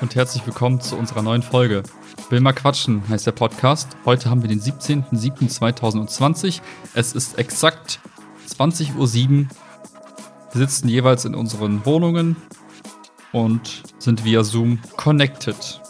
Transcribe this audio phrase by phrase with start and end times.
[0.00, 1.82] Und herzlich willkommen zu unserer neuen Folge.
[2.30, 3.96] Will mal quatschen heißt der Podcast.
[4.04, 6.60] Heute haben wir den 17.07.2020.
[6.94, 7.98] Es ist exakt
[8.48, 9.08] 20.07 Uhr.
[10.52, 12.36] Wir sitzen jeweils in unseren Wohnungen
[13.32, 15.80] und sind via Zoom connected.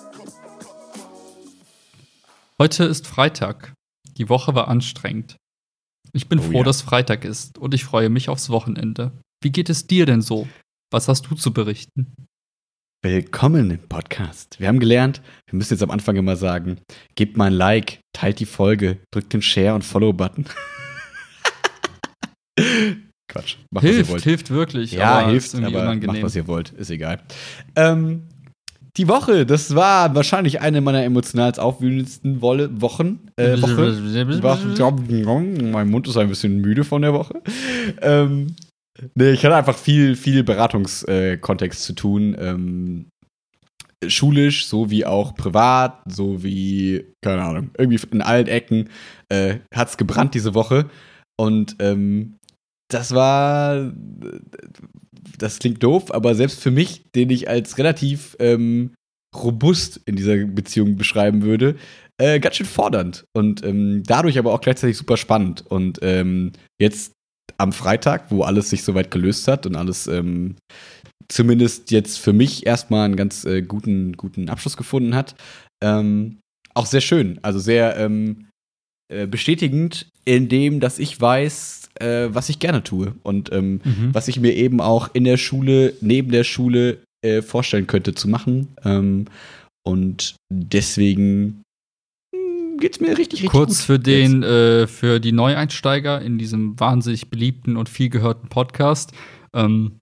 [2.59, 3.75] Heute ist Freitag.
[4.17, 5.37] Die Woche war anstrengend.
[6.15, 6.65] Ich bin Oh froh, ja.
[6.65, 9.13] dass Freitag ist und ich freue mich aufs Wochenende.
[9.43, 10.49] Wie geht es dir denn so?
[10.91, 12.15] Was hast du zu berichten?
[13.05, 14.59] Willkommen im Podcast.
[14.59, 16.81] Wir haben gelernt, wir müssen jetzt am Anfang immer sagen,
[17.15, 20.47] gebt mal ein Like, teilt die Folge, drückt den Share- und Follow-Button.
[23.29, 24.25] Quatsch, macht was ihr hilft, wollt.
[24.25, 24.91] hilft wirklich.
[24.91, 26.07] ja, aber hilft, aber unangenehm.
[26.07, 27.21] macht was ihr wollt, ist egal.
[27.77, 28.25] Ähm,
[28.97, 33.29] die Woche, das war wahrscheinlich eine meiner emotional aufwühlendsten Wochen.
[33.37, 33.93] Äh, Woche.
[35.71, 37.41] Mein Mund ist ein bisschen müde von der Woche.
[38.03, 38.57] Ähm,
[39.15, 42.37] nee, ich hatte einfach viel, viel Beratungskontext äh, zu tun.
[42.39, 43.07] Ähm,
[44.07, 48.89] schulisch, so wie auch privat, so wie, keine Ahnung, irgendwie in allen Ecken
[49.29, 50.89] äh, hat es gebrannt diese Woche.
[51.37, 52.37] Und ähm,
[52.91, 53.93] das war,
[55.39, 58.95] das klingt doof, aber selbst für mich, den ich als relativ ähm,
[59.37, 61.77] robust in dieser Beziehung beschreiben würde,
[62.19, 65.65] äh, ganz schön fordernd und ähm, dadurch aber auch gleichzeitig super spannend.
[65.67, 67.13] Und ähm, jetzt
[67.57, 70.57] am Freitag, wo alles sich soweit gelöst hat und alles ähm,
[71.29, 75.35] zumindest jetzt für mich erstmal einen ganz äh, guten, guten Abschluss gefunden hat,
[75.83, 76.39] ähm,
[76.75, 77.39] auch sehr schön.
[77.43, 78.47] Also sehr ähm,
[79.13, 84.15] äh, bestätigend in dem, dass ich weiß, äh, was ich gerne tue und ähm, Mhm.
[84.15, 88.29] was ich mir eben auch in der Schule, neben der Schule äh, vorstellen könnte zu
[88.29, 88.69] machen.
[88.85, 89.27] Ähm,
[89.87, 91.63] und deswegen
[92.79, 93.87] geht's mir richtig, richtig Kurz gut.
[93.87, 99.13] für den, äh, für die Neueinsteiger in diesem wahnsinnig beliebten und viel gehörten Podcast.
[99.55, 99.99] Ähm,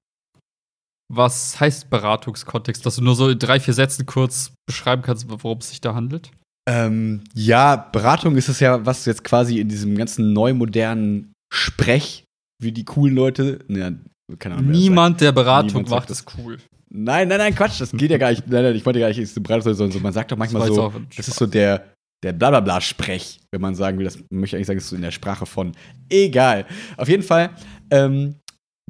[1.12, 2.84] was heißt Beratungskontext?
[2.84, 5.94] Dass du nur so in drei, vier Sätzen kurz beschreiben kannst, worum es sich da
[5.94, 6.30] handelt?
[6.68, 12.24] Ähm, ja, Beratung ist es ja, was jetzt quasi in diesem ganzen neumodernen Sprech,
[12.60, 13.92] wie die coolen Leute, ja,
[14.38, 14.72] keine Ahnung.
[14.72, 16.58] Niemand, der Beratung Niemand macht, ist cool.
[16.88, 18.48] Nein, nein, nein, Quatsch, das geht ja gar nicht.
[18.48, 20.92] Nein, nein, ich wollte gar nicht, ist Beratung, sondern so, man sagt doch manchmal so,
[21.16, 21.84] das ist so der,
[22.24, 25.46] der Blablabla-Sprech, wenn man sagen will, das möchte eigentlich sagen, ist so in der Sprache
[25.46, 25.72] von.
[26.08, 26.66] Egal.
[26.96, 27.50] Auf jeden Fall,
[27.90, 28.36] ähm,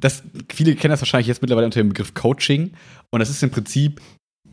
[0.01, 2.71] das, viele kennen das wahrscheinlich jetzt mittlerweile unter dem Begriff Coaching.
[3.11, 4.01] Und das ist im Prinzip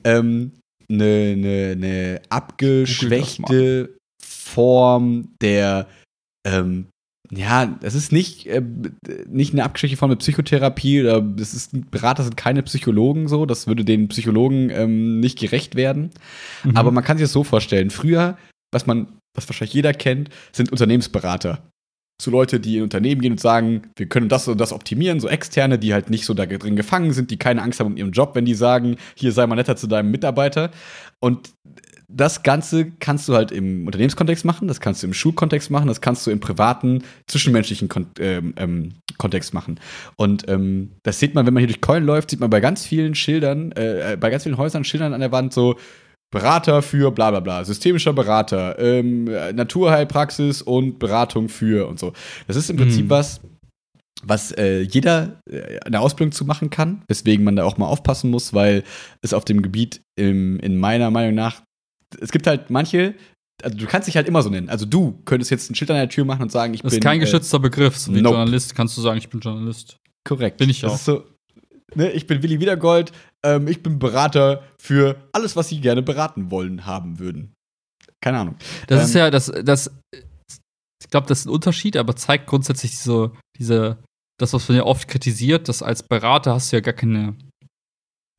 [0.05, 0.53] ähm,
[0.91, 5.87] eine, eine, eine abgeschwächte Form der,
[6.47, 6.87] ähm,
[7.31, 8.63] ja, das ist nicht, äh,
[9.27, 13.67] nicht eine abgeschwächte Form der Psychotherapie oder das ist, Berater sind keine Psychologen so, das
[13.67, 16.11] würde den Psychologen ähm, nicht gerecht werden.
[16.65, 16.77] Mhm.
[16.77, 17.91] Aber man kann sich das so vorstellen.
[17.91, 18.37] Früher,
[18.75, 21.63] was man, was wahrscheinlich jeder kennt, sind Unternehmensberater.
[22.21, 25.29] So Leute, die in Unternehmen gehen und sagen, wir können das und das optimieren, so
[25.29, 28.13] externe, die halt nicht so da drin gefangen sind, die keine Angst haben um ihren
[28.13, 30.71] Job, wenn die sagen, hier sei mal netter zu deinem Mitarbeiter.
[31.19, 31.51] Und
[32.09, 36.01] das Ganze kannst du halt im Unternehmenskontext machen, das kannst du im Schulkontext machen, das
[36.01, 39.81] kannst du im privaten, zwischenmenschlichen Kon ähm, ähm, Kontext machen.
[40.17, 42.85] Und ähm, das sieht man, wenn man hier durch Köln läuft, sieht man bei ganz
[42.85, 45.77] vielen Schildern, äh, bei ganz vielen Häusern Schildern an der Wand so,
[46.35, 52.13] Berater für bla bla bla, systemischer Berater, ähm, Naturheilpraxis und Beratung für und so.
[52.47, 53.11] Das ist im Prinzip Mhm.
[53.11, 53.41] was,
[54.23, 58.31] was äh, jeder äh, eine Ausbildung zu machen kann, weswegen man da auch mal aufpassen
[58.31, 58.85] muss, weil
[59.23, 61.63] es auf dem Gebiet im, in meiner Meinung nach,
[62.21, 63.15] es gibt halt manche,
[63.63, 64.69] also du kannst dich halt immer so nennen.
[64.69, 66.99] Also du könntest jetzt ein Schild an der Tür machen und sagen, ich das bin
[66.99, 67.97] ist kein äh, geschützter Begriff.
[67.97, 68.37] So wie nope.
[68.37, 69.97] Journalist kannst du sagen, ich bin Journalist.
[70.27, 70.57] Korrekt.
[70.59, 70.95] Bin ich das auch.
[70.97, 71.25] Ist so,
[71.95, 73.13] ne, ich bin Willi Wiedergold,
[73.45, 77.53] ähm, ich bin Berater für alles, was Sie gerne beraten wollen, haben würden.
[78.23, 78.57] Keine Ahnung.
[78.87, 82.93] Das Ähm, ist ja, das, das, ich glaube, das ist ein Unterschied, aber zeigt grundsätzlich
[82.93, 83.99] diese, diese,
[84.41, 87.37] das, was man ja oft kritisiert, dass als Berater hast du ja gar keine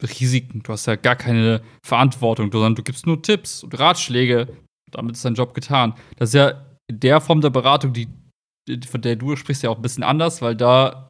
[0.03, 4.48] Risiken, du hast ja gar keine Verantwortung, sondern du gibst nur Tipps und Ratschläge.
[4.91, 5.94] Damit ist dein Job getan.
[6.18, 8.07] Das ist ja in der Form der Beratung, die,
[8.68, 11.07] die- von der du sprichst, ja auch ein bisschen anders, weil da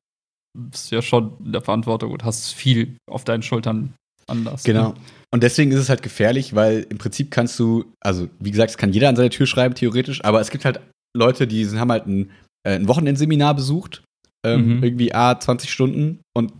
[0.55, 3.93] bist ja schon in der Verantwortung und hast viel auf deinen Schultern
[4.27, 4.63] anders.
[4.63, 4.93] Genau.
[5.31, 8.77] Und deswegen ist es halt gefährlich, weil im Prinzip kannst du, also wie gesagt, es
[8.77, 10.79] kann jeder an seine Tür schreiben, theoretisch, aber es gibt halt
[11.15, 12.31] Leute, die sind, haben halt ein,
[12.65, 14.03] äh, ein Wochenendseminar besucht,
[14.45, 14.83] ähm, Mhm.
[14.83, 16.53] irgendwie A, 20 Stunden und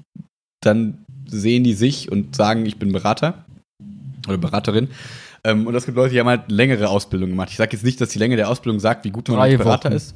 [0.63, 3.45] dann sehen die sich und sagen, ich bin Berater
[4.27, 4.89] oder Beraterin.
[5.44, 7.50] Ähm, und es gibt Leute, die haben halt längere Ausbildung gemacht.
[7.51, 9.89] Ich sage jetzt nicht, dass die Länge der Ausbildung sagt, wie gut man als Berater
[9.89, 9.95] Wochen.
[9.97, 10.15] ist.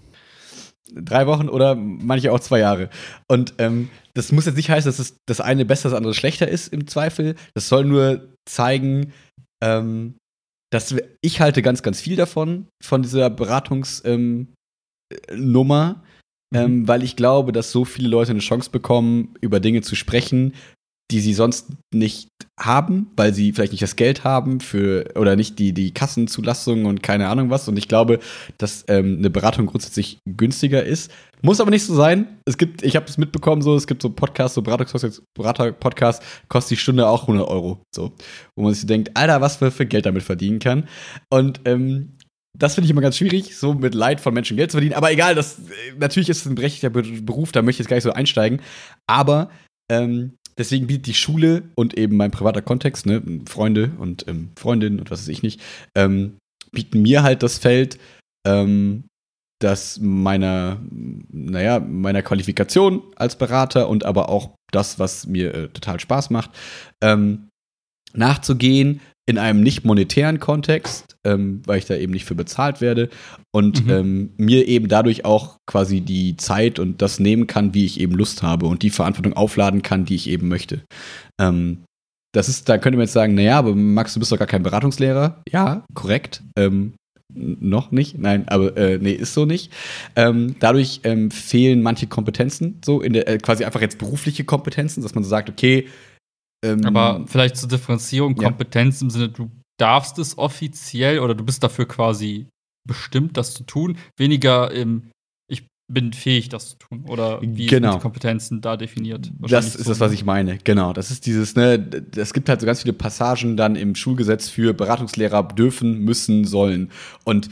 [0.92, 2.90] Drei Wochen oder manche auch zwei Jahre.
[3.28, 6.48] Und ähm, das muss jetzt nicht heißen, dass es das eine besser, das andere schlechter
[6.48, 7.36] ist im Zweifel.
[7.54, 9.14] Das soll nur zeigen,
[9.64, 10.16] ähm,
[10.72, 14.50] dass wir, ich halte ganz, ganz viel davon, von dieser Beratungsnummer, ähm,
[16.52, 16.58] Mhm.
[16.60, 20.54] ähm, weil ich glaube, dass so viele Leute eine Chance bekommen, über Dinge zu sprechen,
[21.12, 22.30] die sie sonst nicht
[22.60, 27.02] haben, weil sie vielleicht nicht das Geld haben für oder nicht die, die Kassenzulassungen und
[27.02, 27.68] keine Ahnung was.
[27.68, 28.20] Und ich glaube,
[28.58, 31.12] dass ähm, eine Beratung grundsätzlich günstiger ist.
[31.42, 32.40] Muss aber nicht so sein.
[32.46, 36.82] Es gibt, ich habe das mitbekommen, so, es gibt so Podcasts, so Berater-Podcast, kostet die
[36.82, 37.82] Stunde auch 100 Euro.
[37.96, 38.14] So,
[38.56, 40.88] wo man sich denkt, Alter, was wir für Geld damit verdienen kann.
[41.30, 42.18] Und ähm,
[42.58, 44.96] das finde ich immer ganz schwierig, so mit Leid von Menschen Geld zu verdienen.
[44.96, 45.62] Aber egal, das
[45.98, 48.62] natürlich ist es ein berechtigter Beruf, da möchte ich jetzt gar nicht so einsteigen.
[49.08, 49.50] Aber
[49.90, 55.00] ähm, deswegen bietet die Schule und eben mein privater Kontext, ne, Freunde und ähm, Freundinnen
[55.00, 55.62] und was weiß ich nicht,
[55.96, 56.38] ähm,
[56.72, 57.98] bieten mir halt das Feld,
[58.46, 59.06] ähm,
[59.62, 60.80] dass meiner,
[61.32, 66.52] naja, meiner Qualifikation als Berater und aber auch das, was mir äh, total Spaß macht,
[67.02, 67.50] ähm,
[68.14, 73.10] nachzugehen in einem nicht monetären Kontext, ähm, weil ich da eben nicht für bezahlt werde
[73.52, 73.92] und mhm.
[73.92, 78.16] ähm, mir eben dadurch auch quasi die Zeit und das nehmen kann, wie ich eben
[78.16, 80.82] Lust habe und die Verantwortung aufladen kann, die ich eben möchte.
[81.40, 81.84] Ähm,
[82.34, 84.64] das ist, da könnte man jetzt sagen, naja, aber Max, du bist doch gar kein
[84.64, 85.44] Beratungslehrer.
[85.52, 86.42] Ja, korrekt.
[86.58, 86.94] Ähm,
[87.32, 89.72] noch nicht, nein, aber äh, nee, ist so nicht.
[90.16, 95.04] Ähm, dadurch ähm, fehlen manche Kompetenzen, so in der, äh, quasi einfach jetzt berufliche Kompetenzen,
[95.04, 95.88] dass man so sagt, okay,
[96.64, 99.06] ähm, Aber vielleicht zur Differenzierung, Kompetenz ja.
[99.06, 102.48] im Sinne, du darfst es offiziell oder du bist dafür quasi
[102.88, 103.98] bestimmt, das zu tun.
[104.18, 105.10] Weniger im,
[105.50, 107.06] ich bin fähig, das zu tun.
[107.08, 107.92] Oder wie genau.
[107.92, 109.32] sind die Kompetenzen da definiert?
[109.40, 110.58] Das ist so das, was ich meine.
[110.64, 110.92] Genau.
[110.92, 114.74] Das ist dieses, ne, es gibt halt so ganz viele Passagen dann im Schulgesetz für
[114.74, 116.92] Beratungslehrer dürfen, müssen, sollen.
[117.24, 117.50] Und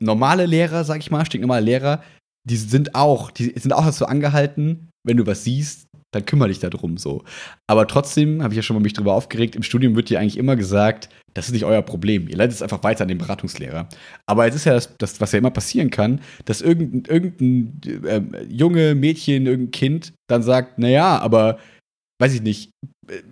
[0.00, 2.02] normale Lehrer, sag ich mal, stinknormale Lehrer,
[2.48, 6.58] die sind auch, die sind auch dazu angehalten, wenn du was siehst, dann kümmere dich
[6.58, 7.24] darum so.
[7.66, 10.38] Aber trotzdem habe ich ja schon mal mich drüber aufgeregt, im Studium wird dir eigentlich
[10.38, 12.28] immer gesagt, das ist nicht euer Problem.
[12.28, 13.88] Ihr leitet es einfach weiter an den Beratungslehrer.
[14.26, 18.44] Aber es ist ja das, das was ja immer passieren kann, dass irgendein, irgendein äh,
[18.44, 21.58] junge Mädchen, irgendein Kind dann sagt, naja, aber
[22.20, 22.70] weiß ich nicht,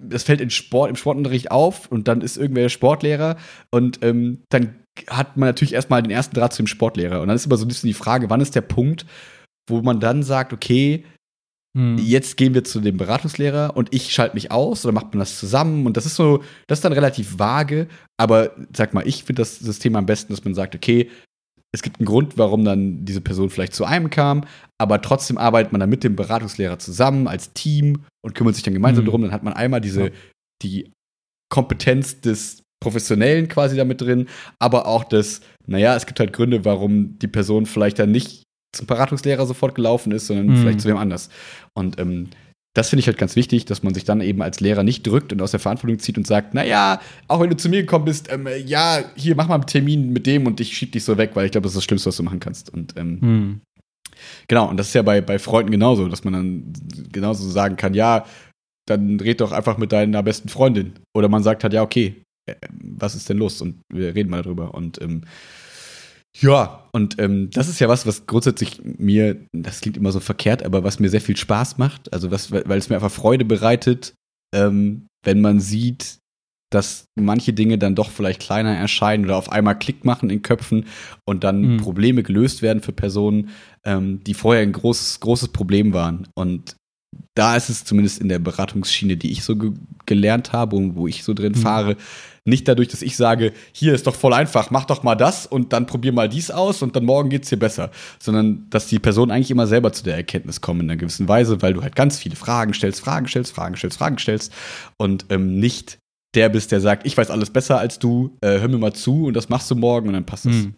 [0.01, 3.37] das fällt in Sport, im Sportunterricht auf und dann ist irgendwer Sportlehrer
[3.71, 4.77] und ähm, dann
[5.11, 7.21] hat man natürlich erstmal den ersten Draht zu dem Sportlehrer.
[7.21, 9.05] Und dann ist immer so ein bisschen die Frage, wann ist der Punkt,
[9.69, 11.05] wo man dann sagt, okay,
[11.77, 11.99] hm.
[11.99, 15.39] Jetzt gehen wir zu dem Beratungslehrer und ich schalte mich aus oder macht man das
[15.39, 15.85] zusammen?
[15.85, 17.87] Und das ist so, das ist dann relativ vage,
[18.19, 21.11] aber sag mal, ich finde das System am besten, dass man sagt, okay,
[21.75, 24.45] es gibt einen Grund, warum dann diese Person vielleicht zu einem kam,
[24.81, 28.73] aber trotzdem arbeitet man dann mit dem Beratungslehrer zusammen als Team und kümmert sich dann
[28.73, 29.09] gemeinsam mhm.
[29.09, 29.23] darum.
[29.23, 30.11] Dann hat man einmal diese, ja.
[30.63, 30.93] die
[31.53, 37.19] Kompetenz des Professionellen quasi damit drin, aber auch das, naja, es gibt halt Gründe, warum
[37.19, 40.57] die Person vielleicht dann nicht zum Beratungslehrer sofort gelaufen ist, sondern mhm.
[40.57, 41.29] vielleicht zu wem anders.
[41.75, 42.29] Und ähm,
[42.77, 45.33] das finde ich halt ganz wichtig, dass man sich dann eben als Lehrer nicht drückt
[45.33, 48.31] und aus der Verantwortung zieht und sagt, naja, auch wenn du zu mir gekommen bist,
[48.31, 51.31] ähm, ja, hier mach mal einen Termin mit dem und ich schieb dich so weg,
[51.35, 52.69] weil ich glaube, das ist das Schlimmste, was du machen kannst.
[52.69, 53.61] Und ähm, mhm.
[54.47, 56.73] genau, und das ist ja bei, bei Freunden genauso, dass man dann
[57.11, 58.27] genauso sagen kann, ja,
[58.87, 60.93] dann red doch einfach mit deiner besten Freundin.
[61.17, 63.63] Oder man sagt halt, ja, okay, äh, was ist denn los?
[63.63, 64.75] Und wir reden mal darüber.
[64.75, 65.23] Und ähm,
[66.41, 70.63] ja, und ähm, das ist ja was, was grundsätzlich mir, das klingt immer so verkehrt,
[70.63, 72.13] aber was mir sehr viel Spaß macht.
[72.13, 74.15] Also was, weil es mir einfach Freude bereitet,
[74.55, 76.19] ähm, wenn man sieht,
[76.71, 80.87] dass manche Dinge dann doch vielleicht kleiner erscheinen oder auf einmal Klick machen in Köpfen
[81.25, 81.77] und dann mhm.
[81.79, 83.51] Probleme gelöst werden für Personen,
[83.85, 86.29] ähm, die vorher ein großes, großes Problem waren.
[86.35, 86.77] Und
[87.35, 89.73] da ist es zumindest in der Beratungsschiene, die ich so ge
[90.07, 91.61] gelernt habe und wo ich so drin mhm.
[91.61, 91.97] fahre,
[92.47, 95.73] nicht dadurch, dass ich sage, hier ist doch voll einfach, mach doch mal das und
[95.73, 99.31] dann probier mal dies aus und dann morgen geht's dir besser, sondern dass die Person
[99.31, 102.19] eigentlich immer selber zu der Erkenntnis kommt in einer gewissen Weise, weil du halt ganz
[102.19, 104.53] viele Fragen stellst, Fragen stellst, Fragen stellst, Fragen stellst
[104.99, 105.99] und ähm, nicht
[106.35, 109.27] der bist, der sagt, ich weiß alles besser als du, äh, hör mir mal zu
[109.27, 110.55] und das machst du morgen und dann passt es.
[110.55, 110.75] Mhm.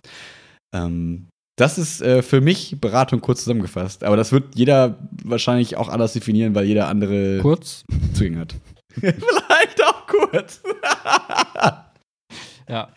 [0.74, 4.04] Ähm, das ist äh, für mich Beratung kurz zusammengefasst.
[4.04, 7.82] Aber das wird jeder wahrscheinlich auch anders definieren, weil jeder andere kurz
[8.14, 8.54] Zugänge hat.
[8.94, 10.62] Vielleicht auch kurz.
[12.68, 12.88] ja.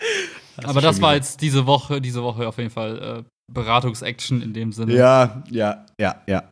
[0.57, 4.53] Das Aber das war jetzt diese Woche, diese Woche auf jeden Fall äh, Beratungsaction in
[4.53, 4.93] dem Sinne.
[4.93, 6.49] Ja, ja, ja, ja.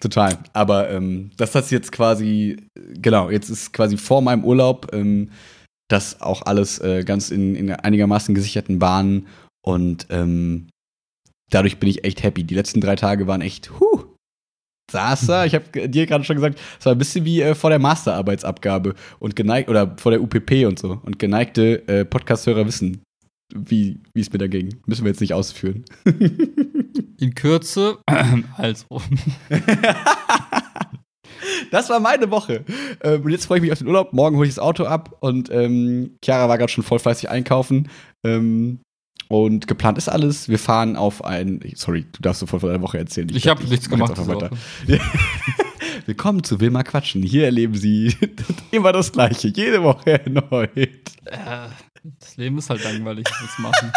[0.00, 0.36] Total.
[0.52, 5.30] Aber ähm, das hat jetzt quasi, genau, jetzt ist quasi vor meinem Urlaub ähm,
[5.88, 9.26] das auch alles äh, ganz in, in, einigermaßen gesicherten Bahnen
[9.64, 10.68] und ähm,
[11.50, 12.44] dadurch bin ich echt happy.
[12.44, 14.04] Die letzten drei Tage waren echt, huh,
[14.90, 15.44] saß da.
[15.44, 18.94] Ich habe dir gerade schon gesagt, es war ein bisschen wie äh, vor der Masterarbeitsabgabe
[19.18, 21.00] und geneigt oder vor der UPP und so.
[21.04, 23.02] Und geneigte äh, Podcast-Hörer wissen,
[23.54, 24.80] wie es mir da ging.
[24.86, 25.84] Müssen wir jetzt nicht ausführen.
[27.18, 27.98] In Kürze,
[28.56, 29.02] also.
[31.70, 32.64] das war meine Woche.
[33.02, 34.12] Ähm, und jetzt freue ich mich auf den Urlaub.
[34.12, 37.88] Morgen hole ich das Auto ab und ähm, Chiara war gerade schon voll fleißig einkaufen.
[38.24, 38.80] Ähm,
[39.28, 40.48] und geplant ist alles.
[40.48, 41.60] Wir fahren auf ein.
[41.74, 43.28] Sorry, du darfst sofort von der Woche erzählen.
[43.30, 44.16] Ich, ich habe nichts gemacht.
[46.06, 47.22] Willkommen zu Wilma Quatschen.
[47.22, 48.14] Hier erleben Sie
[48.70, 50.76] immer das Gleiche, jede Woche erneut.
[50.76, 51.68] Äh,
[52.20, 53.92] das Leben ist halt langweilig, will's machen.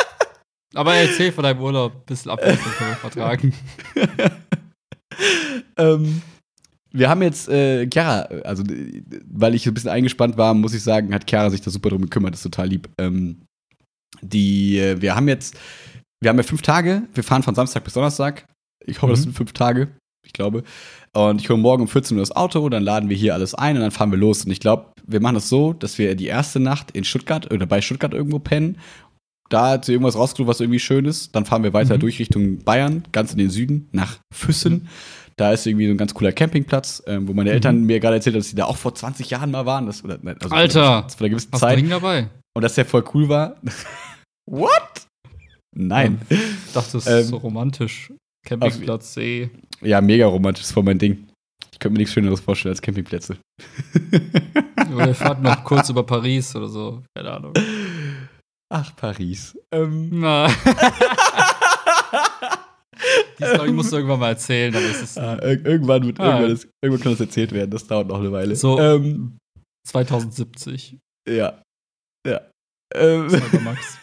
[0.73, 3.53] Aber erzähl von deinem Urlaub, ein bisschen Abwechslung können wir vertragen.
[5.77, 6.21] ähm,
[6.91, 8.63] wir haben jetzt äh, Chiara, also
[9.27, 12.01] weil ich ein bisschen eingespannt war, muss ich sagen, hat Chiara sich da super drum
[12.01, 12.89] gekümmert, das ist total lieb.
[12.97, 13.41] Ähm,
[14.21, 15.57] die, äh, wir haben jetzt,
[16.21, 18.45] wir haben ja fünf Tage, wir fahren von Samstag bis Donnerstag.
[18.85, 19.11] Ich hoffe, mhm.
[19.11, 19.89] das sind fünf Tage,
[20.25, 20.63] ich glaube.
[21.13, 23.75] Und ich hole morgen um 14 Uhr das Auto, dann laden wir hier alles ein
[23.75, 24.45] und dann fahren wir los.
[24.45, 27.65] Und ich glaube, wir machen das so, dass wir die erste Nacht in Stuttgart oder
[27.65, 28.77] bei Stuttgart irgendwo pennen.
[29.49, 31.35] Da hat sie irgendwas rausgesucht, was irgendwie schön ist.
[31.35, 32.01] Dann fahren wir weiter mhm.
[32.01, 34.73] durch Richtung Bayern, ganz in den Süden, nach Füssen.
[34.73, 34.87] Mhm.
[35.37, 37.85] Da ist irgendwie so ein ganz cooler Campingplatz, ähm, wo meine Eltern mhm.
[37.87, 39.87] mir gerade erzählt haben, dass sie da auch vor 20 Jahren mal waren.
[39.87, 41.07] Das, oder, also Alter!
[41.09, 41.89] Vor einer gewissen Zeit.
[41.89, 42.29] Dabei?
[42.53, 43.55] Und dass der voll cool war.
[44.49, 45.05] What?
[45.75, 46.19] Nein.
[46.29, 48.11] Ich dachte, das ist ähm, so romantisch.
[48.45, 49.51] Campingplatz, See.
[49.81, 51.27] Ja, mega romantisch, das war mein Ding.
[51.71, 53.37] Ich könnte mir nichts Schöneres vorstellen als Campingplätze.
[54.93, 57.03] oder wir fahren noch kurz über Paris oder so.
[57.15, 57.53] Keine Ahnung.
[58.73, 59.57] Ach, Paris.
[59.71, 60.09] Ähm.
[60.19, 60.47] Na.
[63.39, 65.17] Die Story musst du irgendwann mal erzählen, aber es ist.
[65.17, 66.25] Ah, irgendwann, wird, ah.
[66.25, 67.71] irgendwann, ist, irgendwann kann das erzählt werden.
[67.71, 68.55] Das dauert noch eine Weile.
[68.55, 69.37] So ähm,
[69.87, 70.97] 2070.
[71.27, 71.61] Ja.
[72.27, 72.41] Ja.
[72.93, 73.29] Ähm.
[73.29, 73.99] Cybermax.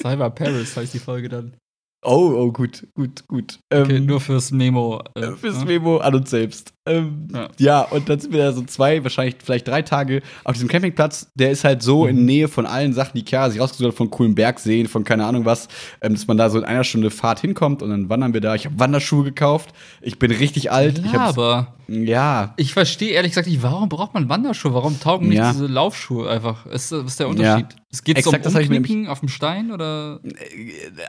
[0.00, 1.56] Cyber Paris heißt die Folge dann.
[2.02, 3.58] Oh, oh, gut, gut, gut.
[3.70, 5.02] Okay, ähm, nur fürs Memo.
[5.14, 5.64] Äh, fürs ne?
[5.66, 6.72] Memo an uns selbst.
[6.86, 7.48] Ähm, ja.
[7.58, 7.82] ja.
[7.82, 11.30] und dann sind wir da so zwei, wahrscheinlich vielleicht drei Tage auf diesem Campingplatz.
[11.34, 12.10] Der ist halt so mhm.
[12.10, 15.26] in Nähe von allen Sachen, die Chiara sich rausgesucht hat, von coolen Bergseen, von keine
[15.26, 15.68] Ahnung was,
[16.00, 18.54] ähm, dass man da so in einer Stunde Fahrt hinkommt und dann wandern wir da.
[18.54, 19.70] Ich habe Wanderschuhe gekauft.
[20.00, 21.02] Ich bin richtig alt.
[21.12, 22.54] Ja, aber ja.
[22.56, 24.72] Ich verstehe ehrlich gesagt nicht, warum braucht man Wanderschuhe?
[24.72, 25.52] Warum taugen nicht ja.
[25.52, 26.64] diese Laufschuhe einfach?
[26.66, 27.72] Ist, was ist der Unterschied?
[27.72, 27.78] Ja.
[27.92, 30.20] Es geht Exakt, um Umknicken auf dem Stein oder?
[30.22, 30.30] Äh,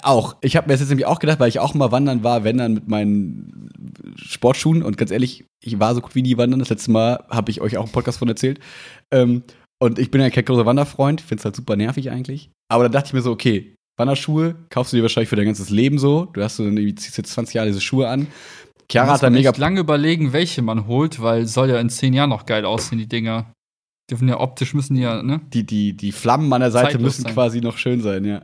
[0.02, 0.36] auch.
[0.42, 2.58] Ich habe mir das jetzt nämlich auch gedacht, weil ich auch mal wandern war, wenn
[2.58, 3.70] dann mit meinen
[4.16, 6.60] Sportschuhen und ganz ehrlich, ich war so gut wie nie wandern.
[6.60, 8.60] Das letzte Mal habe ich euch auch einen Podcast von erzählt.
[9.12, 9.44] Ähm,
[9.80, 12.52] und ich bin ja kein großer Wanderfreund, finde es halt super nervig eigentlich.
[12.70, 15.70] Aber dann dachte ich mir so, okay, Wanderschuhe kaufst du dir wahrscheinlich für dein ganzes
[15.70, 16.26] Leben so.
[16.26, 18.28] Du hast so, ziehst jetzt 20 Jahre diese Schuhe an.
[18.92, 19.52] Chiara hat da mega.
[19.58, 23.08] lange überlegen, welche man holt, weil soll ja in 10 Jahren noch geil aussehen, die
[23.08, 23.54] Dinger.
[24.10, 25.40] Dürfen ja optisch müssen die ja, ne?
[25.54, 27.34] Die, die, die Flammen an der Seite Zeitlos müssen sein.
[27.34, 28.42] quasi noch schön sein, ja.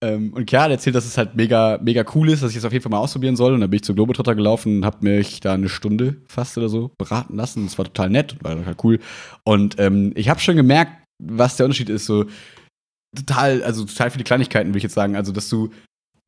[0.00, 2.72] Ähm, und Chiara erzählt, dass es halt mega, mega cool ist, dass ich es auf
[2.72, 3.54] jeden Fall mal ausprobieren soll.
[3.54, 6.68] Und dann bin ich zu Globetrotter gelaufen und habe mich da eine Stunde fast oder
[6.68, 7.64] so beraten lassen.
[7.64, 9.00] Das war total nett, war total cool.
[9.44, 12.06] Und ähm, ich habe schon gemerkt, was der Unterschied ist.
[12.06, 12.26] So
[13.16, 15.16] total, also total viele Kleinigkeiten, würde ich jetzt sagen.
[15.16, 15.70] Also, dass du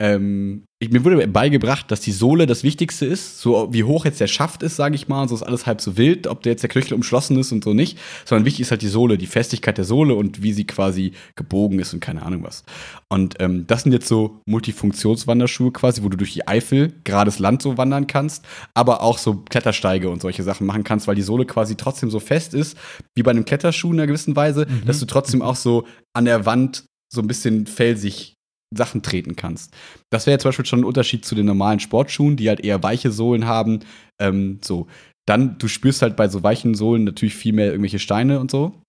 [0.00, 3.38] ähm, ich, mir wurde beigebracht, dass die Sohle das Wichtigste ist.
[3.38, 5.98] So wie hoch jetzt der Schaft ist, sage ich mal, so ist alles halb so
[5.98, 7.98] wild, ob der jetzt der Knöchel umschlossen ist und so nicht.
[8.24, 11.78] Sondern wichtig ist halt die Sohle, die Festigkeit der Sohle und wie sie quasi gebogen
[11.80, 12.64] ist und keine Ahnung was.
[13.10, 17.60] Und ähm, das sind jetzt so Multifunktionswanderschuhe quasi, wo du durch die Eifel, gerades Land
[17.60, 21.44] so wandern kannst, aber auch so Klettersteige und solche Sachen machen kannst, weil die Sohle
[21.44, 22.78] quasi trotzdem so fest ist,
[23.14, 24.86] wie bei einem Kletterschuh in einer gewissen Weise, mhm.
[24.86, 28.36] dass du trotzdem auch so an der Wand so ein bisschen felsig
[28.74, 29.74] Sachen treten kannst.
[30.10, 33.10] Das wäre zum Beispiel schon ein Unterschied zu den normalen Sportschuhen, die halt eher weiche
[33.10, 33.80] Sohlen haben.
[34.20, 34.86] Ähm, so.
[35.26, 38.80] Dann, du spürst halt bei so weichen Sohlen natürlich viel mehr irgendwelche Steine und so.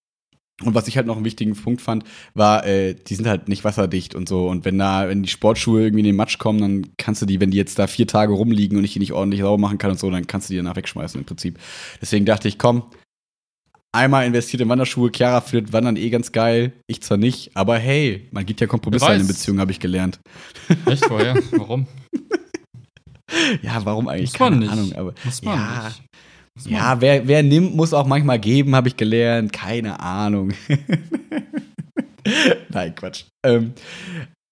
[0.63, 3.63] Und was ich halt noch einen wichtigen Punkt fand, war, äh, die sind halt nicht
[3.63, 4.47] wasserdicht und so.
[4.47, 7.39] Und wenn da, wenn die Sportschuhe irgendwie in den Matsch kommen, dann kannst du die,
[7.39, 9.91] wenn die jetzt da vier Tage rumliegen und ich die nicht ordentlich sauber machen kann
[9.91, 11.57] und so, dann kannst du die danach wegschmeißen im Prinzip.
[11.99, 12.83] Deswegen dachte ich, komm,
[13.91, 15.11] einmal investiert in Wanderschuhe.
[15.11, 16.73] Chiara findet Wandern eh ganz geil.
[16.87, 20.19] Ich zwar nicht, aber hey, man gibt ja Kompromisse in Beziehungen, habe ich gelernt.
[20.85, 21.35] Echt vorher?
[21.51, 21.87] Warum?
[23.61, 24.31] ja, warum eigentlich?
[24.31, 24.71] Muss man Keine nicht.
[24.71, 26.03] Ahnung, aber muss man ja, nicht.
[26.55, 29.53] Muss man ja, wer, wer nimmt, muss auch manchmal geben, habe ich gelernt.
[29.53, 30.53] Keine Ahnung.
[32.69, 33.25] Nein, Quatsch.
[33.45, 33.73] Ähm,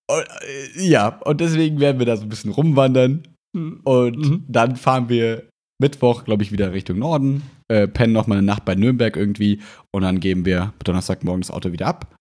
[0.09, 3.23] und, äh, ja, und deswegen werden wir da so ein bisschen rumwandern.
[3.53, 4.45] Und mhm.
[4.47, 5.48] dann fahren wir
[5.79, 9.61] Mittwoch, glaube ich, wieder Richtung Norden äh, pennen noch mal eine Nacht bei Nürnberg irgendwie
[9.91, 12.13] und dann geben wir Donnerstagmorgen das Auto wieder ab.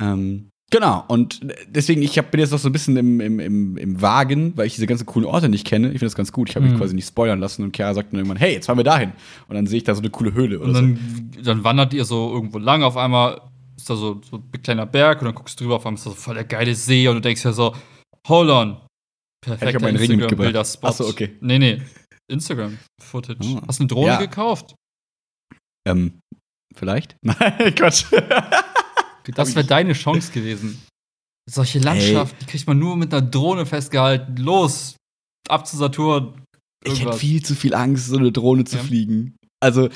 [0.00, 3.76] Ähm, genau, und deswegen, ich hab, bin jetzt noch so ein bisschen im, im, im,
[3.76, 5.88] im Wagen, weil ich diese ganzen coolen Orte nicht kenne.
[5.88, 6.48] Ich finde das ganz gut.
[6.48, 6.78] Ich habe mich mhm.
[6.78, 9.12] quasi nicht spoilern lassen und Chiara sagt dann irgendwann, hey, jetzt fahren wir dahin.
[9.48, 11.42] Und dann sehe ich da so eine coole Höhle oder und dann, so.
[11.42, 13.42] dann wandert ihr so irgendwo lang, auf einmal
[13.76, 16.06] ist da so, so ein kleiner Berg und dann guckst du drüber, auf einmal ist
[16.06, 17.74] da so voll der geile See und du denkst ja so,
[18.26, 18.76] hold on.
[19.44, 19.70] Perfekt.
[19.70, 20.56] Ich habe meinen Ring mitgebracht.
[20.82, 21.30] Achso, okay.
[21.40, 21.82] Nee, nee.
[22.32, 23.38] Instagram-Footage.
[23.42, 23.62] Oh.
[23.66, 24.18] Hast du eine Drohne ja.
[24.18, 24.74] gekauft?
[25.86, 26.20] Ähm,
[26.74, 27.16] vielleicht?
[27.22, 28.06] Nein, Quatsch.
[29.34, 30.80] das wäre deine Chance gewesen.
[31.50, 34.36] Solche Landschaften, die kriegt man nur mit einer Drohne festgehalten.
[34.36, 34.96] Los,
[35.48, 36.44] ab zu Saturn.
[36.84, 36.92] Irgendwas.
[36.92, 38.82] Ich hätte viel zu viel Angst, so eine Drohne zu ja.
[38.82, 39.36] fliegen.
[39.60, 39.88] Also,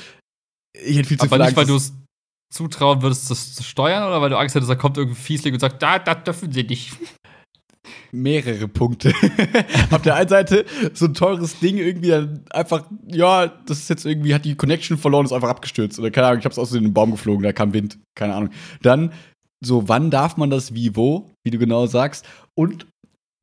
[0.73, 1.57] ich hätte viel zu Aber viel nicht, Angst.
[1.57, 1.93] weil du es
[2.53, 5.59] zutrauen würdest, das zu steuern oder weil du Angst hättest, da kommt irgendein Fiesling und
[5.59, 6.93] sagt, da, das dürfen sie nicht.
[8.11, 9.13] Mehrere Punkte.
[9.91, 14.05] Auf der einen Seite so ein teures Ding irgendwie dann einfach, ja, das ist jetzt
[14.05, 15.99] irgendwie, hat die Connection verloren, ist einfach abgestürzt.
[15.99, 18.49] Oder keine Ahnung, ich hab's aus dem Baum geflogen, da kam Wind, keine Ahnung.
[18.81, 19.11] Dann
[19.63, 22.25] so, wann darf man das wie wo, wie du genau sagst.
[22.55, 22.85] Und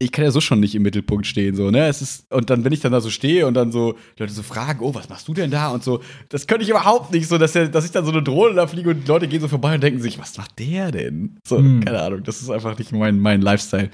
[0.01, 1.87] ich kann ja so schon nicht im Mittelpunkt stehen, so, ne?
[1.87, 4.33] Es ist, und dann, wenn ich dann da so stehe und dann so, die Leute
[4.33, 5.71] so fragen, oh, was machst du denn da?
[5.71, 8.23] Und so, das könnte ich überhaupt nicht so, dass, der, dass ich dann so eine
[8.23, 10.91] Drohne da fliege und die Leute gehen so vorbei und denken sich, was macht der
[10.91, 11.39] denn?
[11.47, 11.85] So, hm.
[11.85, 13.91] keine Ahnung, das ist einfach nicht mein, mein Lifestyle.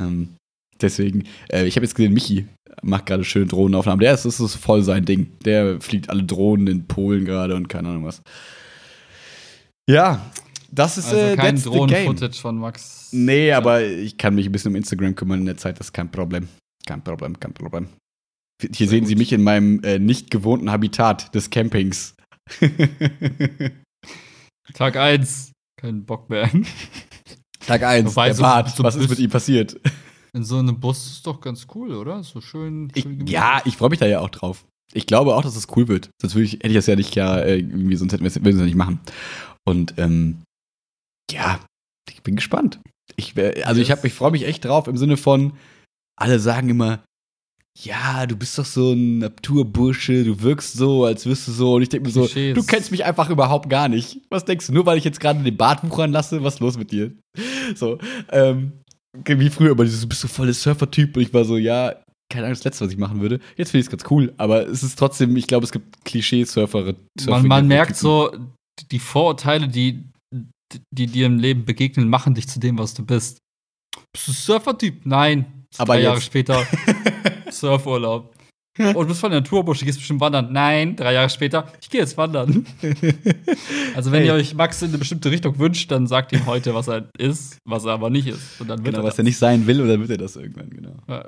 [0.00, 0.36] Ähm,
[0.80, 2.46] deswegen, äh, ich habe jetzt gesehen, Michi
[2.82, 4.00] macht gerade schön Drohnenaufnahmen.
[4.00, 5.32] Der ist, das ist voll sein Ding.
[5.44, 8.22] Der fliegt alle Drohnen in Polen gerade und keine Ahnung was.
[9.88, 10.30] Ja,
[10.70, 13.08] das ist also äh, kein Drohnen-Footage von Max.
[13.12, 15.92] Nee, aber ich kann mich ein bisschen um Instagram kümmern in der Zeit, das ist
[15.92, 16.48] kein Problem.
[16.84, 17.88] Kein Problem, kein Problem.
[18.60, 19.08] Hier Sehr sehen gut.
[19.08, 22.14] Sie mich in meinem äh, nicht gewohnten Habitat des Campings.
[24.74, 26.50] Tag 1, kein Bock mehr.
[27.66, 29.78] Tag 1, der so, Bart, so was ist mit ihm passiert?
[30.32, 32.22] In so einem Bus ist doch ganz cool, oder?
[32.22, 32.92] So schön.
[32.96, 34.64] schön ich, ja, ich freue mich da ja auch drauf.
[34.92, 36.10] Ich glaube auch, dass es cool wird.
[36.20, 38.64] Sonst ich, hätte ich das ja nicht ja äh, irgendwie, sonst hätten wir es ja
[38.64, 39.00] nicht machen.
[39.64, 40.42] Und ähm,
[41.30, 41.58] ja,
[42.08, 42.80] ich bin gespannt.
[43.16, 43.34] Ich,
[43.66, 45.54] also ich, ich freue mich echt drauf im Sinne von,
[46.16, 47.00] alle sagen immer,
[47.82, 51.74] ja, du bist doch so ein Naturbursche, du wirkst so, als wirst du so.
[51.74, 54.20] Und ich denke mir so, du kennst mich einfach überhaupt gar nicht.
[54.30, 56.78] Was denkst du, nur weil ich jetzt gerade den Bart wuchern lasse, was ist los
[56.78, 57.12] mit dir?
[57.74, 57.98] So,
[58.30, 58.72] ähm,
[59.24, 61.16] wie früher immer dieses, du bist so voll der Surfer-Typ.
[61.16, 61.96] Und ich war so, ja,
[62.30, 63.40] keine Ahnung, das Letzte, was ich machen würde.
[63.56, 66.94] Jetzt finde ich es ganz cool, aber es ist trotzdem, ich glaube, es gibt Klischee-Surfer.
[67.26, 68.34] Man, man merkt so,
[68.90, 70.04] die Vorurteile, die
[70.92, 73.38] die dir im Leben begegnen, machen dich zu dem, was du bist.
[74.12, 75.06] Bist du Surfer-Typ?
[75.06, 75.64] Nein.
[75.78, 76.04] Aber drei jetzt.
[76.04, 76.66] Jahre später
[77.58, 78.34] Surfurlaub.
[78.78, 80.52] Und du bist von der Naturbusch, du gehst bestimmt wandern.
[80.52, 82.66] Nein, drei Jahre später, ich gehe jetzt wandern.
[83.94, 84.26] also, wenn hey.
[84.26, 87.58] ihr euch Max in eine bestimmte Richtung wünscht, dann sagt ihm heute, was er ist,
[87.64, 88.60] was er aber nicht ist.
[88.60, 90.68] Und dann wird genau, er was er nicht sein will, oder wird er das irgendwann,
[90.68, 90.96] genau.
[91.08, 91.24] Ja.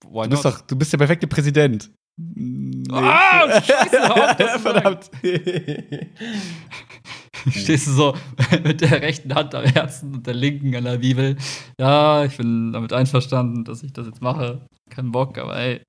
[0.00, 1.90] Du bist, doch, du bist der perfekte Präsident.
[2.16, 2.82] Nee.
[2.90, 5.10] Ah, scheiße, Verdammt.
[7.50, 8.16] Stehst du so
[8.64, 11.36] mit der rechten Hand am Herzen und der linken an der Bibel.
[11.78, 14.66] Ja, ich bin damit einverstanden, dass ich das jetzt mache.
[14.90, 15.80] Kein Bock, aber ey.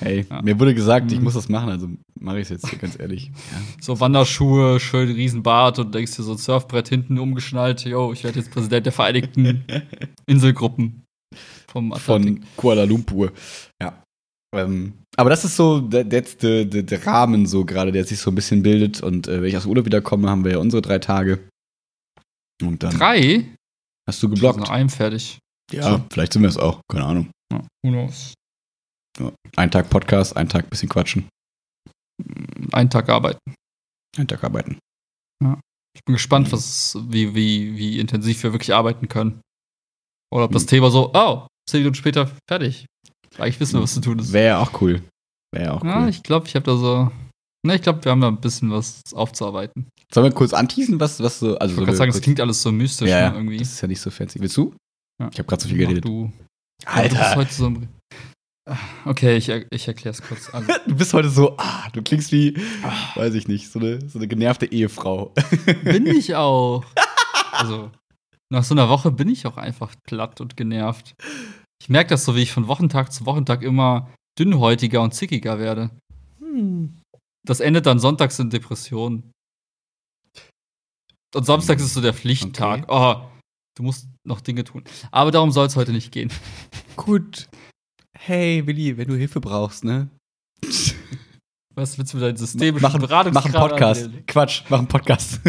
[0.00, 0.40] Hey, ja.
[0.40, 1.24] mir wurde gesagt, ich mhm.
[1.24, 3.26] muss das machen, also mache ich es jetzt hier ganz ehrlich.
[3.26, 3.60] Ja.
[3.80, 7.84] So Wanderschuhe, schön Riesenbart und denkst dir so ein Surfbrett hinten umgeschnallt.
[7.84, 9.64] Yo, ich werde jetzt Präsident der Vereinigten
[10.26, 11.04] Inselgruppen
[11.66, 12.38] vom Atlantik.
[12.38, 13.32] Von Kuala Lumpur.
[13.82, 14.02] Ja.
[14.56, 18.30] Ähm, aber das ist so der, der, der, der Rahmen so gerade, der sich so
[18.30, 19.02] ein bisschen bildet.
[19.02, 21.48] Und äh, wenn ich aus Urlaub wiederkomme, haben wir ja unsere drei Tage.
[22.62, 23.54] Und dann drei?
[24.06, 24.60] Hast du geblockt?
[24.60, 25.38] Nach einem fertig.
[25.72, 26.04] Ja, so.
[26.10, 26.80] vielleicht sind wir es auch.
[26.90, 27.30] Keine Ahnung.
[27.52, 28.34] Ja, who knows?
[29.18, 31.28] Ja, ein Tag Podcast, ein Tag bisschen quatschen.
[32.72, 33.54] Ein Tag arbeiten.
[34.16, 34.78] Ein Tag arbeiten.
[35.42, 35.60] Ja.
[35.94, 39.40] Ich bin gespannt, was, wie, wie, wie intensiv wir wirklich arbeiten können.
[40.32, 40.68] Oder ob das hm.
[40.68, 42.86] Thema so, oh, zehn Minuten später fertig.
[43.38, 44.32] Eigentlich wissen wir, was zu tun ist.
[44.32, 45.02] Wäre ja auch cool.
[45.52, 46.08] Wäre ja auch ja, cool.
[46.08, 47.10] ich glaube, ich habe da so.
[47.66, 49.88] Ne, ich glaube, wir haben da ein bisschen was aufzuarbeiten.
[50.12, 51.58] Sollen wir kurz anteasen, was, was so.
[51.58, 53.58] Also ich wollte sagen, es klingt alles so mystisch ja, ne, irgendwie.
[53.58, 54.40] Das ist ja nicht so fancy.
[54.40, 54.74] Willst du?
[55.20, 55.28] Ja.
[55.32, 56.04] Ich habe gerade so viel geredet.
[56.04, 56.32] Du.
[56.84, 57.14] Alter.
[57.14, 57.72] du bist heute so
[59.04, 60.50] Okay, ich, ich erkläre es kurz.
[60.52, 60.72] Also.
[60.86, 62.92] du bist heute so, ah, du klingst wie, ah.
[63.14, 65.32] weiß ich nicht, so eine, so eine genervte Ehefrau.
[65.84, 66.84] bin ich auch.
[67.52, 67.90] Also,
[68.50, 71.14] nach so einer Woche bin ich auch einfach platt und genervt.
[71.82, 75.90] Ich merke das so, wie ich von Wochentag zu Wochentag immer dünnhäutiger und zickiger werde.
[76.38, 77.00] Hm.
[77.46, 79.32] Das endet dann sonntags in Depressionen.
[81.34, 82.84] Und samstags ist so der Pflichttag.
[82.88, 82.88] Okay.
[82.88, 83.28] Oh,
[83.76, 84.84] du musst noch Dinge tun.
[85.10, 86.32] Aber darum soll es heute nicht gehen.
[86.96, 87.48] Gut.
[88.18, 90.08] Hey, Willi, wenn du Hilfe brauchst, ne?
[91.74, 94.04] Was willst du mit deinem systemischen mach, Beratungsgrad Mach einen Podcast.
[94.04, 94.26] Annehmen?
[94.26, 95.40] Quatsch, mach einen Podcast.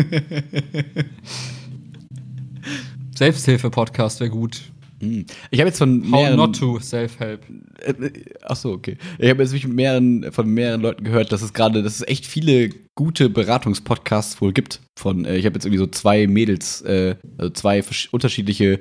[3.15, 4.73] Selbsthilfe-Podcast wäre gut.
[4.99, 5.25] Hm.
[5.51, 6.39] Ich habe jetzt von mehreren.
[6.39, 7.45] How not to self-help.
[7.79, 8.97] Äh, äh, ach so, okay.
[9.19, 12.25] Ich habe jetzt wirklich mehreren, von mehreren Leuten gehört, dass es gerade, dass es echt
[12.25, 14.81] viele gute Beratungspodcasts wohl gibt.
[14.97, 18.79] Von, äh, ich habe jetzt irgendwie so zwei Mädels, äh, also zwei unterschiedliche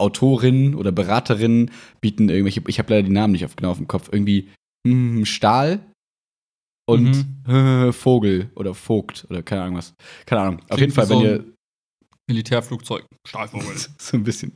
[0.00, 3.88] Autorinnen oder Beraterinnen bieten irgendwelche, ich habe leider die Namen nicht auf, genau auf dem
[3.88, 4.48] Kopf, irgendwie
[4.86, 5.80] hm, Stahl
[6.88, 7.92] und mhm.
[7.92, 9.94] Vogel oder Vogt oder keine Ahnung was.
[10.24, 10.56] Keine Ahnung.
[10.58, 11.44] Klingt auf jeden Fall, so wenn ihr
[12.28, 13.04] Militärflugzeug.
[13.26, 13.76] Stahlvogel.
[13.98, 14.54] so ein bisschen.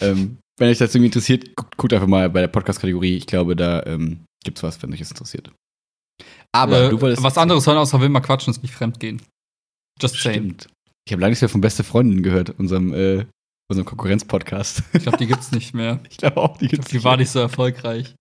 [0.00, 3.16] ähm, wenn euch das irgendwie interessiert, guckt, guckt, einfach mal bei der Podcast-Kategorie.
[3.16, 5.50] Ich glaube, da ähm, gibt's was, wenn euch das interessiert.
[6.52, 7.22] Aber äh, du wolltest.
[7.22, 9.20] Was anderes hören außer will mal quatschen ist nicht fremdgehen.
[10.00, 10.42] Just saying.
[10.42, 10.68] Stimmt.
[11.06, 13.26] Ich habe lange nichts mehr von Beste Freundin gehört, unserem, äh,
[13.70, 14.82] unserem Konkurrenz-Podcast.
[14.92, 16.00] Ich glaube, die gibt's nicht mehr.
[16.10, 18.14] ich glaube auch, die gibt's glaub, Die war nicht so erfolgreich.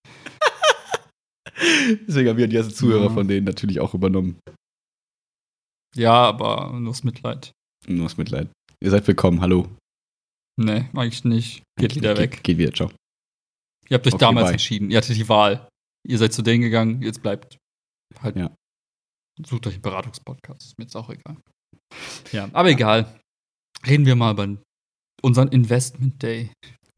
[2.07, 3.09] Deswegen haben wir die ersten Zuhörer ja.
[3.09, 4.37] von denen natürlich auch übernommen.
[5.95, 7.51] Ja, aber nur das Mitleid.
[7.87, 8.49] Nur das Mitleid.
[8.85, 9.67] Ihr seid willkommen, hallo.
[10.61, 11.63] Nee, eigentlich nicht.
[11.75, 12.43] Geht wieder weg.
[12.43, 12.91] Geht, wieder, ciao.
[13.89, 14.51] Ihr habt euch Okay, damals bye.
[14.51, 14.91] entschieden.
[14.91, 15.67] Ihr hattet die Wahl.
[16.07, 17.57] Ihr seid zu denen gegangen, jetzt bleibt
[18.21, 18.35] halt.
[18.35, 18.55] Ja.
[19.43, 20.61] Sucht euch einen Beratungspodcast.
[20.61, 21.35] Ist mir jetzt auch egal.
[22.31, 23.19] Ja, aber egal.
[23.87, 24.55] Reden wir mal über
[25.23, 26.51] unseren Investment Day.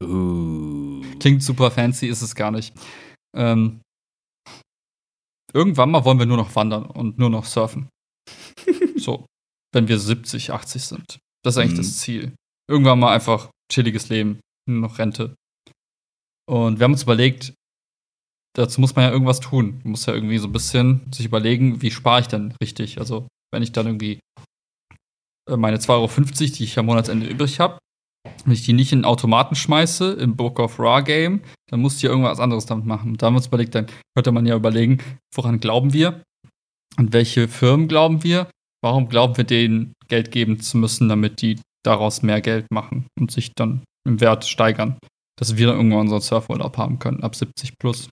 [0.04, 1.00] Uh.
[1.20, 2.74] Klingt super fancy, ist es gar nicht.
[3.34, 3.80] Ähm,
[5.54, 7.88] irgendwann mal wollen wir nur noch wandern und nur noch surfen.
[8.96, 9.24] so,
[9.72, 11.18] wenn wir 70, 80 sind.
[11.44, 11.76] Das ist eigentlich Mhm.
[11.82, 12.32] das Ziel.
[12.70, 15.34] Irgendwann mal einfach chilliges Leben, nur noch Rente.
[16.48, 17.54] Und wir haben uns überlegt,
[18.56, 19.80] dazu muss man ja irgendwas tun.
[19.82, 22.98] Man muss ja irgendwie so ein bisschen sich überlegen, wie spare ich denn richtig?
[22.98, 24.20] Also, wenn ich dann irgendwie
[25.48, 26.06] äh, meine 2,50 Euro,
[26.56, 27.78] die ich am Monatsende übrig habe,
[28.44, 32.02] wenn ich die nicht in Automaten schmeiße, im Book of Raw Game, dann muss ich
[32.02, 33.12] ja irgendwas anderes damit machen.
[33.12, 34.98] Und da haben wir uns überlegt, dann könnte man ja überlegen,
[35.34, 36.22] woran glauben wir?
[36.96, 38.50] An welche Firmen glauben wir?
[38.82, 43.30] Warum glauben wir denen Geld geben zu müssen, damit die daraus mehr Geld machen und
[43.30, 44.98] sich dann im Wert steigern?
[45.38, 48.08] Dass wir dann irgendwann unseren Surfurlaub haben können, ab 70 plus.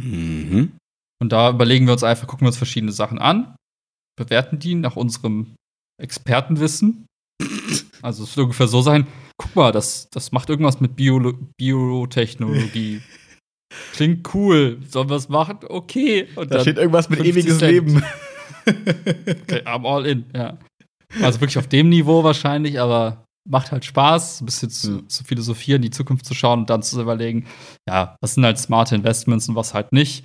[0.00, 0.72] Mhm.
[1.20, 3.54] Und da überlegen wir uns einfach, gucken wir uns verschiedene Sachen an,
[4.18, 5.54] bewerten die nach unserem
[6.00, 7.06] Expertenwissen.
[8.02, 13.02] Also es wird ungefähr so sein, guck mal, das, das macht irgendwas mit Biolo Biotechnologie.
[13.92, 14.80] Klingt cool.
[14.88, 15.60] Sollen wir es machen?
[15.68, 16.28] Okay.
[16.34, 17.72] Und Da steht irgendwas mit 50 ewiges Cent.
[17.72, 18.02] Leben.
[18.66, 20.58] Okay, I'm all in, ja.
[21.20, 25.08] Also wirklich auf dem Niveau wahrscheinlich, aber macht halt Spaß, ein bisschen zu, Ja.
[25.08, 27.46] zu philosophieren, die Zukunft zu schauen und dann zu überlegen,
[27.88, 30.24] ja, was sind halt smarte Investments und was halt nicht.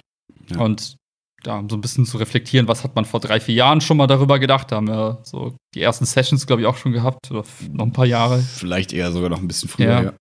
[0.50, 0.60] Ja.
[0.60, 0.96] Und
[1.44, 4.08] da so ein bisschen zu reflektieren, was hat man vor drei, vier Jahren schon mal
[4.08, 4.72] darüber gedacht.
[4.72, 7.94] Da haben wir so die ersten Sessions, glaube ich, auch schon gehabt, oder noch ein
[7.94, 8.40] paar Jahre.
[8.40, 9.88] Vielleicht eher sogar noch ein bisschen früher.
[9.88, 10.02] Ja.
[10.04, 10.14] Ja.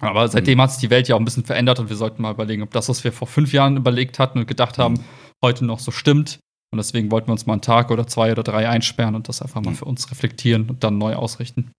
[0.00, 2.32] Aber seitdem hat sich die Welt ja auch ein bisschen verändert und wir sollten mal
[2.32, 5.00] überlegen, ob das, was wir vor fünf Jahren überlegt hatten und gedacht haben,
[5.44, 6.40] heute noch so stimmt.
[6.72, 9.42] Und deswegen wollten wir uns mal einen Tag oder zwei oder drei einsperren und das
[9.42, 9.76] einfach mal Mhm.
[9.76, 11.70] für uns reflektieren und dann neu ausrichten.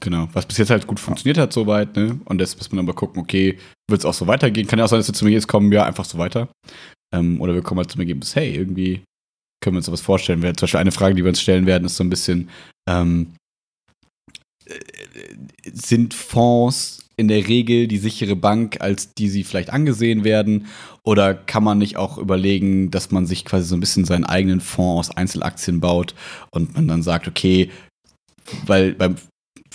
[0.00, 0.28] Genau.
[0.34, 2.20] Was bis jetzt halt gut funktioniert hat, soweit, ne?
[2.26, 4.66] Und das muss man aber gucken, okay, wird es auch so weitergehen?
[4.66, 6.48] Kann ja auch sein, dass wir zu mir jetzt kommen, ja, einfach so weiter.
[7.14, 9.02] Ähm, oder wir kommen halt zum Ergebnis, hey, irgendwie
[9.62, 10.42] können wir uns sowas vorstellen.
[10.42, 12.50] Wir, zum Beispiel eine Frage, die wir uns stellen werden, ist so ein bisschen,
[12.88, 13.34] ähm,
[14.66, 14.74] äh,
[15.72, 20.66] sind Fonds in der Regel die sichere Bank, als die sie vielleicht angesehen werden?
[21.02, 24.60] Oder kann man nicht auch überlegen, dass man sich quasi so ein bisschen seinen eigenen
[24.60, 26.14] Fonds aus Einzelaktien baut
[26.50, 27.70] und man dann sagt, okay,
[28.66, 29.16] weil beim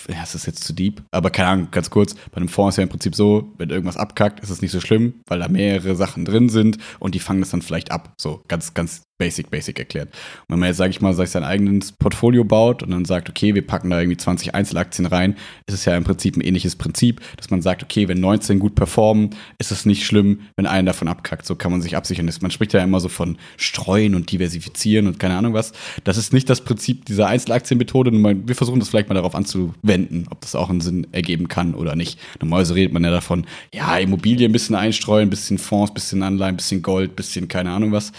[0.08, 2.84] ja, ist jetzt zu deep, aber keine Ahnung, ganz kurz, bei einem Fonds ist ja
[2.84, 6.25] im Prinzip so, wenn irgendwas abkackt, ist es nicht so schlimm, weil da mehrere Sachen
[6.25, 8.13] drin sind und die fangen das dann vielleicht ab.
[8.17, 10.10] So, ganz, ganz basic, basic erklärt.
[10.48, 13.30] Und wenn man jetzt, sage ich mal, sich sein eigenes Portfolio baut und dann sagt,
[13.30, 15.36] okay, wir packen da irgendwie 20 Einzelaktien rein,
[15.68, 18.76] ist es ja im Prinzip ein ähnliches Prinzip, dass man sagt, okay, wenn 19 gut
[18.76, 21.46] performen, ist es nicht schlimm, wenn einer davon abkackt.
[21.46, 22.30] So kann man sich absichern.
[22.42, 25.74] Man spricht ja immer so von streuen und diversifizieren und keine Ahnung was.
[26.06, 28.12] Das ist nicht das Prinzip dieser Einzelaktienmethode.
[28.12, 31.96] Wir versuchen das vielleicht mal darauf anzuwenden, ob das auch einen Sinn ergeben kann oder
[31.98, 32.20] nicht.
[32.42, 36.24] Normalerweise redet man ja davon, ja, Immobilien ein bisschen einstreuen, ein bisschen Fonds, ein bisschen
[36.24, 38.14] Anleihen, ein bisschen Gold, ein bisschen keine Ahnung was.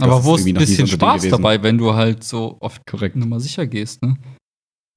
[0.00, 1.30] Und Aber wo ist ein so bisschen Ding Spaß gewesen.
[1.42, 3.16] dabei, wenn du halt so oft Korrekt.
[3.16, 4.16] Nummer sicher gehst, ne?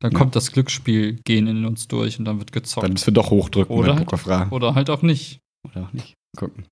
[0.02, 0.18] Dann Ja.
[0.18, 2.84] kommt das Glücksspiel gehen in uns durch und dann wird gezockt.
[2.84, 4.52] Dann müssen wir doch hochdrücken Oder halt- Pokerfragen.
[4.52, 5.40] Oder halt auch nicht.
[5.68, 6.14] Oder auch nicht.
[6.38, 6.66] Gucken.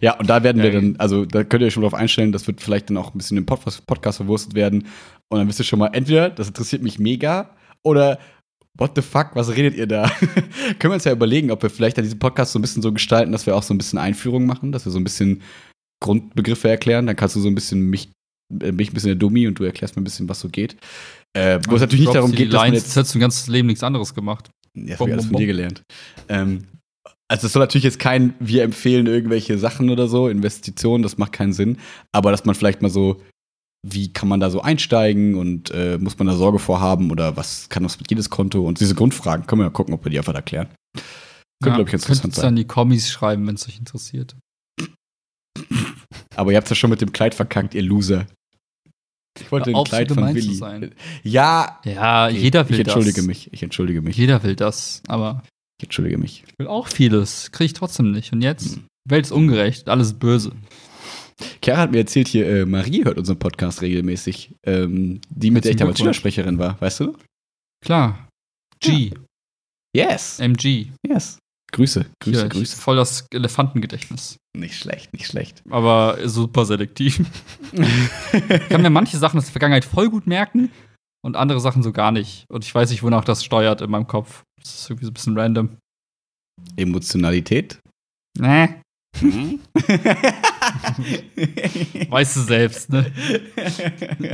[0.00, 2.32] Ja, und da werden Ja, wir dann, also da könnt ihr euch schon drauf einstellen,
[2.32, 4.86] das wird vielleicht dann auch ein bisschen im Podcast, Podcast verwurstet werden.
[5.28, 7.50] Und dann wisst ihr schon mal, entweder, das interessiert mich mega,
[7.84, 8.18] oder
[8.78, 10.08] what the fuck, was redet ihr da?
[10.78, 12.92] Können wir uns ja überlegen, ob wir vielleicht dann diesen Podcast so ein bisschen so
[12.94, 15.42] gestalten, dass wir auch so ein bisschen Einführung machen, dass wir so ein bisschen
[16.00, 17.06] Grundbegriffe erklären.
[17.06, 18.10] Dann kannst du so ein bisschen mich,
[18.62, 20.76] äh, mich ein bisschen der Dummi und du erklärst mir ein bisschen, was so geht.
[21.36, 23.46] Äh, wo es natürlich nicht darum geht, dass man jetzt das hättest du ein ganzes
[23.46, 24.50] Leben nichts anderes gemacht.
[24.74, 25.82] ja, das habe ich alles von dir gelernt.
[26.28, 26.64] Ähm,
[27.30, 31.32] also es soll natürlich jetzt kein, wir empfehlen irgendwelche Sachen oder so, Investitionen, das macht
[31.32, 31.78] keinen Sinn.
[32.10, 33.22] Aber dass man vielleicht mal so,
[33.86, 37.68] wie kann man da so einsteigen und äh, muss man da Sorge vorhaben oder was
[37.68, 40.18] kann das mit jedes Konto und diese Grundfragen, können wir ja gucken, ob wir die
[40.18, 40.68] einfach erklären.
[41.62, 42.42] Könnte, glaube ich, interessant sein.
[42.42, 44.34] dann die Kommis schreiben, wenn es euch interessiert.
[46.36, 48.26] Aber ihr habt ja schon mit dem Kleid verkackt, ihr Loser.
[49.40, 50.54] Ich wollte ein auf, so Kleid von Willi.
[50.54, 50.94] sein.
[51.22, 53.26] Ja, Ja, okay, jeder will ich entschuldige das.
[53.26, 53.52] mich.
[53.52, 54.16] Ich entschuldige mich.
[54.16, 55.42] Jeder will das, aber
[55.78, 56.44] Ich entschuldige mich.
[56.46, 57.50] ich will auch vieles.
[57.52, 58.32] Kriege ich trotzdem nicht.
[58.32, 58.76] Und jetzt?
[58.76, 58.84] Hm.
[59.08, 60.52] Welt ist ungerecht, alles böse.
[61.64, 64.54] Chiara hat mir erzählt, hier, äh, Marie hört unseren Podcast regelmäßig.
[64.66, 65.98] Ähm, die, mit der ich damals.
[65.98, 67.16] Schülersprecherin war, weißt du?
[67.82, 68.28] Klar.
[68.80, 69.12] G,
[69.96, 70.38] Yes.
[70.38, 70.88] MG.
[71.06, 71.38] Yes.
[71.72, 72.76] Grüße, Grüße, ich- Grüße.
[72.76, 74.36] Voll das Elefantengedächtnis.
[74.56, 75.62] Nicht schlecht, nicht schlecht.
[75.70, 77.20] Aber super selektiv.
[77.72, 80.70] Ich kann mir manche Sachen aus der Vergangenheit voll gut merken
[81.24, 82.44] und andere Sachen so gar nicht.
[82.48, 84.42] Und ich weiß nicht, wonach das steuert in meinem Kopf.
[84.62, 85.76] Das ist irgendwie so ein bisschen random.
[86.76, 87.78] Emotionalität?
[88.38, 88.68] Nee,
[89.20, 89.58] Mhm.
[92.08, 93.10] weißt du selbst, ne?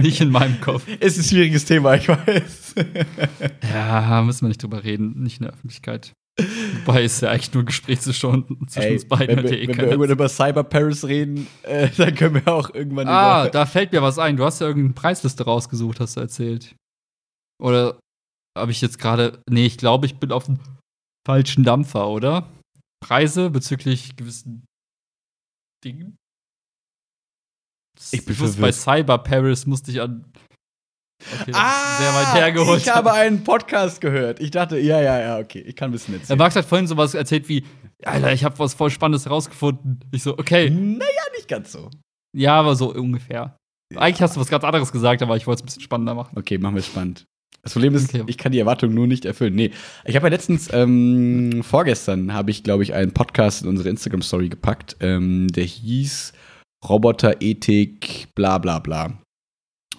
[0.03, 0.87] Nicht in meinem Kopf.
[1.01, 2.75] Ist ein schwieriges Thema, ich weiß.
[3.73, 5.23] Ja, müssen wir nicht drüber reden.
[5.23, 6.13] Nicht in der Öffentlichkeit.
[6.85, 8.45] Wobei ist ja eigentlich nur Gespräch zwischen
[8.75, 9.39] Ey, uns beiden.
[9.39, 12.75] Wenn wir, eh wenn wir irgendwann über Cyber Paris reden, äh, dann können wir auch
[12.75, 14.37] irgendwann Ah, über da fällt mir was ein.
[14.37, 16.77] Du hast ja irgendeine Preisliste rausgesucht, hast du erzählt.
[17.63, 17.99] Oder
[18.57, 19.43] habe ich jetzt gerade.
[19.49, 20.59] Nee, ich glaube, ich bin auf dem
[21.27, 22.47] falschen Dampfer, oder?
[23.03, 24.67] Preise bezüglich gewissen
[25.85, 26.17] Dingen?
[28.13, 30.31] Ich bin ich bei Cyber Paris musste ich an
[31.43, 32.83] Okay, ah, sehr weit hergeholt.
[32.83, 34.41] Ich habe einen Podcast gehört.
[34.41, 36.39] Ich dachte, ja, ja, ja, okay, ich kann ein bisschen erzählen.
[36.39, 37.65] Max hat vorhin sowas erzählt wie,
[38.05, 40.01] Alter, ich habe was voll Spannendes herausgefunden.
[40.13, 40.71] Ich so, okay.
[40.71, 41.91] Naja, nicht ganz so.
[42.37, 43.57] Ja, aber so ungefähr.
[43.93, 44.01] Ja.
[44.01, 46.37] Eigentlich hast du was ganz anderes gesagt, aber ich wollte es ein bisschen spannender machen.
[46.37, 47.25] Okay, machen wir es spannend.
[47.63, 48.25] Das Problem ist, okay.
[48.29, 49.55] ich kann die Erwartung nur nicht erfüllen.
[49.55, 49.73] Nee,
[50.05, 54.51] ich habe ja letztens, ähm, vorgestern habe ich, glaube ich, einen Podcast in unsere Instagram-Story
[54.51, 54.97] gepackt.
[55.01, 56.33] Ähm, der hieß
[56.89, 59.19] Roboterethik, bla bla bla.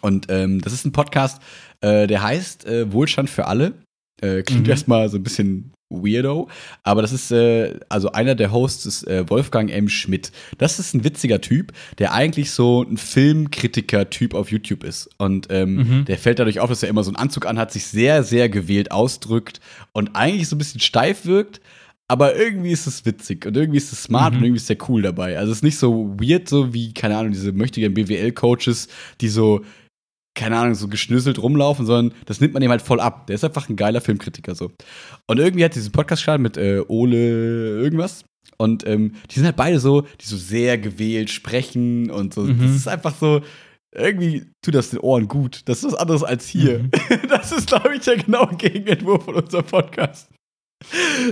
[0.02, 1.42] Und ähm, das ist ein Podcast,
[1.82, 3.74] äh, der heißt äh, Wohlstand für alle.
[4.22, 4.72] Äh, klingt mhm.
[4.72, 6.50] erstmal so ein bisschen weirdo,
[6.84, 9.88] aber das ist, äh, also einer der Hosts ist äh, Wolfgang M.
[9.90, 10.32] Schmidt.
[10.58, 15.10] Das ist ein witziger Typ, der eigentlich so ein Filmkritiker-Typ auf YouTube ist.
[15.18, 16.06] Und ähm, mhm.
[16.06, 18.92] der fällt dadurch auf, dass er immer so einen Anzug anhat, sich sehr, sehr gewählt
[18.92, 19.62] ausdrückt
[19.94, 21.62] und eigentlich so ein bisschen steif wirkt,
[22.10, 24.40] aber irgendwie ist es witzig und irgendwie ist es smart mhm.
[24.40, 25.38] und irgendwie ist der cool dabei.
[25.38, 28.88] Also es ist nicht so weird, so wie, keine Ahnung, diese möchtigen BWL-Coaches,
[29.22, 29.64] die so
[30.38, 33.28] keine Ahnung, so geschnüsselt rumlaufen, sondern das nimmt man ihm halt voll ab.
[33.28, 34.72] Der ist einfach ein geiler Filmkritiker so.
[35.26, 38.24] Und irgendwie hat diesen Podcast gestartet mit äh, Ole irgendwas.
[38.58, 42.42] Und ähm, die sind halt beide so, die so sehr gewählt sprechen und so.
[42.42, 42.62] Mhm.
[42.62, 43.42] Das ist einfach so,
[43.94, 45.62] irgendwie tut das den Ohren gut.
[45.66, 46.80] Das ist was anderes als hier.
[46.80, 46.92] Mhm.
[47.30, 50.30] Das ist, glaube ich, der genaue Gegenentwurf von unserem Podcast.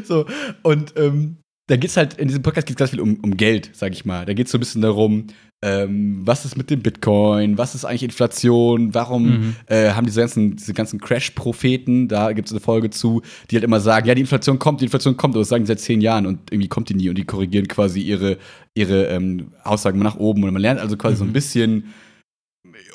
[0.03, 0.25] So,
[0.63, 3.37] und ähm, da geht es halt, in diesem Podcast geht es ganz viel um, um
[3.37, 4.25] Geld, sag ich mal.
[4.25, 5.27] Da geht es so ein bisschen darum,
[5.63, 9.55] ähm, was ist mit dem Bitcoin, was ist eigentlich Inflation, warum mhm.
[9.65, 13.63] äh, haben diese ganzen, diese ganzen Crash-Propheten, da gibt es eine Folge zu, die halt
[13.63, 16.01] immer sagen, ja, die Inflation kommt, die Inflation kommt, aber das sagen die seit zehn
[16.01, 18.37] Jahren und irgendwie kommt die nie und die korrigieren quasi ihre,
[18.75, 21.17] ihre ähm, Aussagen nach oben und man lernt also quasi mhm.
[21.17, 21.33] so ein mhm.
[21.33, 21.93] bisschen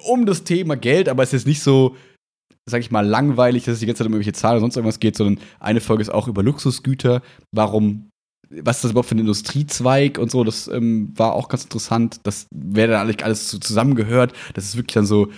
[0.04, 1.96] um das Thema Geld, aber es ist nicht so,
[2.66, 5.00] sag ich mal, langweilig, dass es die ganze Zeit um irgendwelche Zahlen oder sonst irgendwas
[5.00, 8.09] geht, sondern eine Folge ist auch über Luxusgüter, warum
[8.50, 12.20] was ist das überhaupt für ein Industriezweig und so, das ähm, war auch ganz interessant.
[12.24, 14.32] Das wäre dann alles so zusammengehört.
[14.54, 15.28] Das ist wirklich dann so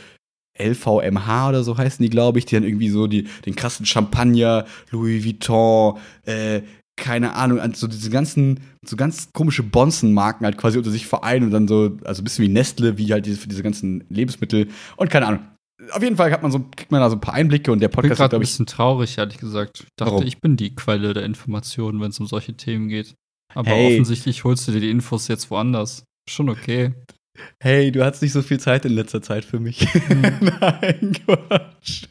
[0.59, 4.67] LVMH oder so heißen die, glaube ich, die dann irgendwie so die, den krassen Champagner,
[4.91, 6.63] Louis Vuitton, äh,
[6.97, 11.51] keine Ahnung, so diese ganzen, so ganz komische Bonzenmarken halt quasi unter sich vereinen und
[11.51, 15.11] dann so, also ein bisschen wie Nestle, wie halt diese, für diese ganzen Lebensmittel und
[15.11, 15.41] keine Ahnung
[15.91, 17.89] auf jeden Fall hat man so, kriegt man da so ein paar Einblicke und der
[17.89, 18.39] Podcast ist, glaube ich.
[18.39, 19.81] ein bisschen traurig, ehrlich gesagt.
[19.81, 20.27] Ich dachte, Warum?
[20.27, 23.15] ich bin die Quelle der Informationen, wenn es um solche Themen geht.
[23.55, 23.93] Aber hey.
[23.93, 26.05] offensichtlich holst du dir die Infos jetzt woanders.
[26.29, 26.95] Schon okay.
[27.63, 29.87] Hey, du hattest nicht so viel Zeit in letzter Zeit für mich.
[30.09, 32.05] Nein, Quatsch.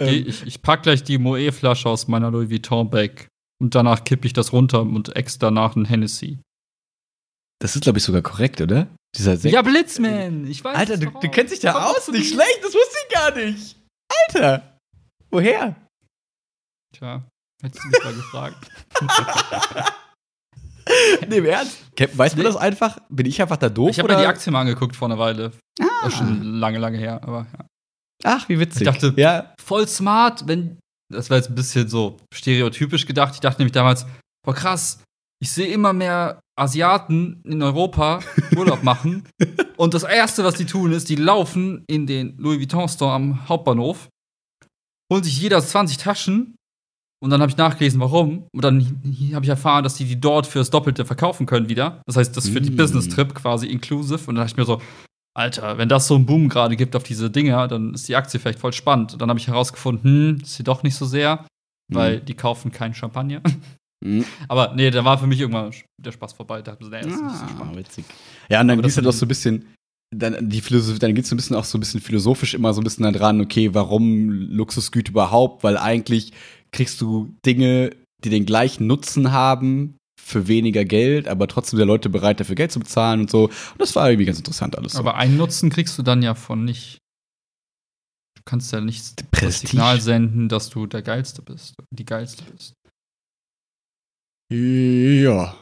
[0.00, 3.28] Ich, ich, ich pack gleich die Moe-Flasche aus meiner Louis Vuitton-Bag
[3.60, 6.38] und danach kippe ich das runter und ex danach ein Hennessy.
[7.58, 8.86] Das ist, glaube ich, sogar korrekt, oder?
[9.16, 9.54] Dieser Sekt.
[9.54, 10.46] Ja, Blitzman!
[10.46, 12.08] Ich weiß Alter, du, du, kennst dich da aus?
[12.08, 13.76] Nicht schlecht, das wusste ich gar nicht.
[14.28, 14.78] Alter!
[15.30, 15.74] Woher?
[16.94, 17.24] Tja,
[17.62, 18.70] hättest du mich mal gefragt.
[21.28, 21.78] nee, im Ernst?
[22.12, 22.98] Weiß man das einfach?
[23.08, 23.90] Bin ich einfach da doof?
[23.90, 25.52] Ich habe mir die Aktie mal angeguckt vor einer Weile.
[25.80, 25.84] Ah.
[26.02, 27.66] Das ist schon lange, lange her, aber ja.
[28.24, 28.82] Ach, wie witzig.
[28.82, 29.54] Ich dachte, ja.
[29.62, 30.78] voll smart, wenn.
[31.12, 33.34] Das war jetzt ein bisschen so stereotypisch gedacht.
[33.34, 34.06] Ich dachte nämlich damals,
[34.44, 35.02] boah, krass,
[35.40, 38.20] ich sehe immer mehr Asiaten in Europa
[38.56, 39.24] Urlaub machen.
[39.76, 43.48] und das Erste, was die tun, ist, die laufen in den Louis Vuitton Store am
[43.48, 44.08] Hauptbahnhof,
[45.12, 46.54] holen sich jeder 20 Taschen.
[47.22, 48.46] Und dann habe ich nachgelesen, warum.
[48.54, 49.02] Und dann
[49.34, 52.02] habe ich erfahren, dass die die dort fürs Doppelte verkaufen können wieder.
[52.06, 52.76] Das heißt, das für die mm.
[52.76, 54.28] Business-Trip quasi inclusive.
[54.28, 54.82] Und dann dachte ich mir so,
[55.34, 58.38] Alter, wenn das so einen Boom gerade gibt auf diese Dinger, dann ist die Aktie
[58.38, 59.14] vielleicht voll spannend.
[59.14, 61.46] Und dann habe ich herausgefunden, hm, ist sie doch nicht so sehr,
[61.90, 62.24] weil mm.
[62.26, 63.42] die kaufen keinen Champagner.
[64.04, 64.24] Mhm.
[64.48, 66.62] Aber nee, da war für mich irgendwann der Spaß vorbei.
[66.62, 67.76] Da dachte, nee, das ist nicht so spannend.
[67.76, 68.04] Witzig.
[68.48, 69.66] Ja, und dann gehst du doch so ein bisschen,
[70.14, 72.80] dann die Philosophie, dann geht's so ein bisschen auch so ein bisschen philosophisch immer so
[72.80, 75.64] ein bisschen dran, okay, warum Luxusgüter überhaupt?
[75.64, 76.32] Weil eigentlich
[76.72, 77.90] kriegst du Dinge,
[78.24, 82.72] die den gleichen Nutzen haben, für weniger Geld, aber trotzdem sind Leute bereit, dafür Geld
[82.72, 83.44] zu bezahlen und so.
[83.44, 84.94] Und das war irgendwie ganz interessant alles.
[84.94, 84.98] So.
[84.98, 86.98] Aber einen Nutzen kriegst du dann ja von nicht.
[88.36, 92.74] Du kannst ja nicht das Signal senden, dass du der Geilste bist, die Geilste bist.
[94.52, 95.56] Ja.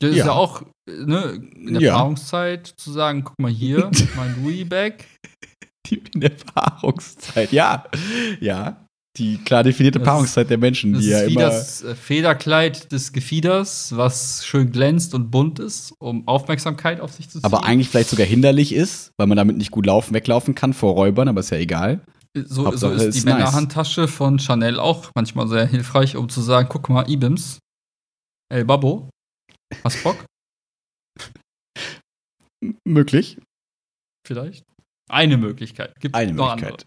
[0.00, 1.94] Das ist ja, auch ne, in der ja.
[1.94, 5.04] Paarungszeit zu sagen, guck mal hier, mein Louis-Bag.
[5.88, 7.84] In der Paarungszeit, ja.
[8.40, 8.86] Ja.
[9.16, 11.42] Die klar definierte das Paarungszeit der Menschen, das die ja ist wie immer.
[11.44, 17.38] das Federkleid des Gefieders, was schön glänzt und bunt ist, um Aufmerksamkeit auf sich zu
[17.38, 17.44] ziehen.
[17.44, 20.92] Aber eigentlich vielleicht sogar hinderlich ist, weil man damit nicht gut laufen, weglaufen kann vor
[20.92, 22.02] Räubern, aber ist ja egal.
[22.34, 23.36] So, so ist die ist nice.
[23.36, 27.58] Männerhandtasche von Chanel auch manchmal sehr hilfreich, um zu sagen, guck mal, Ibims,
[28.48, 29.10] El Babo,
[29.84, 30.24] hast Bock?
[32.84, 33.38] Möglich.
[34.26, 34.64] Vielleicht.
[35.10, 35.92] Eine Möglichkeit.
[36.00, 36.86] Gibt Eine Möglichkeit.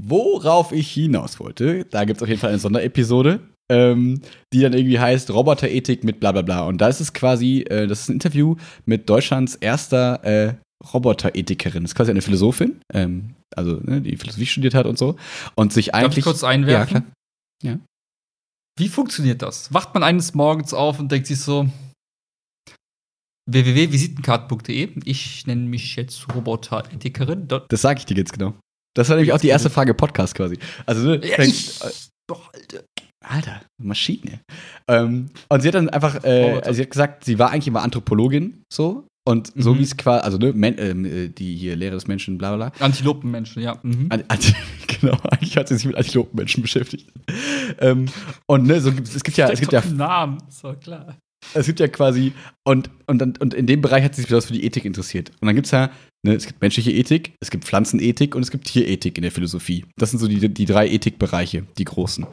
[0.00, 4.72] Worauf ich hinaus wollte, da gibt es auf jeden Fall eine Sonderepisode, ähm, die dann
[4.72, 6.62] irgendwie heißt Roboterethik mit bla bla bla.
[6.62, 8.56] Und da ist es quasi, äh, das ist ein Interview
[8.86, 10.54] mit Deutschlands erster äh,
[10.92, 11.82] Roboterethikerin.
[11.82, 15.16] Das ist quasi eine Philosophin, ähm, also ne, die Philosophie studiert hat und so.
[15.54, 16.24] Und sich Darf ich eigentlich.
[16.24, 17.12] kurz einwerfen?
[17.62, 17.80] Ja, klar.
[18.80, 19.72] Wie funktioniert das?
[19.74, 21.68] Wacht man eines Morgens auf und denkt sich so,
[23.44, 27.46] www.visitenkarte.de, ich nenne mich jetzt Roboterethikerin.
[27.46, 28.54] Das sage ich dir jetzt genau.
[28.96, 30.58] Das war nämlich auch die erste Frage Podcast quasi.
[30.86, 31.78] Also, ne, Ja, ich,
[32.26, 32.84] doch, Alter.
[33.22, 34.40] Alter, Maschine.
[34.88, 36.66] Ähm, und sie hat dann einfach, äh, Roboter.
[36.66, 39.06] also sie hat gesagt, sie war eigentlich immer Anthropologin, so.
[39.28, 39.78] Und so Mhm.
[39.78, 42.70] wie es quasi, also ne, Men, ähm, äh, die hier Lehre des Menschen, bla bla
[42.70, 42.84] bla.
[42.84, 43.78] Antilopenmenschen, ja.
[43.82, 44.06] Mhm.
[44.08, 44.54] An, Anti,
[45.00, 47.12] genau, eigentlich hat sie sich mit Antilopenmenschen beschäftigt.
[47.80, 48.06] ähm,
[48.46, 51.16] und ne, so es gibt ja, es gibt ja, Namen, doch klar.
[51.54, 52.32] es gibt ja quasi,
[52.66, 55.30] und, und, und in dem Bereich hat sie sich besonders für die Ethik interessiert.
[55.40, 55.90] Und dann gibt es ja,
[56.26, 59.84] ne, es gibt menschliche Ethik, es gibt Pflanzenethik und es gibt Tierethik in der Philosophie.
[59.98, 62.26] Das sind so die, die drei Ethikbereiche, die großen.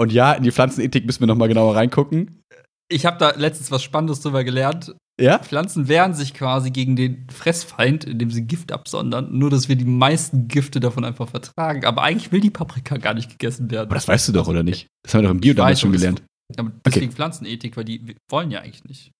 [0.00, 2.40] Und ja, in die Pflanzenethik müssen wir noch mal genauer reingucken.
[2.88, 4.94] Ich habe da letztens was Spannendes drüber gelernt.
[5.20, 5.38] Ja?
[5.38, 9.36] Pflanzen wehren sich quasi gegen den Fressfeind, indem sie Gift absondern.
[9.36, 11.84] Nur, dass wir die meisten Gifte davon einfach vertragen.
[11.84, 13.86] Aber eigentlich will die Paprika gar nicht gegessen werden.
[13.86, 14.88] Aber das weißt du doch, oder nicht?
[15.04, 16.22] Das haben wir doch im Bio Ich damals weiß, schon gelernt.
[16.56, 19.12] Aber deswegen Pflanzenethik, weil die wollen ja eigentlich nicht.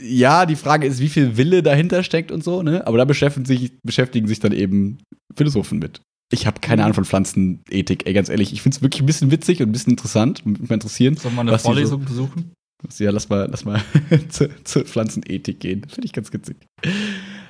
[0.00, 2.86] Ja, die Frage ist, wie viel Wille dahinter steckt und so, ne?
[2.86, 4.98] Aber da beschäftigen sich, beschäftigen sich dann eben
[5.36, 6.00] Philosophen mit.
[6.32, 8.52] Ich habe keine Ahnung von Pflanzenethik, ey, ganz ehrlich.
[8.52, 10.44] Ich finde es wirklich ein bisschen witzig und ein bisschen interessant.
[10.46, 11.16] Mich mal interessieren.
[11.16, 12.52] Sollen wir eine Vorlesung besuchen?
[12.98, 13.80] Ja, lass mal, lass mal
[14.28, 15.84] zur, zur Pflanzenethik gehen.
[15.88, 16.56] Finde ich ganz witzig.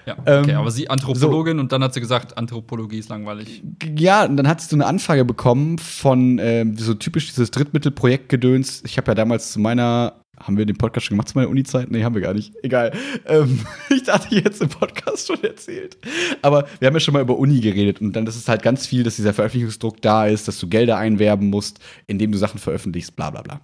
[0.07, 3.63] Ja, Ähm, okay, aber sie Anthropologin und dann hat sie gesagt, Anthropologie ist langweilig.
[3.97, 8.83] Ja, und dann hat sie so eine Anfrage bekommen von ähm, so typisch dieses Drittmittelprojektgedöns.
[8.85, 11.91] Ich habe ja damals zu meiner, haben wir den Podcast schon gemacht zu meiner Uni-Zeit?
[11.91, 12.53] Nee, haben wir gar nicht.
[12.63, 12.93] Egal.
[13.27, 15.97] Ähm, ich dachte, jetzt im Podcast schon erzählt.
[16.43, 18.87] Aber wir haben ja schon mal über Uni geredet und dann ist es halt ganz
[18.87, 23.17] viel, dass dieser Veröffentlichungsdruck da ist, dass du Gelder einwerben musst, indem du Sachen veröffentlichst,
[23.17, 23.61] bla bla bla.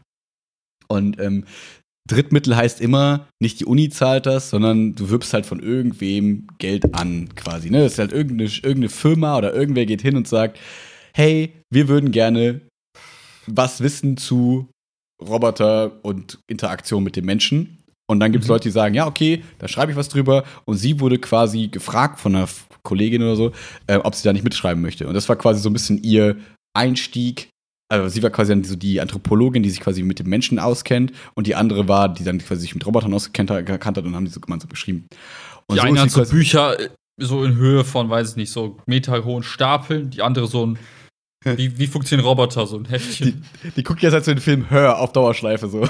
[0.91, 1.45] Und ähm,
[2.09, 6.95] Drittmittel heißt immer, nicht die Uni zahlt das, sondern du wirbst halt von irgendwem Geld
[6.95, 7.71] an, quasi.
[7.71, 7.83] Ne?
[7.83, 10.59] Das ist halt irgendeine, irgendeine Firma oder irgendwer geht hin und sagt,
[11.15, 12.63] hey, wir würden gerne
[13.47, 14.69] was wissen zu
[15.23, 17.79] Roboter und Interaktion mit dem Menschen.
[18.09, 18.55] Und dann gibt es Mhm.
[18.55, 20.45] Leute, die sagen, ja, okay, da schreibe ich was drüber.
[20.65, 22.49] Und sie wurde quasi gefragt von einer
[22.83, 23.53] Kollegin oder so,
[23.87, 25.07] äh, ob sie da nicht mitschreiben möchte.
[25.07, 26.37] Und das war quasi so ein bisschen ihr
[26.75, 27.50] Einstieg.
[27.91, 31.13] Also sie war quasi dann so die Anthropologin, die sich quasi mit dem Menschen auskennt.
[31.35, 34.15] Und die andere war, die dann quasi sich mit Robotern ausgekannt hat gekannt hat und
[34.15, 35.07] haben die so gemeinsam beschrieben.
[35.67, 38.53] Und Die so eine hat so Bücher äh, so in Höhe von, weiß ich nicht,
[38.53, 40.11] so meterhohen Stapeln.
[40.11, 40.79] Die andere so ein,
[41.45, 43.45] wie, wie funktionieren Roboter, so ein Heftchen.
[43.65, 45.87] die, die guckt jetzt halt so den Film Hör auf Dauerschleife so.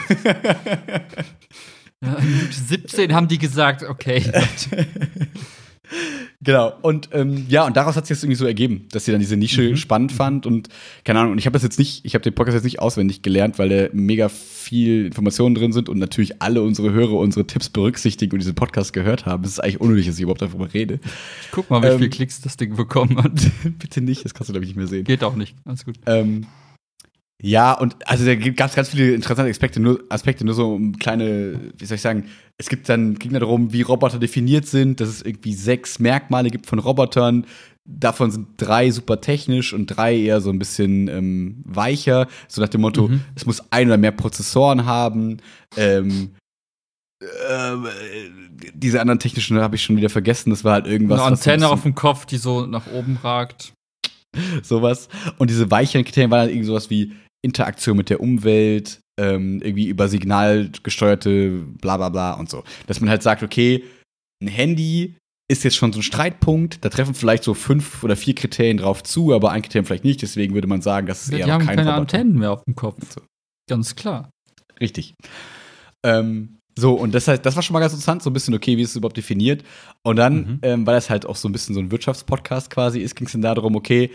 [2.02, 4.24] Ja, Minute 17 haben die gesagt, okay.
[6.42, 6.72] Genau.
[6.82, 9.36] Und ähm, ja, und daraus hat sich das irgendwie so ergeben, dass sie dann diese
[9.36, 9.76] Nische Mhm.
[9.76, 10.68] spannend fand und
[11.04, 11.32] keine Ahnung.
[11.32, 13.68] Und ich habe das jetzt nicht, ich habe den Podcast jetzt nicht auswendig gelernt, weil
[13.68, 18.38] da mega viel Informationen drin sind und natürlich alle unsere Hörer unsere Tipps berücksichtigen und
[18.38, 19.44] diesen Podcast gehört haben.
[19.44, 21.00] Es ist eigentlich unnötig, dass ich überhaupt darüber rede.
[21.42, 23.32] Ich guck mal, wie Ähm, viele Klicks das Ding bekommen hat.
[23.78, 25.04] Bitte nicht, das kannst du glaube ich nicht mehr sehen.
[25.04, 25.54] Geht auch nicht.
[25.64, 25.96] Alles gut.
[26.06, 26.46] Ähm,
[27.42, 30.98] ja, und also da gab es ganz viele interessante Aspekte, nur, Aspekte, nur so um
[30.98, 32.26] kleine, wie soll ich sagen,
[32.58, 36.50] es gibt dann, ging dann darum, wie Roboter definiert sind, dass es irgendwie sechs Merkmale
[36.50, 37.46] gibt von Robotern.
[37.88, 42.68] Davon sind drei super technisch und drei eher so ein bisschen ähm, weicher, so nach
[42.68, 43.22] dem Motto, Mhm.
[43.34, 45.38] es muss ein oder mehr Prozessoren haben.
[45.78, 46.32] Ähm,
[47.48, 51.20] ähm, äh, diese anderen technischen habe ich schon wieder vergessen, das war halt irgendwas.
[51.20, 53.72] Eine Antenne auf dem Kopf, die so nach oben ragt.
[54.62, 55.08] sowas.
[55.38, 57.12] Und diese weicheren Kriterien waren halt irgendwie sowas wie
[57.42, 62.64] Interaktion mit der Umwelt, ähm, irgendwie über Signal gesteuerte bla bla bla und so.
[62.86, 63.84] Dass man halt sagt, okay,
[64.42, 65.16] ein Handy
[65.50, 69.02] ist jetzt schon so ein Streitpunkt, da treffen vielleicht so fünf oder vier Kriterien drauf
[69.02, 71.52] zu, aber ein Kriterium vielleicht nicht, deswegen würde man sagen, das ist Ja, eher die
[71.52, 72.00] haben kein keine Roboter.
[72.18, 72.98] Antennen mehr auf dem Kopf.
[73.12, 73.20] So.
[73.68, 74.30] Ganz klar.
[74.80, 75.14] Richtig.
[76.06, 78.76] Ähm, so, und das, heißt, das war schon mal ganz interessant, so ein bisschen, okay,
[78.76, 79.64] wie ist es überhaupt definiert?
[80.06, 80.58] Und dann, Mhm.
[80.62, 83.32] ähm, weil das halt auch so ein bisschen so ein Wirtschaftspodcast quasi ist, ging es
[83.32, 84.10] dann darum, okay,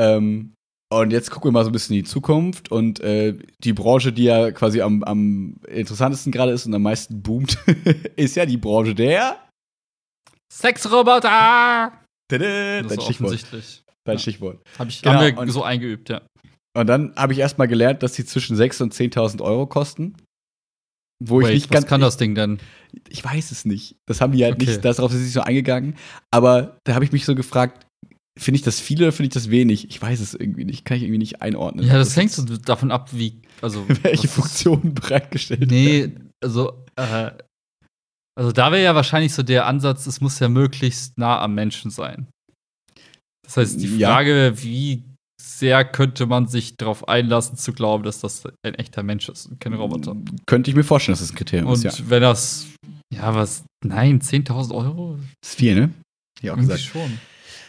[0.00, 0.54] ähm,
[1.00, 4.12] und jetzt gucken wir mal so ein bisschen in die Zukunft und äh, die Branche,
[4.12, 7.58] die ja quasi am, am interessantesten gerade ist und am meisten boomt,
[8.16, 9.38] ist ja die Branche der.
[10.52, 11.92] Sexroboter!
[12.28, 13.10] Das dein ist Stichwort.
[13.32, 13.82] offensichtlich.
[14.04, 14.18] Dein Ja.
[14.20, 14.62] Stichwort.
[14.78, 16.22] Hab ich, Genau, haben wir und- so eingeübt, ja.
[16.74, 20.16] Und dann habe ich erstmal gelernt, dass die zwischen 6.000 und 10.000 Euro kosten.
[21.22, 21.86] Wo ich Wait, nicht was ganz.
[21.86, 22.58] kann das Ding denn?
[23.08, 23.96] Ich weiß es nicht.
[24.08, 24.66] Das haben die halt Okay.
[24.66, 25.96] nicht, darauf ist sie nicht so eingegangen.
[26.32, 27.86] Aber da habe ich mich so gefragt,
[28.38, 29.88] finde ich das viel oder finde ich das wenig?
[29.88, 31.86] Ich weiß es irgendwie nicht, kann ich irgendwie nicht einordnen.
[31.86, 33.86] Ja, das, hängt so davon ab, wie, also.
[34.02, 36.30] Welche Funktionen bereitgestellt Nee, werden.
[36.42, 37.30] also, äh,
[38.34, 41.90] also da wäre ja wahrscheinlich so der Ansatz, es muss ja möglichst nah am Menschen
[41.90, 42.28] sein.
[43.44, 44.62] Das heißt, die Frage, ja.
[44.62, 45.04] wie
[45.40, 49.60] sehr könnte man sich darauf einlassen, zu glauben, dass das ein echter Mensch ist und
[49.60, 50.16] kein Roboter.
[50.46, 52.04] Könnte ich mir vorstellen, dass das ein Kriterium und ist, ja.
[52.08, 52.68] wenn das,
[53.12, 55.18] ja, was, nein, 10.000 Euro?
[55.42, 55.90] Das ist viel, ne?
[56.40, 56.80] Ja, auch gesagt.
[56.80, 57.18] schon.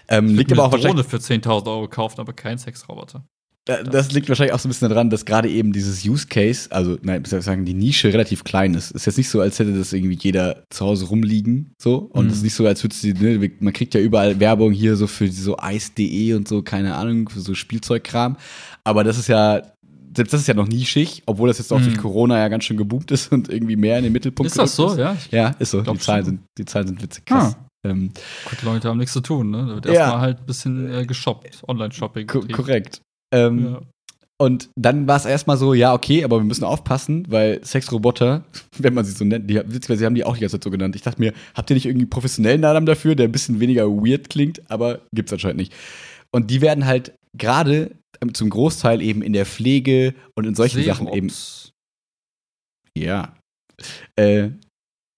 [0.07, 1.05] Ähm, liegt aber auch wahrscheinlich.
[1.05, 3.25] für 10.000 Euro kaufen, aber kein Sexroboter.
[3.65, 6.97] Das liegt wahrscheinlich auch so ein bisschen daran, dass gerade eben dieses Use Case, also
[7.01, 8.91] nein, ich sagen, die Nische relativ klein ist.
[8.91, 11.95] Ist jetzt nicht so, als hätte das irgendwie jeder zu Hause rumliegen, so.
[11.95, 12.37] Und es mhm.
[12.37, 15.31] ist nicht so, als würde sie, ne, man kriegt ja überall Werbung hier so für
[15.31, 18.35] so Eis.de und so, keine Ahnung, für so Spielzeugkram.
[18.83, 19.61] Aber das ist ja,
[20.13, 21.85] selbst das ist ja noch nischig, obwohl das jetzt auch mhm.
[21.85, 24.75] durch Corona ja ganz schön geboomt ist und irgendwie mehr in den Mittelpunkt Ist das
[24.75, 24.97] so, ist.
[24.97, 25.15] ja?
[25.31, 25.79] Ja, ist so.
[25.81, 27.55] Die Zahlen, sind, die Zahlen sind witzig krass.
[27.57, 27.65] Ah.
[27.85, 28.11] Ähm,
[28.49, 29.65] Gut, Leute haben nichts zu tun, ne?
[29.67, 29.93] Da wird ja.
[29.93, 32.27] erstmal halt ein bisschen äh, geshoppt, Online-Shopping.
[32.27, 33.01] korrekt.
[33.33, 33.81] Ähm, ja.
[34.41, 38.43] Und dann war es erstmal so, ja, okay, aber wir müssen aufpassen, weil Sexroboter,
[38.77, 40.95] wenn man sie so nennt, die, sie haben die auch die ganze Zeit so genannt.
[40.95, 44.29] Ich dachte mir, habt ihr nicht irgendwie professionellen Namen dafür, der ein bisschen weniger weird
[44.29, 45.73] klingt, aber gibt's anscheinend nicht.
[46.31, 47.91] Und die werden halt gerade
[48.33, 50.99] zum Großteil eben in der Pflege und in solchen Seerops.
[50.99, 51.31] Sachen eben.
[52.97, 53.35] Ja.
[54.15, 54.49] Äh,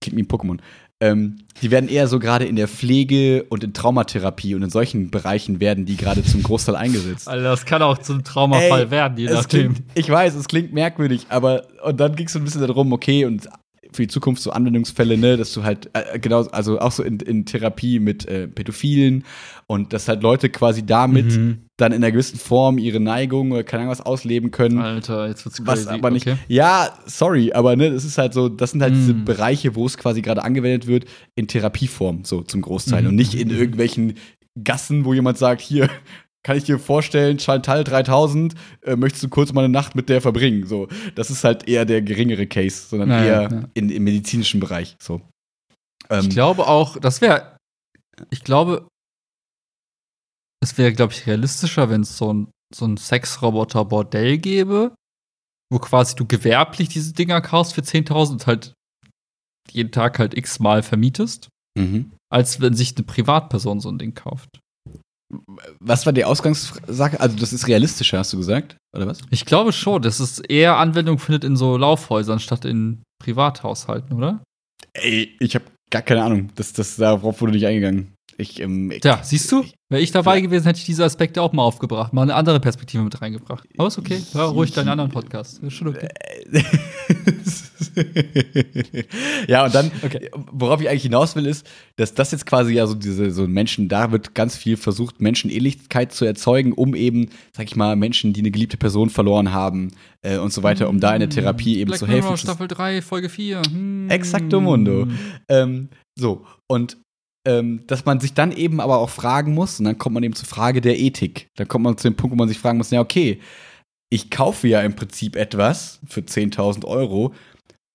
[0.02, 0.60] klingt wie ein Pokémon.
[1.02, 5.12] Ähm, die werden eher so gerade in der Pflege und in Traumatherapie und in solchen
[5.12, 7.28] Bereichen werden die gerade zum Großteil eingesetzt.
[7.28, 9.74] Also das kann auch zum Traumafall Ey, werden, je nachdem.
[9.74, 12.94] Klingt, ich weiß, es klingt merkwürdig, aber und dann ging es so ein bisschen darum,
[12.94, 13.50] okay, und
[13.96, 17.20] für die Zukunft so Anwendungsfälle, ne, dass du halt äh, genau, also auch so in,
[17.20, 19.24] in Therapie mit äh, Pädophilen
[19.68, 21.60] und dass halt Leute quasi damit mhm.
[21.78, 24.80] dann in einer gewissen Form ihre Neigung oder keine Ahnung was ausleben können.
[24.80, 25.68] Alter, jetzt wird's crazy.
[25.68, 26.28] Was aber nicht.
[26.28, 26.38] Okay.
[26.48, 28.98] Ja, sorry, aber ne, das ist halt so, das sind halt mhm.
[28.98, 33.10] diese Bereiche, wo es quasi gerade angewendet wird in Therapieform so zum Großteil mhm.
[33.10, 34.16] und nicht in irgendwelchen
[34.64, 35.90] Gassen, wo jemand sagt, hier,
[36.46, 40.22] kann ich dir vorstellen, Chantal 3000, äh, möchtest du kurz mal eine Nacht mit der
[40.22, 40.68] verbringen?
[40.68, 43.70] So, das ist halt eher der geringere Case, sondern naja, eher ja.
[43.74, 44.96] In, im medizinischen Bereich.
[45.02, 45.22] So.
[46.08, 47.58] Ähm, ich glaube auch, das wäre,
[48.30, 48.88] ich glaube,
[50.62, 54.94] es wäre, glaube ich, realistischer, wenn es so ein, so ein Sexroboter-Bordell gäbe,
[55.72, 58.74] wo quasi du gewerblich diese Dinger kaufst für 10.000 und halt
[59.72, 62.12] jeden Tag halt x-mal vermietest, mhm.
[62.32, 64.60] als wenn sich eine Privatperson so ein Ding kauft.
[65.80, 67.20] Was war die Ausgangssache?
[67.20, 68.78] Also, das ist realistischer, hast du gesagt?
[68.96, 69.20] Oder was?
[69.30, 74.44] Ich glaube schon, dass es eher Anwendung findet in so Laufhäusern statt in Privathaushalten, oder?
[74.94, 76.50] Ey, ich habe gar keine Ahnung.
[76.56, 78.14] Das, das, darauf wurde nicht eingegangen.
[78.38, 79.66] Ich, ähm, ich, Tja, siehst du?
[79.88, 83.04] Wäre ich dabei gewesen, hätte ich diese Aspekte auch mal aufgebracht, mal eine andere Perspektive
[83.04, 83.70] mit reingebracht.
[83.78, 85.60] Aber ist okay, hör ruhig deinen anderen Podcast.
[85.60, 86.08] Ist schon okay.
[89.48, 90.32] ja, und dann, okay.
[90.34, 91.68] worauf ich eigentlich hinaus will, ist,
[91.98, 96.12] dass das jetzt quasi ja so diese so Menschen, da wird ganz viel versucht, Menschenähnlichkeit
[96.12, 99.92] zu erzeugen, um eben, sag ich mal, Menschen, die eine geliebte Person verloren haben
[100.24, 102.24] äh, und so weiter, um da in der Therapie eben Black zu helfen.
[102.24, 103.62] Mirror, Staffel 3, Folge 4.
[103.62, 104.10] Hm.
[104.10, 105.08] Exacto Mundo.
[105.48, 106.98] Ähm, so, und
[107.46, 110.36] ähm, dass man sich dann eben aber auch fragen muss, und dann kommt man eben
[110.36, 111.50] zur Frage der Ethik.
[111.56, 113.40] Da kommt man zu dem Punkt, wo man sich fragen muss, ja, okay,
[114.10, 117.34] ich kaufe ja im Prinzip etwas für 10.000 Euro,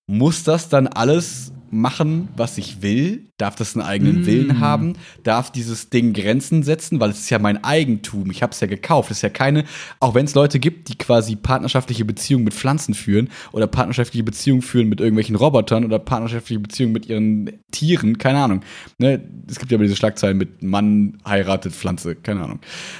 [0.07, 3.29] muss das dann alles machen, was ich will?
[3.37, 4.25] Darf das einen eigenen mm.
[4.25, 4.93] Willen haben?
[5.23, 6.99] Darf dieses Ding Grenzen setzen?
[6.99, 8.29] Weil es ist ja mein Eigentum.
[8.29, 9.09] Ich habe es ja gekauft.
[9.09, 9.63] Es ist ja keine,
[9.99, 14.61] auch wenn es Leute gibt, die quasi partnerschaftliche Beziehungen mit Pflanzen führen oder partnerschaftliche Beziehungen
[14.61, 18.61] führen mit irgendwelchen Robotern oder partnerschaftliche Beziehungen mit ihren Tieren, keine Ahnung.
[18.97, 19.23] Ne?
[19.49, 22.59] Es gibt ja immer diese Schlagzeilen mit Mann heiratet Pflanze, keine Ahnung.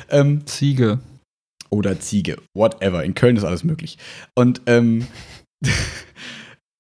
[0.09, 0.99] Ähm, Ziege.
[1.69, 3.03] Oder Ziege, whatever.
[3.03, 3.97] In Köln ist alles möglich.
[4.36, 5.07] Und ähm,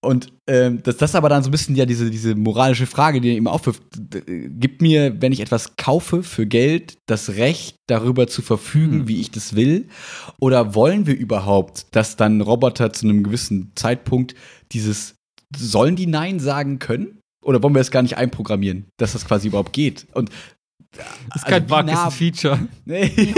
[0.03, 3.29] Und ähm, dass das aber dann so ein bisschen ja diese, diese moralische Frage, die
[3.29, 3.83] er ihm aufwirft,
[4.25, 9.07] gibt mir, wenn ich etwas kaufe für Geld, das Recht darüber zu verfügen, mhm.
[9.07, 9.87] wie ich das will?
[10.39, 14.33] Oder wollen wir überhaupt, dass dann Roboter zu einem gewissen Zeitpunkt
[14.71, 15.15] dieses,
[15.55, 17.19] sollen die Nein sagen können?
[17.43, 20.07] Oder wollen wir es gar nicht einprogrammieren, dass das quasi überhaupt geht?
[20.13, 20.31] Und
[20.97, 22.67] das ist also kein Bug, nah, ist ein Feature.
[22.85, 23.11] Nee.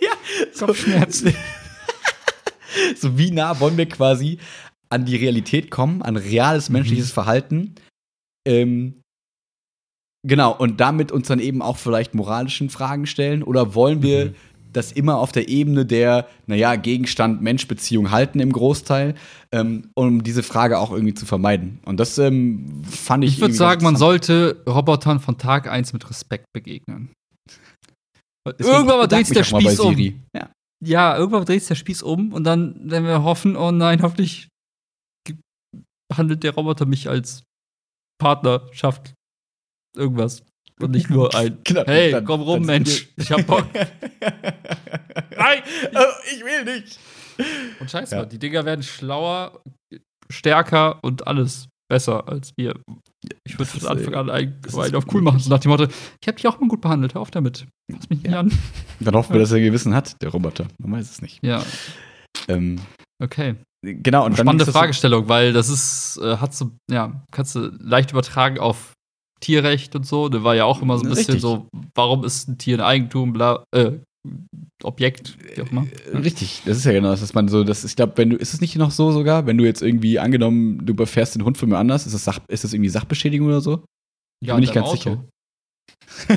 [0.00, 0.12] ja,
[0.56, 1.34] Kopfschmerzen.
[2.96, 4.38] so wie nah wollen wir quasi
[4.90, 6.74] an die Realität kommen, an reales mhm.
[6.74, 7.14] menschliches mhm.
[7.14, 7.74] Verhalten.
[8.46, 9.02] Ähm,
[10.26, 13.42] genau, und damit uns dann eben auch vielleicht moralischen Fragen stellen?
[13.42, 14.34] Oder wollen wir mhm.
[14.72, 19.14] das immer auf der Ebene der, naja, Gegenstand-Mensch-Beziehung halten im Großteil,
[19.52, 21.80] ähm, um diese Frage auch irgendwie zu vermeiden?
[21.84, 23.34] Und das ähm, fand ich.
[23.34, 27.10] Ich würde sagen, man sollte Robotern von Tag 1 mit Respekt begegnen.
[28.58, 29.96] Deswegen irgendwann mal dreht sich der Spieß um.
[30.34, 30.48] Ja.
[30.82, 34.48] ja, irgendwann dreht sich der Spieß um und dann, wenn wir hoffen, oh nein, hoffentlich
[36.10, 37.42] behandelt der Roboter mich als
[38.20, 39.14] Partnerschaft
[39.96, 40.42] irgendwas.
[40.80, 43.66] Und nicht nur ein, Genau, hey, dann- komm rum, Mensch, ich hab Bock.
[45.36, 45.62] Nein!
[45.94, 45.98] Oh,
[46.32, 46.98] ich will nicht.
[47.80, 48.24] Und scheiße, Ja.
[48.24, 49.60] Die Dinger werden schlauer,
[50.30, 52.74] stärker und alles besser als wir.
[53.46, 55.84] Ich würde von Anfang an einen, einen auf cool machen, so nach dem Motto,
[56.20, 57.66] ich hab dich auch mal gut behandelt, hör auf damit.
[57.90, 58.40] Fass mich nicht Ja.
[58.40, 58.52] an.
[59.00, 60.66] Dann hoffen wir, dass er Gewissen hat, der Roboter.
[60.78, 61.42] Man weiß es nicht.
[61.44, 61.64] Ja,
[62.48, 62.80] Ähm,
[63.22, 63.54] okay.
[63.82, 67.70] Genau, und Spannende das so- Fragestellung, weil das ist, äh, hat so, ja, kannst du
[67.80, 68.92] leicht übertragen auf
[69.40, 70.28] Tierrecht und so.
[70.28, 71.42] Da war ja auch immer so ein bisschen Richtig.
[71.42, 73.92] so, warum ist ein Tier ein Eigentum, bla, äh,
[74.82, 75.86] Objekt, wie auch immer.
[76.12, 78.36] Äh, Richtig, das ist ja genau das, dass man so, das, ich glaube, wenn du,
[78.36, 81.56] ist es nicht noch so sogar, wenn du jetzt irgendwie angenommen, du überfährst den Hund
[81.58, 83.84] von mir anders, ist das, Sach, ist das irgendwie Sachbeschädigung oder so?
[84.44, 85.24] Ja, bin ich ganz sicher.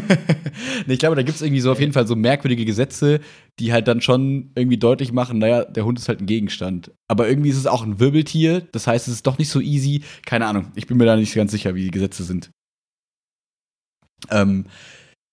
[0.86, 3.20] nee, ich glaube, da gibt es irgendwie so auf jeden Fall so merkwürdige Gesetze,
[3.60, 6.92] die halt dann schon irgendwie deutlich machen, naja, der Hund ist halt ein Gegenstand.
[7.08, 10.04] Aber irgendwie ist es auch ein Wirbeltier, das heißt, es ist doch nicht so easy.
[10.26, 12.52] Keine Ahnung, ich bin mir da nicht ganz sicher, wie die Gesetze sind.
[14.30, 14.66] Ähm,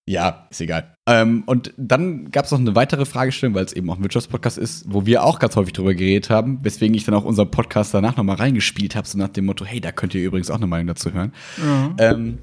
[0.09, 0.95] ja, ist egal.
[1.07, 4.57] Ähm, und dann gab es noch eine weitere Fragestellung, weil es eben auch ein Wirtschaftspodcast
[4.57, 7.93] ist, wo wir auch ganz häufig drüber geredet haben, weswegen ich dann auch unseren Podcast
[7.93, 10.65] danach nochmal reingespielt habe, so nach dem Motto, hey, da könnt ihr übrigens auch eine
[10.65, 11.31] Meinung dazu hören.
[11.59, 11.93] Ja.
[11.99, 12.39] Ähm,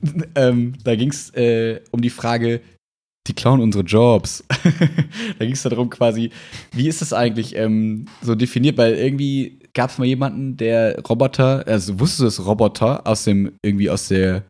[0.34, 2.60] ähm, da ging es äh, um die Frage,
[3.26, 4.44] die klauen unsere Jobs.
[5.38, 6.30] da ging es darum quasi,
[6.72, 8.76] wie ist das eigentlich ähm, so definiert?
[8.78, 13.52] Weil irgendwie gab es mal jemanden, der Roboter, also wusstest du, dass Roboter aus dem,
[13.62, 14.44] irgendwie aus der,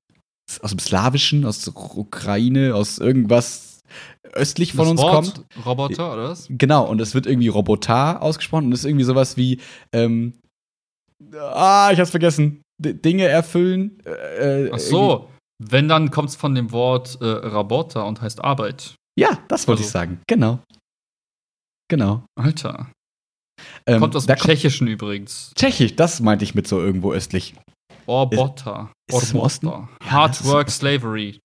[0.62, 3.82] aus dem Slawischen, aus der Ukraine, aus irgendwas
[4.32, 5.66] östlich von Das uns Wort kommt?
[5.66, 6.46] Roboter, oder was?
[6.48, 9.60] Genau, und es wird irgendwie Robotar ausgesprochen und das ist irgendwie sowas wie,
[9.92, 10.32] ähm,
[11.34, 13.98] ah, ich hab's vergessen, Dinge erfüllen.
[14.04, 15.28] Äh, Ach so,
[15.62, 18.94] wenn, dann kommt es von dem Wort äh, Roboter und heißt Arbeit.
[19.18, 20.20] Ja, das wollte Also- ich sagen.
[20.26, 20.58] Genau.
[21.88, 22.24] Genau.
[22.38, 22.90] Alter.
[23.86, 25.52] Ähm, kommt aus dem Tschechischen übrigens.
[25.54, 27.54] Tschechisch, das meinte ich mit so irgendwo östlich.
[28.08, 28.90] Roboter.
[29.10, 29.34] ist?
[29.34, 29.88] Roboter.
[30.02, 30.80] Ja, Hard ist Work Osten.
[30.80, 31.38] Slavery.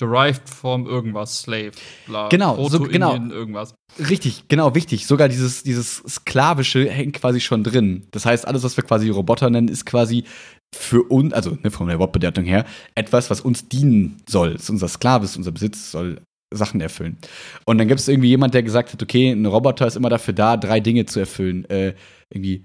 [0.00, 1.72] Derived from irgendwas, Slave.
[2.06, 2.28] Bla.
[2.28, 3.14] Genau, so- genau.
[3.14, 3.74] Irgendwas.
[3.98, 5.06] Richtig, genau, wichtig.
[5.06, 8.08] Sogar dieses, dieses Sklavische hängt quasi schon drin.
[8.10, 10.24] Das heißt, alles, was wir quasi Roboter nennen, ist quasi
[10.74, 12.64] für uns, also ne, von der Wortbedeutung her,
[12.94, 14.52] etwas, was uns dienen soll.
[14.52, 16.20] Es ist unser Sklave, es ist unser Besitz, soll
[16.52, 17.16] Sachen erfüllen.
[17.64, 20.34] Und dann gibt es irgendwie jemand, der gesagt hat, okay, ein Roboter ist immer dafür
[20.34, 21.64] da, drei Dinge zu erfüllen.
[21.66, 21.94] Äh,
[22.30, 22.64] irgendwie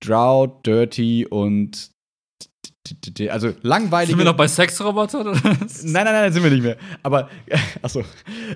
[0.00, 1.90] Drought, Dirty und
[3.28, 4.12] also langweilige.
[4.12, 5.20] Sind wir noch bei Sexroboter?
[5.20, 5.82] oder was?
[5.84, 6.78] Nein, nein, nein, sind wir nicht mehr.
[7.02, 7.28] Aber,
[7.82, 8.02] achso,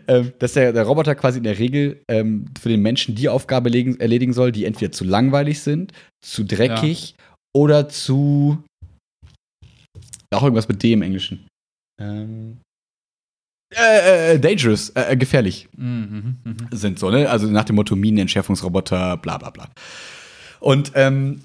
[0.09, 3.69] ähm, dass der, der Roboter quasi in der Regel ähm, für den Menschen die Aufgabe
[3.69, 7.15] legen, erledigen soll, die entweder zu langweilig sind, zu dreckig
[7.55, 8.63] oder zu.
[10.35, 11.47] Auch irgendwas mit D im Englischen.
[12.01, 12.59] Ähm,
[13.75, 16.57] äh, äh, dangerous, äh, äh, gefährlich Mhm, mhm, mhm.
[16.77, 17.29] sind so, ne?
[17.29, 19.69] Also nach dem Motto Minenentschärfungsroboter, bla bla bla.
[20.61, 21.41] Und ähm,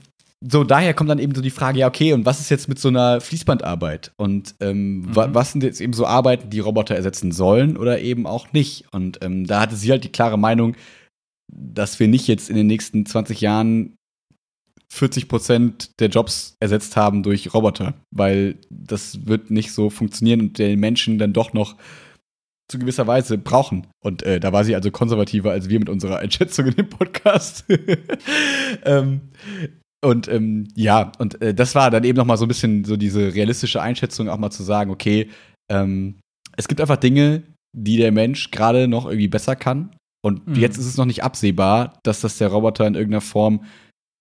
[0.46, 2.80] so daher kommt dann eben so die Frage, ja, okay, und was ist jetzt mit
[2.80, 4.12] so einer Fließbandarbeit?
[4.18, 5.36] Und ähm, wa Mhm.
[5.36, 8.86] was sind jetzt eben so Arbeiten, die Roboter ersetzen sollen oder eben auch nicht?
[8.92, 10.76] Und ähm, da hatte sie halt die klare Meinung,
[11.52, 13.97] dass wir nicht jetzt in den nächsten 20 Jahren
[14.94, 20.58] 40 Prozent der Jobs ersetzt haben durch Roboter, weil das wird nicht so funktionieren und
[20.60, 21.76] den Menschen dann doch noch
[22.70, 23.88] zu gewisser Weise brauchen.
[24.04, 27.66] Und äh, da war sie also konservativer als wir mit unserer Einschätzung in dem Podcast.
[28.86, 29.22] ähm,
[30.04, 32.98] und ähm, ja, und äh, das war dann eben noch mal so ein bisschen so
[32.98, 35.30] diese realistische Einschätzung, auch mal zu sagen, okay,
[35.72, 36.20] ähm,
[36.56, 37.44] es gibt einfach Dinge,
[37.76, 39.96] die der Mensch gerade noch irgendwie besser kann.
[40.24, 40.56] Und Mhm.
[40.56, 43.64] jetzt ist es noch nicht absehbar, dass das der Roboter in irgendeiner Form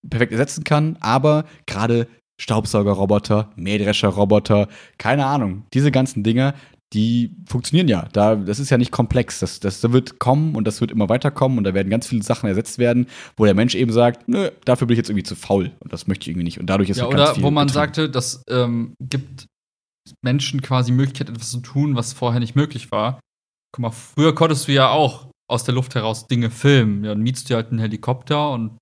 [0.09, 0.97] perfekt ersetzen kann.
[0.99, 2.07] Aber gerade
[2.39, 4.67] Staubsaugerroboter, Mähdrescherroboter,
[4.97, 6.53] keine Ahnung, diese ganzen Dinger,
[6.93, 8.07] die funktionieren ja.
[8.13, 9.39] Da, das ist ja nicht komplex.
[9.39, 12.47] Das, das wird kommen und das wird immer weiterkommen und da werden ganz viele Sachen
[12.47, 15.71] ersetzt werden, wo der Mensch eben sagt, nö, dafür bin ich jetzt irgendwie zu faul
[15.79, 16.59] und das möchte ich irgendwie nicht.
[16.59, 17.73] Und dadurch ist Ja, halt ganz oder viel wo man getrieben.
[17.73, 19.47] sagte, das ähm, gibt
[20.23, 23.19] Menschen quasi Möglichkeit, etwas zu tun, was vorher nicht möglich war.
[23.75, 27.03] Guck mal, früher konntest du ja auch aus der Luft heraus Dinge filmen.
[27.03, 28.77] Ja, dann mietst du halt einen Helikopter und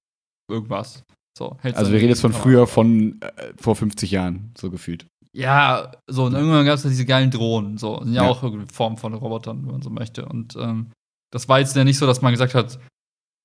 [0.49, 1.03] irgendwas.
[1.37, 2.43] So, Also wir reden jetzt von Kamera.
[2.43, 5.05] früher, von äh, vor 50 Jahren, so gefühlt.
[5.33, 8.29] Ja, so, und irgendwann gab es ja diese geilen Drohnen, so, sind ja, Ja.
[8.29, 10.25] auch irgendwie Form von Robotern, wenn man so möchte.
[10.25, 10.91] Und ähm,
[11.33, 12.79] das war jetzt ja nicht so, dass man gesagt hat,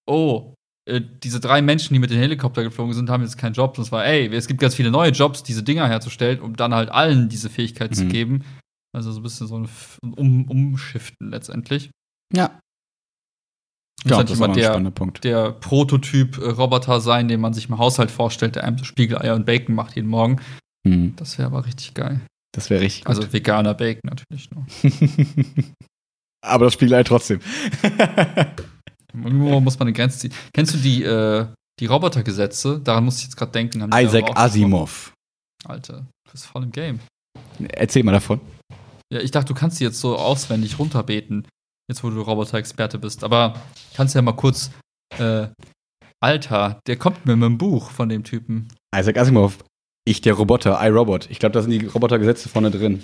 [0.08, 0.54] oh,
[0.88, 3.74] äh, diese drei Menschen, die mit dem Helikopter geflogen sind, haben jetzt keinen Job.
[3.74, 6.90] Das war, ey, es gibt ganz viele neue Jobs, diese Dinger herzustellen, um dann halt
[6.90, 8.08] allen diese Fähigkeit zu Mhm.
[8.10, 8.44] geben.
[8.92, 9.68] Also so ein bisschen so ein
[10.16, 11.90] um Umschiften letztendlich.
[12.32, 12.58] Ja.
[14.08, 15.24] Halt das ist immer der, Punkt.
[15.24, 19.34] der Prototyp äh, Roboter sein, den man sich im Haushalt vorstellt, der einem so Spiegeleier
[19.34, 20.40] und Bacon macht jeden Morgen.
[20.88, 22.20] Hm, Das wäre aber richtig geil.
[22.54, 23.14] das wäre richtig gut.
[23.16, 24.64] Also veganer Bacon natürlich nur.
[26.42, 27.40] Aber das Spiegelei trotzdem.
[29.12, 30.32] Irgendwo muss man eine Grenze ziehen.
[30.54, 31.46] Kennst du die, äh,
[31.78, 32.80] die Robotergesetze?
[32.82, 33.90] Daran muss ich jetzt gerade denken.
[33.92, 35.12] Isaac Asimov.
[35.64, 37.00] Alter, du bist voll im Game.
[37.72, 38.40] Erzähl mal davon.
[39.12, 41.46] Ja, ich dachte, du kannst die jetzt so auswendig runterbeten,
[41.90, 43.22] jetzt wo du Roboter-Experte bist.
[43.24, 43.60] Aber
[43.94, 44.70] kannst ja mal kurz,
[45.18, 45.48] äh,
[46.20, 48.68] Alter, der kommt mir mit einem Buch von dem Typen.
[48.96, 49.58] Isaac Asimov,
[50.06, 51.28] ich der Roboter, iRobot.
[51.30, 53.02] Ich glaube, da sind die Robotergesetze vorne drin.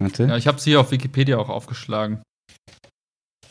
[0.00, 0.24] Warte.
[0.24, 2.22] Ja, ich habe sie hier auf Wikipedia auch aufgeschlagen.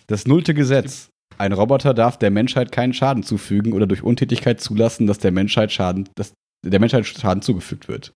[0.08, 1.10] Das nullte Gesetz.
[1.38, 5.72] Ein Roboter darf der Menschheit keinen Schaden zufügen oder durch Untätigkeit zulassen, dass der Menschheit
[5.72, 6.34] Schaden, dass
[6.66, 8.14] der Menschheit Schaden zugefügt wird.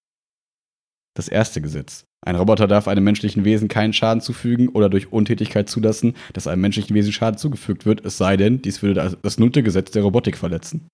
[1.16, 2.06] Das erste Gesetz.
[2.26, 6.62] Ein Roboter darf einem menschlichen Wesen keinen Schaden zufügen oder durch Untätigkeit zulassen, dass einem
[6.62, 10.38] menschlichen Wesen Schaden zugefügt wird, es sei denn, dies würde das, nullte Gesetz der Robotik
[10.38, 10.88] verletzen.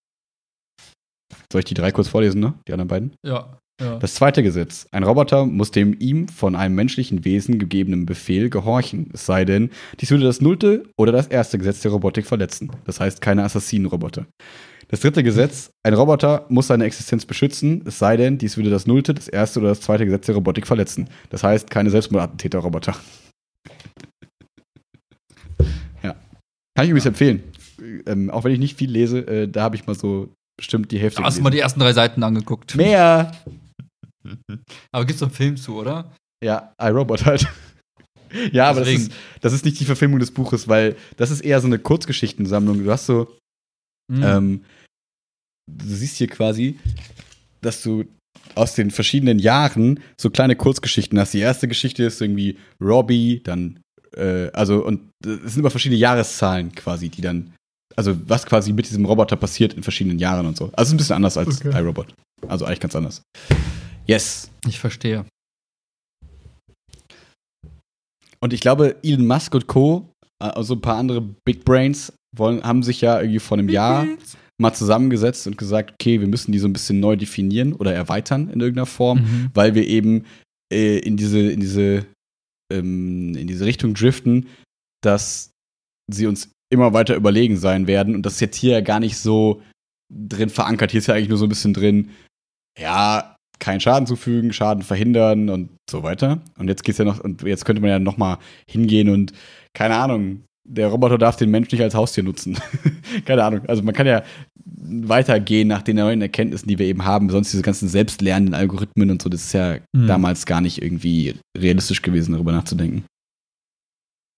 [1.51, 2.55] Soll ich die drei kurz vorlesen, ne?
[2.67, 3.13] Die anderen beiden?
[3.23, 3.59] Ja.
[3.79, 3.97] ja.
[3.99, 4.87] Das zweite Gesetz.
[4.91, 9.69] Ein Roboter muss dem ihm von einem menschlichen Wesen gegebenen Befehl gehorchen, es sei denn,
[9.99, 12.71] dies würde das nullte oder das erste Gesetz der Robotik verletzen.
[12.85, 14.25] Das heißt, keine Assassinenroboter.
[14.89, 18.87] Das dritte Gesetz, ein Roboter muss seine Existenz beschützen, es sei denn, dies würde das
[18.87, 21.09] nullte, das erste oder das zweite Gesetz der Robotik verletzen.
[21.29, 22.95] Das heißt, keine Selbstmordattentäter-Roboter.
[26.03, 26.15] ja.
[26.75, 27.43] Kann ich übrigens empfehlen.
[28.07, 30.97] Ähm, auch wenn ich nicht viel lese, äh, da habe ich mal so bestimmt die
[30.97, 31.21] Hälfte.
[31.21, 32.75] Da hast du mal die ersten drei Seiten angeguckt.
[32.75, 33.31] Mehr!
[34.91, 36.11] aber gibt's doch einen Film zu, oder?
[36.43, 37.47] Ja, iRobot halt.
[38.51, 39.11] ja, aber das ist,
[39.41, 42.83] das ist nicht die Verfilmung des Buches, weil das ist eher so eine Kurzgeschichtensammlung.
[42.83, 43.35] Du hast so.
[44.11, 44.23] Mhm.
[44.23, 44.61] Ähm,
[45.77, 46.77] du siehst hier quasi,
[47.61, 48.05] dass du
[48.55, 51.33] aus den verschiedenen Jahren so kleine Kurzgeschichten hast.
[51.33, 53.79] Die erste Geschichte ist irgendwie Robbie, dann,
[54.15, 57.53] äh, also, und es sind immer verschiedene Jahreszahlen quasi, die dann,
[57.95, 60.65] also was quasi mit diesem Roboter passiert in verschiedenen Jahren und so.
[60.73, 61.77] Also es ist ein bisschen anders als okay.
[61.79, 62.13] iRobot.
[62.47, 63.21] Also eigentlich ganz anders.
[64.07, 64.49] Yes.
[64.67, 65.25] Ich verstehe.
[68.41, 70.09] Und ich glaube, Elon Musk und Co.,
[70.41, 74.05] also ein paar andere Big Brains, wollen, haben sich ja irgendwie vor einem Big Jahr
[74.05, 77.93] Brains mal zusammengesetzt und gesagt, okay, wir müssen die so ein bisschen neu definieren oder
[77.93, 79.49] erweitern in irgendeiner Form, mhm.
[79.53, 80.25] weil wir eben
[80.71, 82.05] äh, in diese, in diese,
[82.71, 84.47] ähm, in diese Richtung driften,
[85.01, 85.51] dass
[86.11, 88.15] sie uns immer weiter überlegen sein werden.
[88.15, 89.61] Und das ist jetzt hier ja gar nicht so
[90.11, 90.91] drin verankert.
[90.91, 92.09] Hier ist ja eigentlich nur so ein bisschen drin,
[92.77, 96.41] ja, keinen Schaden zufügen, Schaden verhindern und so weiter.
[96.57, 98.39] Und jetzt geht's ja noch, und jetzt könnte man ja noch mal
[98.69, 99.33] hingehen und,
[99.73, 102.57] keine Ahnung, der Roboter darf den Mensch nicht als Haustier nutzen.
[103.25, 103.61] Keine Ahnung.
[103.67, 104.23] Also man kann ja
[104.77, 107.29] weitergehen nach den neuen Erkenntnissen, die wir eben haben.
[107.29, 110.07] Sonst diese ganzen selbstlernenden Algorithmen und so, das ist ja mhm.
[110.07, 113.05] damals gar nicht irgendwie realistisch gewesen, darüber nachzudenken.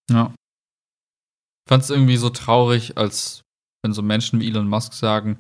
[0.10, 0.34] Ja.
[1.66, 3.42] Ich fand es irgendwie so traurig, als
[3.84, 5.40] wenn so Menschen wie Elon Musk sagen,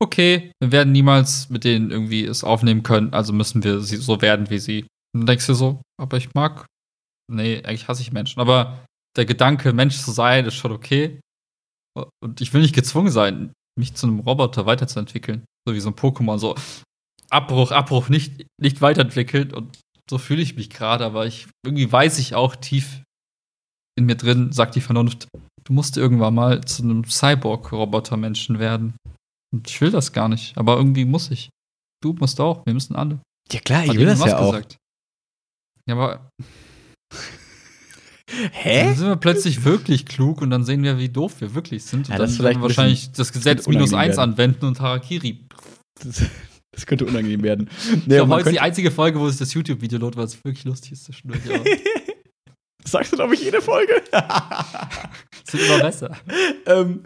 [0.00, 4.50] okay, wir werden niemals mit denen irgendwie es aufnehmen können, also müssen wir so werden
[4.50, 4.82] wie sie.
[5.14, 6.66] Und dann denkst du so, aber ich mag,
[7.30, 8.84] nee, eigentlich hasse ich Menschen, aber
[9.16, 11.20] der Gedanke, Mensch zu sein, ist schon okay.
[12.22, 15.44] Und ich will nicht gezwungen sein, mich zu einem Roboter weiterzuentwickeln.
[15.66, 16.54] So wie so ein Pokémon, so
[17.30, 19.52] Abbruch, Abbruch, nicht, nicht weiterentwickelt.
[19.52, 23.02] Und so fühle ich mich gerade, aber ich irgendwie weiß ich auch tief
[23.96, 25.28] in mir drin, sagt die Vernunft,
[25.64, 28.96] du musst irgendwann mal zu einem Cyborg-Roboter-Menschen werden.
[29.52, 31.50] Und ich will das gar nicht, aber irgendwie muss ich.
[32.02, 33.20] Du musst auch, wir müssen alle.
[33.50, 34.52] Ja klar, ich Hat will das ja auch.
[34.52, 34.76] Gesagt.
[35.86, 36.30] Ja, aber
[38.52, 38.84] Hä?
[38.84, 42.08] Dann sind wir plötzlich wirklich klug und dann sehen wir, wie doof wir wirklich sind.
[42.08, 44.32] Und ja, dann werden wir wahrscheinlich das Gesetz minus eins werden.
[44.32, 45.46] anwenden und Harakiri.
[46.04, 46.22] Das,
[46.72, 47.70] das könnte unangenehm werden.
[47.90, 50.44] Nee, ich glaube, heute ist die einzige Folge, wo sich das YouTube-Video lohnt, weil es
[50.44, 51.40] wirklich lustig ist zwischendurch.
[52.84, 54.02] Sagst du, glaube ich, jede Folge?
[55.46, 56.10] Es wird immer besser.
[56.66, 57.02] ähm,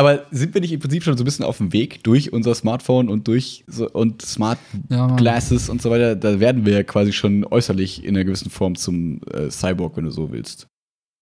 [0.00, 2.54] aber sind wir nicht im Prinzip schon so ein bisschen auf dem Weg durch unser
[2.54, 6.16] Smartphone und durch so, und Smart ja, Glasses und so weiter?
[6.16, 10.04] Da werden wir ja quasi schon äußerlich in einer gewissen Form zum äh, Cyborg, wenn
[10.04, 10.66] du so willst.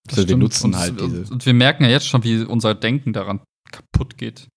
[0.07, 1.31] Das also wir nutzen und, halt diese.
[1.31, 4.47] Und wir merken ja jetzt schon, wie unser Denken daran kaputt geht.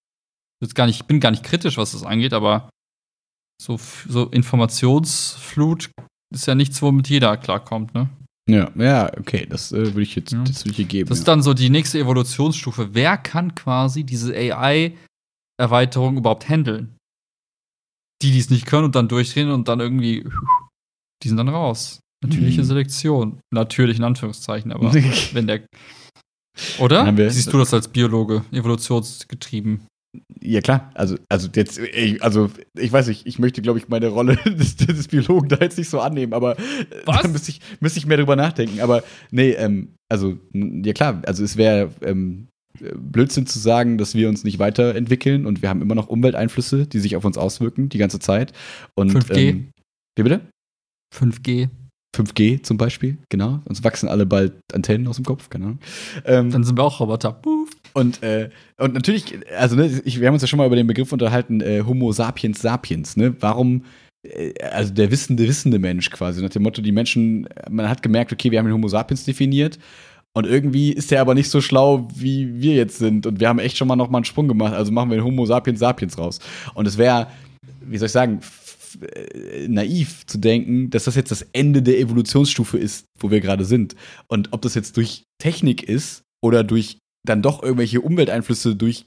[0.62, 2.70] Jetzt gar nicht, ich bin gar nicht kritisch, was das angeht, aber
[3.60, 5.90] so, so Informationsflut
[6.32, 8.08] ist ja nichts, womit jeder klarkommt, ne?
[8.48, 10.42] Ja, ja, okay, das äh, würde ich jetzt ja.
[10.42, 11.08] das würde ich geben.
[11.08, 12.92] Das ist dann so die nächste Evolutionsstufe.
[12.92, 16.96] Wer kann quasi diese AI-Erweiterung überhaupt handeln?
[18.20, 20.24] Die, die es nicht können und dann durchdrehen und dann irgendwie,
[21.22, 22.00] die sind dann raus.
[22.22, 22.66] Natürliche mhm.
[22.66, 23.40] Selektion.
[23.52, 24.92] Natürlich in Anführungszeichen, aber
[25.32, 25.64] wenn der.
[26.78, 27.30] Oder?
[27.30, 28.44] Siehst du das als Biologe?
[28.52, 29.86] Evolutionsgetrieben.
[30.42, 30.90] Ja, klar.
[30.94, 31.80] Also, also jetzt,
[32.20, 35.78] also ich weiß nicht, ich möchte, glaube ich, meine Rolle des, des, Biologen da jetzt
[35.78, 36.62] nicht so annehmen, aber äh,
[37.06, 37.22] Was?
[37.22, 38.80] da müsste ich, müsste ich mehr drüber nachdenken.
[38.80, 42.48] Aber nee, ähm, also, ja klar, also es wäre ähm,
[42.96, 47.00] Blödsinn zu sagen, dass wir uns nicht weiterentwickeln und wir haben immer noch Umwelteinflüsse, die
[47.00, 48.52] sich auf uns auswirken, die ganze Zeit.
[48.94, 49.36] Und, 5G.
[49.36, 49.70] Ähm,
[50.16, 50.40] wie bitte?
[51.14, 51.68] 5G.
[52.14, 53.60] 5G zum Beispiel, genau.
[53.64, 55.78] Uns wachsen alle bald Antennen aus dem Kopf, genau.
[56.26, 57.40] Ähm, Dann sind wir auch Roboter.
[57.94, 60.86] Und, äh, und natürlich, also ne, ich, wir haben uns ja schon mal über den
[60.86, 63.16] Begriff unterhalten, äh, Homo sapiens sapiens.
[63.16, 63.34] Ne?
[63.40, 63.84] Warum
[64.22, 66.42] äh, also der wissende, wissende Mensch quasi.
[66.42, 69.78] Nach dem Motto, die Menschen, man hat gemerkt, okay, wir haben den Homo sapiens definiert.
[70.34, 73.26] Und irgendwie ist der aber nicht so schlau, wie wir jetzt sind.
[73.26, 74.72] Und wir haben echt schon mal noch mal einen Sprung gemacht.
[74.72, 76.38] Also machen wir den Homo sapiens sapiens raus.
[76.74, 77.28] Und es wäre,
[77.82, 78.40] wie soll ich sagen,
[79.00, 83.66] äh, naiv zu denken, dass das jetzt das Ende der Evolutionsstufe ist, wo wir gerade
[83.66, 83.94] sind.
[84.26, 89.06] Und ob das jetzt durch Technik ist oder durch dann doch irgendwelche Umwelteinflüsse durch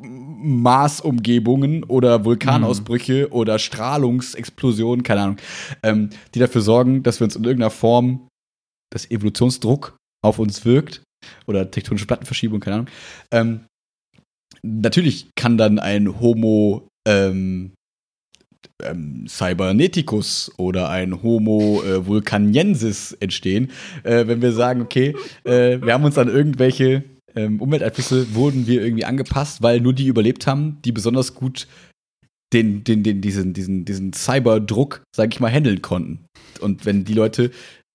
[0.00, 3.32] Marsumgebungen oder Vulkanausbrüche mhm.
[3.32, 5.36] oder Strahlungsexplosionen, keine Ahnung,
[5.82, 8.28] ähm, die dafür sorgen, dass wir uns in irgendeiner Form
[8.92, 11.02] das Evolutionsdruck auf uns wirkt
[11.46, 12.88] oder tektonische Plattenverschiebung, keine Ahnung.
[13.32, 13.60] Ähm,
[14.62, 17.72] natürlich kann dann ein Homo ähm,
[18.82, 23.70] ähm, Cyberneticus oder ein Homo äh, vulcaniensis entstehen,
[24.04, 27.04] äh, wenn wir sagen, okay, äh, wir haben uns an irgendwelche
[27.36, 31.66] ähm, Umwelteinflüsse wurden wir irgendwie angepasst, weil nur die überlebt haben, die besonders gut
[32.52, 36.26] den, den, den, diesen, diesen, diesen Cyberdruck, sag ich mal, handeln konnten.
[36.60, 37.50] Und wenn die Leute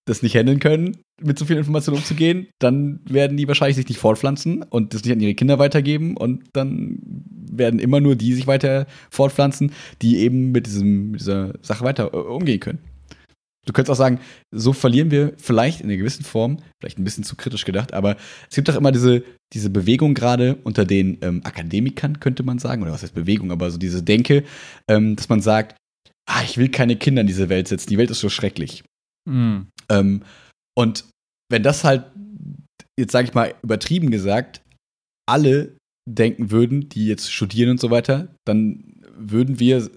[0.06, 4.00] das nicht handeln können, mit so viel Information umzugehen, dann werden die wahrscheinlich sich nicht
[4.00, 7.00] fortpflanzen und das nicht an ihre Kinder weitergeben und dann
[7.52, 9.72] werden immer nur die sich weiter fortpflanzen,
[10.02, 12.80] die eben mit, diesem, mit dieser Sache weiter äh, umgehen können.
[13.68, 17.26] Du könntest auch sagen, so verlieren wir vielleicht in einer gewissen Form, vielleicht ein bisschen
[17.26, 18.16] zu kritisch gedacht, aber
[18.50, 22.82] es gibt doch immer diese, diese Bewegung gerade unter den ähm, Akademikern, könnte man sagen,
[22.82, 24.46] oder was heißt Bewegung, aber so diese Denke,
[24.90, 25.76] ähm, dass man sagt,
[26.30, 28.84] ah, ich will keine Kinder in diese Welt setzen, die Welt ist so schrecklich.
[29.30, 29.68] Mhm.
[29.90, 30.24] Ähm,
[30.78, 31.06] und
[31.52, 32.06] wenn das halt,
[32.98, 34.62] jetzt sage ich mal übertrieben gesagt,
[35.28, 35.76] alle
[36.10, 39.90] denken würden, die jetzt studieren und so weiter, dann würden wir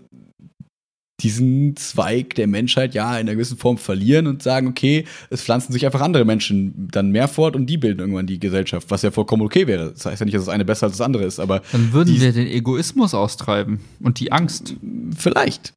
[1.23, 5.73] diesen Zweig der Menschheit ja in einer gewissen Form verlieren und sagen, okay, es pflanzen
[5.73, 9.11] sich einfach andere Menschen dann mehr fort und die bilden irgendwann die Gesellschaft, was ja
[9.11, 9.93] vollkommen okay wäre.
[9.93, 11.62] Das heißt ja nicht, dass das eine besser als das andere ist, aber.
[11.73, 14.75] Dann würden wir den Egoismus austreiben und die Angst.
[15.16, 15.75] Vielleicht.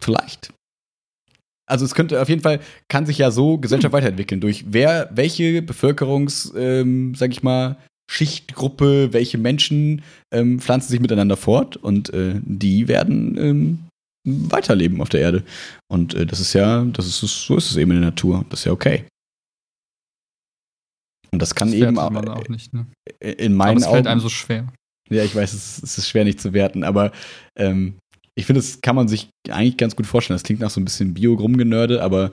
[0.00, 0.52] Vielleicht
[1.72, 5.62] also es könnte auf jeden Fall, kann sich ja so Gesellschaft weiterentwickeln durch wer, welche
[5.62, 7.78] Bevölkerungs, ähm, sag ich mal,
[8.10, 13.78] Schichtgruppe, welche Menschen ähm, pflanzen sich miteinander fort und äh, die werden ähm,
[14.24, 15.44] weiterleben auf der Erde.
[15.90, 18.44] Und äh, das ist ja, das ist so ist es eben in der Natur.
[18.50, 19.04] Das ist ja okay.
[21.32, 22.86] Und das kann das eben auch, auch nicht, ne?
[23.20, 24.70] in meinen aber es fällt einem so schwer.
[25.08, 27.10] Ja, ich weiß, es, es ist schwer nicht zu werten, aber
[27.56, 27.98] ähm,
[28.34, 30.36] ich finde, das kann man sich eigentlich ganz gut vorstellen.
[30.36, 32.32] Das klingt nach so ein bisschen Bio-Rumgenörde, aber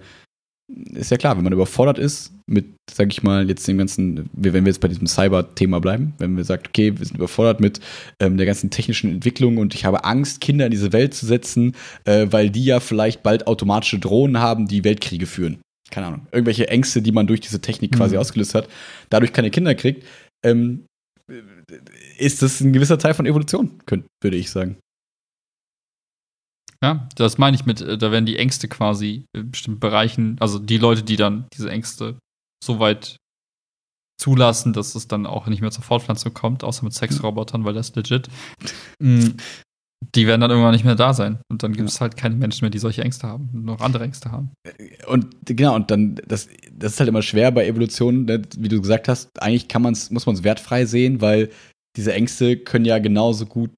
[0.94, 4.54] ist ja klar, wenn man überfordert ist mit, sag ich mal, jetzt dem ganzen, wenn
[4.54, 7.80] wir jetzt bei diesem Cyber-Thema bleiben, wenn wir sagt, okay, wir sind überfordert mit
[8.20, 11.76] ähm, der ganzen technischen Entwicklung und ich habe Angst, Kinder in diese Welt zu setzen,
[12.06, 15.60] äh, weil die ja vielleicht bald automatische Drohnen haben, die Weltkriege führen.
[15.92, 16.28] Keine Ahnung.
[16.32, 18.22] Irgendwelche Ängste, die man durch diese Technik quasi mhm.
[18.22, 18.68] ausgelöst hat,
[19.10, 20.06] dadurch keine Kinder kriegt,
[20.46, 20.86] ähm,
[22.18, 24.78] ist das ein gewisser Teil von Evolution, könnte, würde ich sagen.
[26.84, 30.60] Ja, das meine ich mit, äh, da werden die Ängste quasi in bestimmten Bereichen, also
[30.60, 32.18] die Leute, die dann diese Ängste
[32.64, 33.18] so weit
[34.20, 37.96] zulassen, dass es dann auch nicht mehr zur Fortpflanzung kommt, außer mit Sexrobotern, weil das
[37.96, 38.30] legit.
[39.02, 39.30] Mm,
[40.16, 41.40] die werden dann irgendwann nicht mehr da sein.
[41.50, 44.32] Und dann gibt es halt keine Menschen mehr, die solche Ängste haben, noch andere Ängste
[44.32, 44.52] haben.
[45.08, 48.82] Und genau, und dann, das, das ist halt immer schwer bei Evolution, ne, wie du
[48.82, 51.50] gesagt hast, eigentlich kann man's, muss man es wertfrei sehen, weil
[51.98, 53.72] diese Ängste können ja genauso gut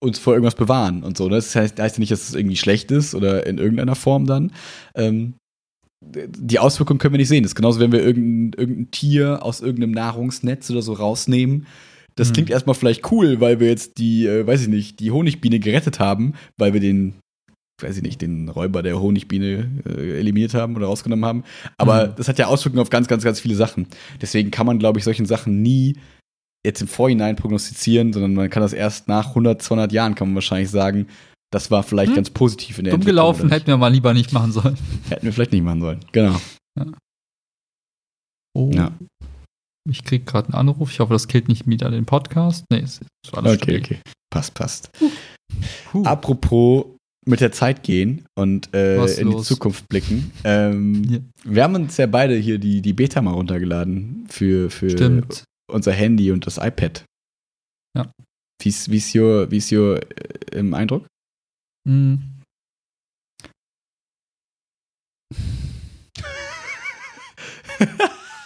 [0.00, 1.28] uns vor irgendwas bewahren und so.
[1.28, 1.36] Ne?
[1.36, 4.52] Das heißt, heißt ja nicht, dass es irgendwie schlecht ist oder in irgendeiner Form dann.
[4.94, 5.34] Ähm,
[6.04, 7.42] die Auswirkungen können wir nicht sehen.
[7.42, 11.66] Das ist genauso, wenn wir irgendein, irgendein Tier aus irgendeinem Nahrungsnetz oder so rausnehmen.
[12.16, 12.32] Das mhm.
[12.34, 15.98] klingt erstmal vielleicht cool, weil wir jetzt die, äh, weiß ich nicht, die Honigbiene gerettet
[15.98, 17.14] haben, weil wir den,
[17.82, 21.44] weiß ich nicht, den Räuber der Honigbiene äh, eliminiert haben oder rausgenommen haben.
[21.78, 22.12] Aber mhm.
[22.16, 23.86] das hat ja Auswirkungen auf ganz, ganz, ganz viele Sachen.
[24.20, 25.96] Deswegen kann man, glaube ich, solchen Sachen nie
[26.64, 30.36] jetzt im Vorhinein prognostizieren, sondern man kann das erst nach 100, 200 Jahren, kann man
[30.36, 31.06] wahrscheinlich sagen,
[31.52, 32.16] das war vielleicht hm.
[32.16, 34.76] ganz positiv in der Dumm gelaufen, hätten wir mal lieber nicht machen sollen.
[35.08, 36.40] Hätten wir vielleicht nicht machen sollen, genau.
[36.78, 36.86] Ja.
[38.56, 38.70] Oh.
[38.72, 38.92] Ja.
[39.88, 40.90] Ich krieg gerade einen Anruf.
[40.90, 42.64] Ich hoffe, das killt nicht wieder den Podcast.
[42.70, 43.98] Nee, ist, ist alles Okay, okay.
[44.30, 44.90] Passt, passt.
[45.90, 46.02] Puh.
[46.04, 46.86] Apropos
[47.26, 49.42] mit der Zeit gehen und äh, in los?
[49.42, 50.32] die Zukunft blicken.
[50.44, 51.18] Ähm, ja.
[51.44, 55.92] Wir haben uns ja beide hier die, die Beta mal runtergeladen für, für Stimmt unser
[55.92, 57.04] Handy und das iPad.
[57.96, 58.10] Ja.
[58.62, 60.00] Wie ist, wie ist your, wie ist your
[60.52, 61.06] äh, Eindruck?
[61.86, 62.14] Mm.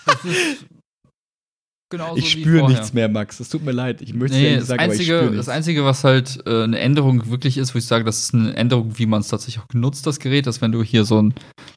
[0.06, 0.66] das ist
[1.90, 3.40] genauso ich spüre nichts mehr, Max.
[3.40, 4.02] Es tut mir leid.
[4.02, 7.30] Ich möchte nee, ja sagen, einzige, aber ich Das Einzige, was halt äh, eine Änderung
[7.30, 10.06] wirklich ist, wo ich sage, das ist eine Änderung, wie man es tatsächlich auch genutzt,
[10.06, 11.34] das Gerät, dass wenn du hier so einen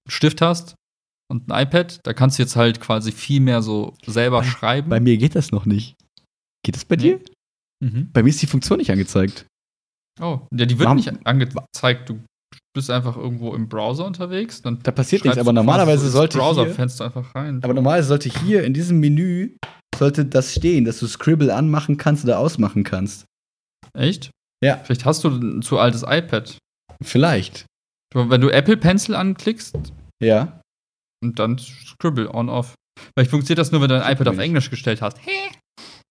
[0.07, 0.75] Stift hast
[1.31, 1.99] und ein iPad.
[2.03, 4.89] Da kannst du jetzt halt quasi viel mehr so selber bei, schreiben.
[4.89, 5.95] Bei mir geht das noch nicht.
[6.63, 7.01] Geht das bei nee.
[7.01, 7.19] dir?
[7.83, 8.11] Mhm.
[8.11, 9.47] Bei mir ist die Funktion nicht angezeigt.
[10.19, 10.97] Oh, ja, die wird Warum?
[10.97, 12.09] nicht angezeigt.
[12.09, 12.19] Du
[12.75, 14.61] bist einfach irgendwo im Browser unterwegs.
[14.61, 17.63] Dann da passiert nichts, aber normalerweise sollte Browserfenster einfach rein.
[17.63, 19.55] Aber normalerweise sollte hier in diesem Menü
[19.97, 23.25] sollte das stehen, dass du Scribble anmachen kannst oder ausmachen kannst.
[23.93, 24.31] Echt?
[24.63, 24.77] Ja.
[24.77, 26.57] Vielleicht hast du ein zu altes iPad.
[27.01, 27.65] Vielleicht.
[28.13, 29.75] Wenn du Apple Pencil anklickst.
[30.21, 30.60] Ja.
[31.23, 32.73] Und dann Scribble on-off.
[33.13, 35.17] Vielleicht funktioniert das nur, wenn du dein iPad auf Englisch gestellt hast.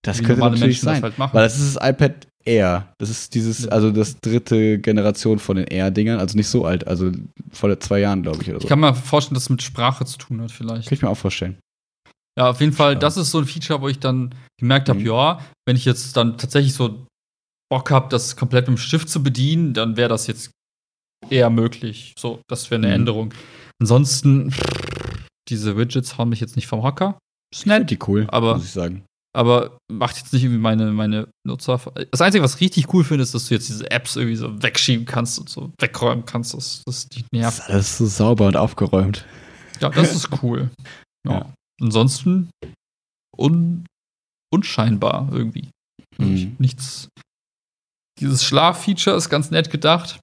[0.03, 1.03] Das Wie könnte natürlich Menschen sein.
[1.03, 2.95] Halt weil das ist das iPad Air.
[2.99, 7.13] Das ist dieses, also das dritte Generation von den Air-Dingern, also nicht so alt, also
[7.51, 8.65] vor zwei Jahren, glaube ich, oder so.
[8.65, 10.89] Ich kann mir vorstellen, dass es mit Sprache zu tun hat, vielleicht.
[10.89, 11.59] Kann ich mir auch vorstellen.
[12.39, 15.07] Ja, auf jeden Fall, das ist so ein Feature, wo ich dann gemerkt habe, mhm.
[15.07, 17.07] ja, wenn ich jetzt dann tatsächlich so
[17.71, 20.51] Bock habe, das komplett mit dem Stift zu bedienen, dann wäre das jetzt
[21.29, 22.15] eher möglich.
[22.19, 22.95] So, das wäre eine mhm.
[22.95, 23.35] Änderung.
[23.81, 24.55] Ansonsten,
[25.51, 27.19] diese Widgets hauen mich jetzt nicht vom Hocker.
[27.53, 27.91] Ist nett.
[27.91, 29.05] Die cool, aber, muss ich sagen.
[29.37, 31.81] Aber macht jetzt nicht irgendwie meine, meine Nutzer.
[32.11, 34.63] Das Einzige, was ich richtig cool finde, ist, dass du jetzt diese Apps irgendwie so
[34.63, 36.55] wegschieben kannst und so wegräumen kannst.
[36.55, 37.59] Das, das die nervt.
[37.59, 39.25] Das ist alles so sauber und aufgeräumt.
[39.81, 40.71] Ja, das ist cool.
[41.27, 41.33] ja.
[41.33, 41.55] ja.
[41.81, 42.51] Ansonsten
[43.37, 43.87] un,
[44.53, 45.71] unscheinbar irgendwie.
[46.19, 46.57] Mhm.
[46.59, 47.09] Nichts.
[48.19, 50.21] Dieses Schlaffeature ist ganz nett gedacht.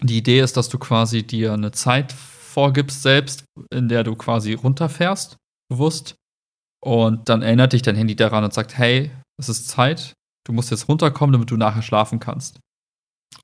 [0.00, 2.12] Die Idee ist, dass du quasi dir eine Zeit
[2.52, 5.36] vorgibst selbst, in der du quasi runterfährst,
[5.70, 6.16] bewusst.
[6.84, 10.12] Und dann erinnert dich dein Handy daran und sagt, hey, es ist Zeit,
[10.46, 12.60] du musst jetzt runterkommen, damit du nachher schlafen kannst.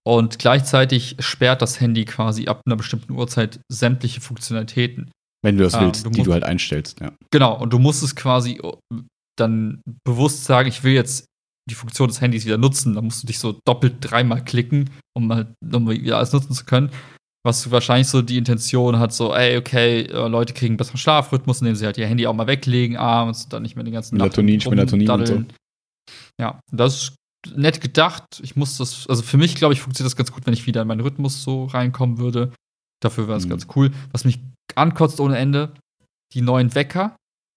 [0.04, 5.10] Und gleichzeitig sperrt das Handy quasi ab einer bestimmten Uhrzeit sämtliche Funktionalitäten.
[5.42, 7.12] Wenn du das ah, willst, du die du halt einstellst, ja.
[7.30, 8.60] Genau, und du musst es quasi
[9.38, 11.26] dann bewusst sagen, ich will jetzt
[11.70, 12.94] die Funktion des Handys wieder nutzen.
[12.94, 16.64] Da musst du dich so doppelt dreimal klicken, um halt um wieder alles nutzen zu
[16.64, 16.90] können.
[17.48, 21.62] Was wahrscheinlich so die Intention hat, so, ey, okay, äh, Leute kriegen einen besseren Schlafrhythmus,
[21.62, 24.18] indem sie halt ihr Handy auch mal weglegen abends und dann nicht mehr den ganzen
[24.18, 25.44] Melatonin, Melatonin und so.
[26.38, 27.14] Ja, das ist
[27.56, 28.24] nett gedacht.
[28.42, 30.82] Ich muss das, also für mich, glaube ich, funktioniert das ganz gut, wenn ich wieder
[30.82, 32.52] in meinen Rhythmus so reinkommen würde.
[33.02, 33.50] Dafür wäre es mhm.
[33.50, 33.92] ganz cool.
[34.12, 34.40] Was mich
[34.74, 35.72] ankotzt ohne Ende,
[36.34, 37.16] die neuen Wecker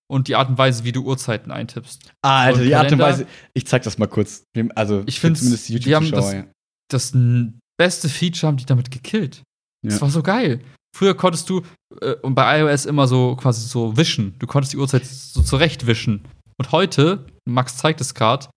[0.09, 2.13] und die Art und Weise, wie du Uhrzeiten eintippst.
[2.21, 3.27] Ah, Alter, die Art und Weise.
[3.53, 4.45] Ich zeig das mal kurz.
[4.75, 6.47] Also, ich finde zumindest die YouTube-Zuschauer.
[6.89, 7.21] Das, das
[7.77, 9.43] beste Feature haben die damit gekillt.
[9.83, 9.91] Ja.
[9.91, 10.61] Das war so geil.
[10.95, 11.61] Früher konntest du
[12.01, 14.37] äh, und bei iOS immer so quasi so wischen.
[14.39, 16.25] Du konntest die Uhrzeit so zurechtwischen.
[16.57, 18.47] Und heute, Max zeigt es gerade,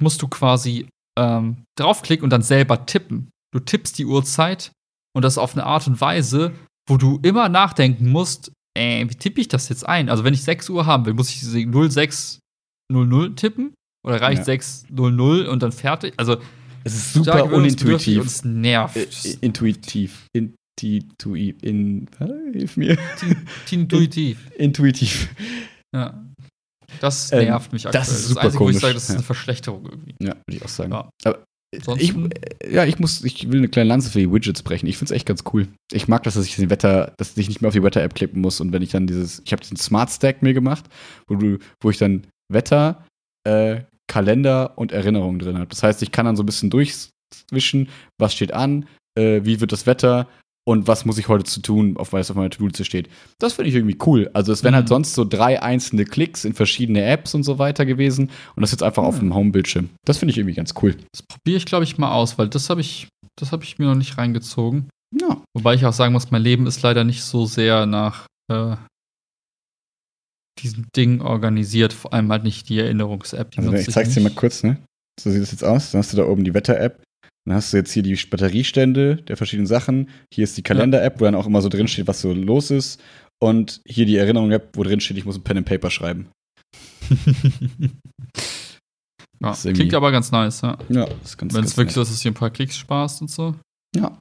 [0.00, 0.88] musst du quasi
[1.18, 3.30] ähm, draufklicken und dann selber tippen.
[3.52, 4.72] Du tippst die Uhrzeit
[5.14, 6.52] und das auf eine Art und Weise,
[6.88, 10.08] wo du immer nachdenken musst, äh, wie tippe ich das jetzt ein?
[10.08, 12.40] Also, wenn ich 6 Uhr haben will, muss ich 0600
[13.36, 13.74] tippen?
[14.06, 14.44] Oder reicht ja.
[14.44, 16.14] 600 und dann fertig?
[16.16, 16.38] Also,
[16.84, 18.20] es ist super unintuitiv.
[18.20, 18.96] Und es nervt.
[18.96, 20.26] Äh, intuitiv.
[20.32, 21.62] Intuitiv.
[21.62, 22.08] In,
[22.52, 22.98] hilf mir.
[23.70, 24.50] Intuitiv.
[24.56, 25.28] Intuitiv.
[25.94, 26.24] Ja.
[27.00, 28.00] Das ähm, nervt ähm, mich aktuell.
[28.00, 28.74] Das ist super das Einzige, komisch.
[28.74, 30.14] wo ich sage, das ist eine Verschlechterung irgendwie.
[30.20, 30.92] Ja, würde ich auch sagen.
[30.92, 31.10] Ja.
[31.24, 31.44] Aber
[31.98, 32.14] ich,
[32.68, 34.88] ja, ich muss, ich will eine kleine Lanze für die Widgets brechen.
[34.88, 35.68] Ich finde es echt ganz cool.
[35.92, 38.40] Ich mag das, dass ich den Wetter, dass ich nicht mehr auf die Wetter-App klicken
[38.40, 40.86] muss und wenn ich dann dieses, ich habe diesen Smart Stack mir gemacht,
[41.28, 43.06] wo du, wo ich dann Wetter,
[43.46, 45.68] äh, Kalender und Erinnerungen drin habe.
[45.68, 47.88] Das heißt, ich kann dann so ein bisschen durchwischen,
[48.18, 48.86] was steht an,
[49.16, 50.26] äh, wie wird das Wetter
[50.66, 53.08] und was muss ich heute zu tun, auf was auf meiner To-Do-Liste steht.
[53.38, 54.28] Das finde ich irgendwie cool.
[54.34, 54.94] Also es wären halt mhm.
[54.94, 58.72] halt sonst so drei einzelne Klicks in verschiedene Apps und so weiter gewesen und das
[58.72, 59.08] jetzt einfach mhm.
[59.08, 59.90] auf dem Home-Bildschirm.
[60.04, 60.96] Das finde ich irgendwie ganz cool.
[61.12, 63.06] Das probiere ich, glaube ich, mal aus, weil das habe ich,
[63.38, 64.88] das habe ich mir noch nicht reingezogen.
[65.16, 65.40] Ja.
[65.56, 68.74] Wobei ich auch sagen muss, mein Leben ist leider nicht so sehr nach äh,
[70.62, 73.52] diesem Ding organisiert, vor allem halt nicht die Erinnerungs-App.
[73.56, 74.78] Also ich zeig's dir mal kurz, ne?
[75.20, 75.90] So sieht es jetzt aus.
[75.90, 77.02] Dann hast du da oben die Wetter-App
[77.46, 80.08] dann hast du jetzt hier die Batteriestände der verschiedenen Sachen.
[80.32, 83.00] Hier ist die Kalender-App, wo dann auch immer so drin steht, was so los ist.
[83.42, 86.28] Und hier die Erinnerung-App, wo drin steht, ich muss ein Pen and Paper schreiben.
[89.40, 90.78] ja, klingt aber ganz nice, ja.
[90.90, 93.22] Ja, ist ganz Wenn es wirklich so ist, dass du hier ein paar Klicks sparst
[93.22, 93.56] und so.
[93.96, 94.18] Ja.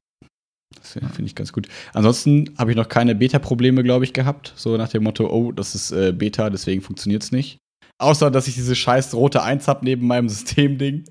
[0.94, 1.68] Finde ich ganz gut.
[1.94, 4.54] Ansonsten habe ich noch keine Beta-Probleme, glaube ich, gehabt.
[4.56, 7.58] So nach dem Motto, oh, das ist äh, Beta, deswegen funktioniert es nicht.
[8.02, 11.06] Außer, dass ich diese scheiß rote 1 habe neben meinem Systemding.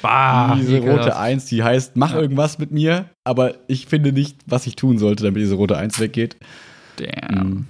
[0.00, 2.20] Bah, diese rote 1, die heißt, mach ja.
[2.20, 6.00] irgendwas mit mir, aber ich finde nicht, was ich tun sollte, damit diese rote 1
[6.00, 6.36] weggeht.
[6.96, 7.48] Damn.
[7.48, 7.66] Mhm.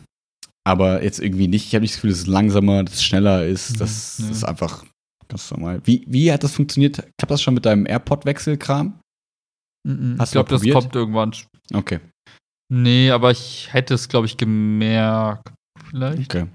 [0.66, 1.66] Aber jetzt irgendwie nicht.
[1.66, 3.80] Ich habe nicht das Gefühl, dass es langsamer, dass es schneller ist.
[3.80, 4.30] Das mhm.
[4.30, 4.84] ist einfach
[5.28, 5.80] ganz normal.
[5.84, 6.96] Wie, wie hat das funktioniert?
[7.18, 8.98] Klappt das schon mit deinem AirPod-Wechselkram?
[9.87, 10.18] Mhm.
[10.22, 11.32] ich glaube, das kommt irgendwann.
[11.72, 12.01] Okay.
[12.72, 15.53] Nee, aber ich hätte es, glaube ich, gemerkt.
[15.91, 16.35] Vielleicht.
[16.35, 16.49] Okay.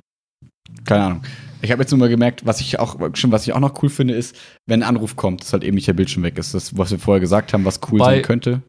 [0.86, 1.24] Keine Ahnung.
[1.62, 3.90] Ich habe jetzt nur mal gemerkt, was ich auch schon, was ich auch noch cool
[3.90, 6.54] finde, ist, wenn ein Anruf kommt, dass halt eben nicht der Bildschirm weg ist.
[6.54, 8.62] Das, was wir vorher gesagt haben, was cool wobei, sein könnte.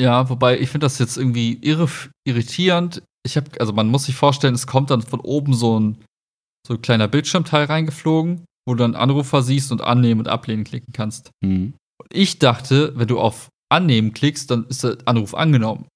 [0.00, 1.88] Ja, wobei ich finde das jetzt irgendwie irre,
[2.26, 3.02] irritierend.
[3.26, 5.98] Ich habe, also man muss sich vorstellen, es kommt dann von oben so ein,
[6.66, 10.92] so ein kleiner Bildschirmteil reingeflogen, wo du dann Anrufer siehst und annehmen und ablehnen klicken
[10.94, 11.30] kannst.
[11.44, 11.74] Mhm.
[12.00, 15.86] Und ich dachte, wenn du auf Annehmen klickst, dann ist der Anruf angenommen.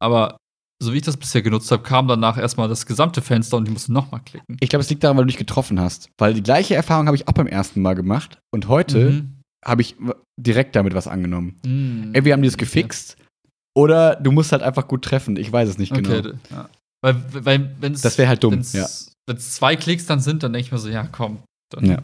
[0.00, 0.36] Aber
[0.82, 3.72] so wie ich das bisher genutzt habe, kam danach erstmal das gesamte Fenster und ich
[3.72, 4.56] musste nochmal klicken.
[4.60, 6.10] Ich glaube, es liegt daran, weil du dich getroffen hast.
[6.18, 8.38] Weil die gleiche Erfahrung habe ich auch beim ersten Mal gemacht.
[8.52, 9.40] Und heute mhm.
[9.64, 9.96] habe ich
[10.36, 11.60] direkt damit was angenommen.
[11.64, 12.10] Mhm.
[12.12, 13.16] Ey, wir haben dieses gefixt.
[13.18, 13.28] Okay.
[13.74, 15.36] Oder du musst halt einfach gut treffen.
[15.36, 16.18] Ich weiß es nicht genau.
[16.18, 16.68] Okay, ja.
[17.02, 18.86] Weil, weil wenn's, das wäre halt dumm, ja.
[19.26, 21.38] Wenn es zwei Klicks dann sind, dann denke ich mir so, ja, komm.
[21.72, 22.02] Dann ja.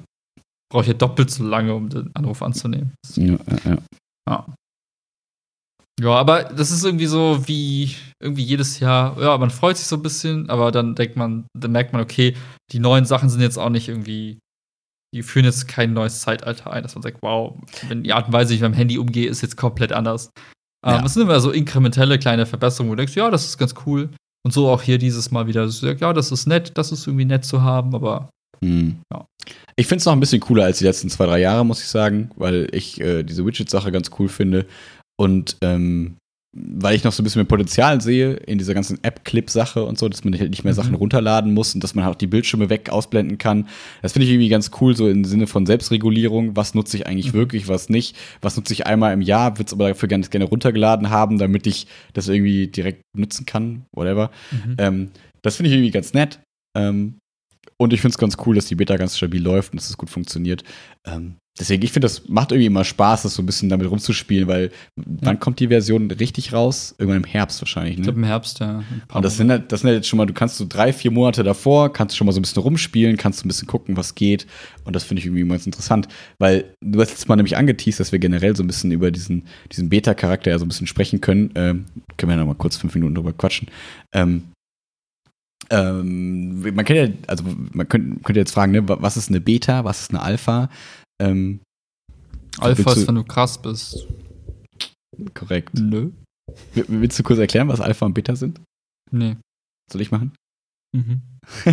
[0.71, 2.93] brauche ich ja doppelt so lange, um den Anruf anzunehmen.
[3.15, 3.79] Ja, ja,
[4.29, 4.47] ja.
[6.01, 9.97] Ja, aber das ist irgendwie so wie irgendwie jedes Jahr, ja, man freut sich so
[9.97, 12.35] ein bisschen, aber dann denkt man, dann merkt man, okay,
[12.73, 14.39] die neuen Sachen sind jetzt auch nicht irgendwie,
[15.15, 17.57] die führen jetzt kein neues Zeitalter ein, dass man sagt, wow,
[17.89, 20.31] wenn die Art und Weise, wie ich mit dem Handy umgehe, ist jetzt komplett anders.
[20.85, 20.99] Ähm, ja.
[20.99, 23.75] Ähm, es sind immer so inkrementelle kleine Verbesserungen, wo du denkst, ja, das ist ganz
[23.87, 24.11] cool.
[24.45, 27.45] Und so auch hier dieses Mal wieder, ja, das ist nett, das ist irgendwie nett
[27.45, 28.31] zu haben, aber
[28.65, 28.97] hm.
[29.13, 29.27] Ja.
[29.77, 31.89] Ich finde es noch ein bisschen cooler als die letzten zwei, drei Jahre, muss ich
[31.89, 34.67] sagen, weil ich äh, diese Widget-Sache ganz cool finde.
[35.19, 36.17] Und ähm,
[36.57, 40.09] weil ich noch so ein bisschen mehr Potenzial sehe in dieser ganzen App-Clip-Sache und so,
[40.09, 40.77] dass man halt nicht mehr mhm.
[40.77, 43.69] Sachen runterladen muss und dass man halt auch die Bildschirme weg ausblenden kann.
[44.01, 46.57] Das finde ich irgendwie ganz cool, so im Sinne von Selbstregulierung.
[46.57, 47.39] Was nutze ich eigentlich mhm.
[47.39, 48.17] wirklich, was nicht?
[48.41, 51.67] Was nutze ich einmal im Jahr, würde es aber dafür ganz gerne runtergeladen haben, damit
[51.67, 54.31] ich das irgendwie direkt nutzen kann, whatever.
[54.51, 54.77] Mhm.
[54.79, 55.11] Ähm,
[55.43, 56.41] das finde ich irgendwie ganz nett.
[56.77, 57.19] Ähm,
[57.77, 59.99] und ich finde es ganz cool, dass die Beta ganz stabil läuft und dass es
[59.99, 60.65] gut funktioniert.
[61.07, 64.49] Ähm, deswegen, ich finde, das macht irgendwie immer Spaß, das so ein bisschen damit rumzuspielen,
[64.49, 65.03] weil ja.
[65.23, 66.95] wann kommt die Version richtig raus?
[66.99, 68.01] Irgendwann im Herbst wahrscheinlich, ne?
[68.01, 68.83] Ich glaube im Herbst, ja.
[69.13, 71.11] Und das sind, halt, das sind halt jetzt schon mal, du kannst so drei, vier
[71.11, 74.15] Monate davor, kannst schon mal so ein bisschen rumspielen, kannst so ein bisschen gucken, was
[74.15, 74.47] geht.
[74.85, 78.13] Und das finde ich irgendwie ganz interessant, weil du hast jetzt mal nämlich angeteased, dass
[78.13, 81.51] wir generell so ein bisschen über diesen, diesen Beta-Charakter ja so ein bisschen sprechen können.
[81.55, 81.87] Ähm,
[82.17, 83.69] können wir ja noch mal kurz fünf Minuten drüber quatschen.
[84.15, 84.45] Ähm,
[85.71, 89.85] ähm, man kann ja, also man könnte, könnte jetzt fragen, ne, was ist eine Beta,
[89.85, 90.71] was ist eine Alpha?
[91.21, 91.61] Ähm,
[92.59, 94.07] Alpha ist, wenn du krass bist.
[95.35, 95.75] Korrekt.
[95.75, 96.11] Nö.
[96.75, 98.61] Willst du kurz erklären, was Alpha und Beta sind?
[99.11, 99.37] Nee.
[99.91, 100.33] Soll ich machen?
[100.97, 101.21] Mhm.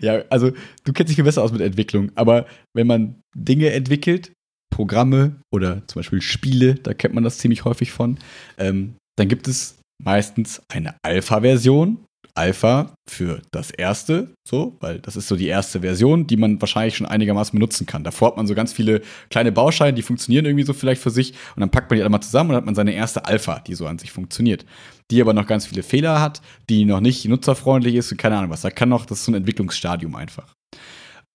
[0.00, 0.52] ja, also
[0.84, 4.32] du kennst dich viel besser aus mit Entwicklung, aber wenn man Dinge entwickelt,
[4.72, 8.18] Programme oder zum Beispiel Spiele, da kennt man das ziemlich häufig von,
[8.58, 12.04] ähm, dann gibt es meistens eine Alpha-Version.
[12.36, 16.96] Alpha für das erste, so, weil das ist so die erste Version, die man wahrscheinlich
[16.96, 18.04] schon einigermaßen benutzen kann.
[18.04, 21.32] Davor hat man so ganz viele kleine Bausteine, die funktionieren irgendwie so vielleicht für sich
[21.54, 23.74] und dann packt man die alle mal zusammen und hat man seine erste Alpha, die
[23.74, 24.64] so an sich funktioniert.
[25.10, 28.50] Die aber noch ganz viele Fehler hat, die noch nicht nutzerfreundlich ist und keine Ahnung
[28.50, 28.62] was.
[28.62, 30.54] Da kann noch, das ist so ein Entwicklungsstadium einfach.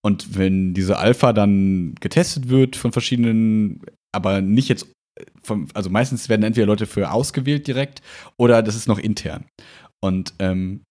[0.04, 3.82] Und wenn diese Alpha dann getestet wird von verschiedenen,
[4.12, 4.88] aber nicht jetzt
[5.44, 8.02] vom, also meistens werden entweder Leute für ausgewählt direkt
[8.38, 9.46] oder das ist noch intern.
[10.04, 10.84] Und ähm,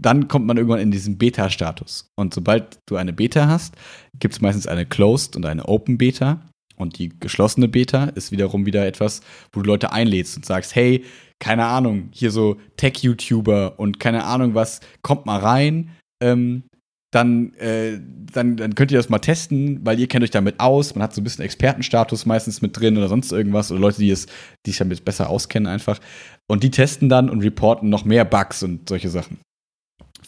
[0.00, 2.06] dann kommt man irgendwann in diesen Beta-Status.
[2.16, 3.74] Und sobald du eine Beta hast,
[4.18, 6.40] gibt es meistens eine Closed und eine Open Beta.
[6.76, 9.20] Und die geschlossene Beta ist wiederum wieder etwas,
[9.52, 11.04] wo du Leute einlädst und sagst, hey,
[11.38, 15.90] keine Ahnung, hier so Tech-YouTuber und keine Ahnung was, kommt mal rein.
[16.22, 16.64] Ähm,
[17.12, 18.00] dann, äh,
[18.32, 20.94] dann, dann könnt ihr das mal testen, weil ihr kennt euch damit aus.
[20.94, 24.10] Man hat so ein bisschen Expertenstatus meistens mit drin oder sonst irgendwas oder Leute, die
[24.10, 24.26] es,
[24.64, 26.00] die sich damit besser auskennen einfach.
[26.48, 29.38] Und die testen dann und reporten noch mehr Bugs und solche Sachen.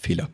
[0.04, 0.28] Fehler.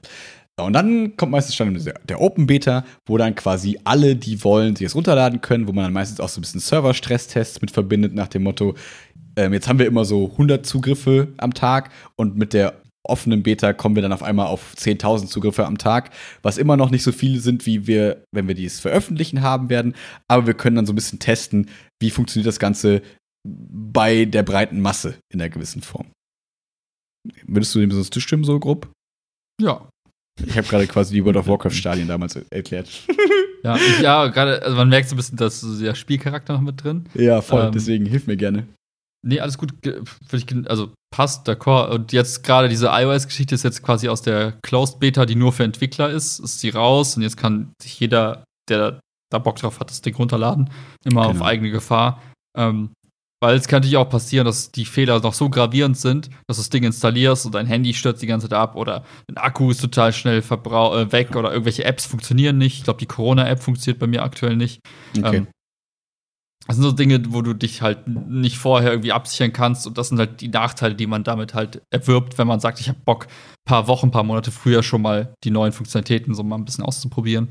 [0.59, 4.87] Und dann kommt meistens schon der Open Beta, wo dann quasi alle, die wollen, sich
[4.87, 8.29] es runterladen können, wo man dann meistens auch so ein bisschen Server-Stresstests mit verbindet, nach
[8.29, 8.75] dem Motto,
[9.37, 13.73] ähm, jetzt haben wir immer so 100 Zugriffe am Tag und mit der offenen Beta
[13.73, 16.11] kommen wir dann auf einmal auf 10.000 Zugriffe am Tag,
[16.43, 19.95] was immer noch nicht so viele sind, wie wir, wenn wir dies veröffentlichen haben werden.
[20.29, 23.01] Aber wir können dann so ein bisschen testen, wie funktioniert das Ganze
[23.47, 26.09] bei der breiten Masse in einer gewissen Form.
[27.47, 28.91] Würdest du dem sonst zustimmen, so grob?
[29.61, 29.89] Ja.
[30.45, 32.89] Ich habe gerade quasi die World of Warcraft-Stadien damals erklärt.
[33.63, 37.05] Ja, ja gerade, also man merkt so ein bisschen, dass der Spielcharakter noch mit drin.
[37.13, 38.67] Ja, voll, ähm, deswegen hilf mir gerne.
[39.23, 39.75] Nee, alles gut.
[40.67, 41.91] Also passt, d'accord.
[41.91, 45.65] Und jetzt gerade diese iOS-Geschichte ist jetzt quasi aus der Closed Beta, die nur für
[45.65, 47.17] Entwickler ist, ist sie raus.
[47.17, 49.01] Und jetzt kann sich jeder, der
[49.31, 50.71] da Bock drauf hat, das Ding runterladen.
[51.05, 51.41] Immer genau.
[51.41, 52.23] auf eigene Gefahr.
[52.57, 52.93] Ähm,
[53.41, 56.63] weil es kann natürlich auch passieren, dass die Fehler noch so gravierend sind, dass du
[56.63, 59.81] das Ding installierst und dein Handy stürzt die ganze Zeit ab oder dein Akku ist
[59.81, 62.79] total schnell äh, weg oder irgendwelche Apps funktionieren nicht.
[62.79, 64.81] Ich glaube, die Corona-App funktioniert bei mir aktuell nicht.
[65.17, 65.39] Okay.
[65.39, 65.47] Ähm,
[66.67, 69.87] das sind so Dinge, wo du dich halt nicht vorher irgendwie absichern kannst.
[69.87, 72.89] Und das sind halt die Nachteile, die man damit halt erwirbt, wenn man sagt, ich
[72.89, 76.43] habe Bock, ein paar Wochen, ein paar Monate früher schon mal die neuen Funktionalitäten so
[76.43, 77.49] mal ein bisschen auszuprobieren.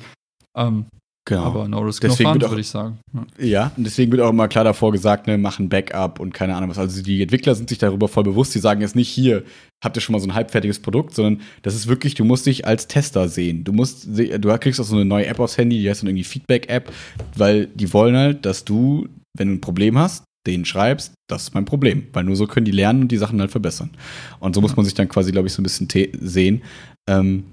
[0.56, 0.86] Ähm,
[1.30, 1.44] Genau.
[1.44, 2.98] Aber no risk, Deswegen no fun, würde ich sagen.
[3.14, 3.46] Ja.
[3.46, 6.72] Ja, und deswegen wird auch immer klar davor gesagt, ne, machen Backup und keine Ahnung
[6.72, 6.80] was.
[6.80, 9.44] Also die Entwickler sind sich darüber voll bewusst, die sagen jetzt nicht hier,
[9.84, 12.66] habt ihr schon mal so ein halbfertiges Produkt, sondern das ist wirklich, du musst dich
[12.66, 13.64] als Tester sehen.
[13.64, 16.24] Du musst, du kriegst auch so eine neue App aufs Handy, die heißt dann irgendwie
[16.24, 16.92] Feedback-App,
[17.36, 19.08] weil die wollen halt, dass du,
[19.38, 22.08] wenn du ein Problem hast, denen schreibst, das ist mein Problem.
[22.12, 23.92] Weil nur so können die lernen und die Sachen halt verbessern.
[24.40, 25.88] Und so muss man sich dann quasi, glaube ich, so ein bisschen
[26.22, 26.64] sehen.
[27.08, 27.44] Ähm,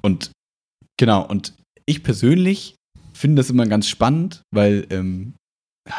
[0.00, 0.30] und
[0.96, 1.54] genau, und
[1.88, 2.74] ich persönlich
[3.14, 5.34] finde das immer ganz spannend, weil ähm,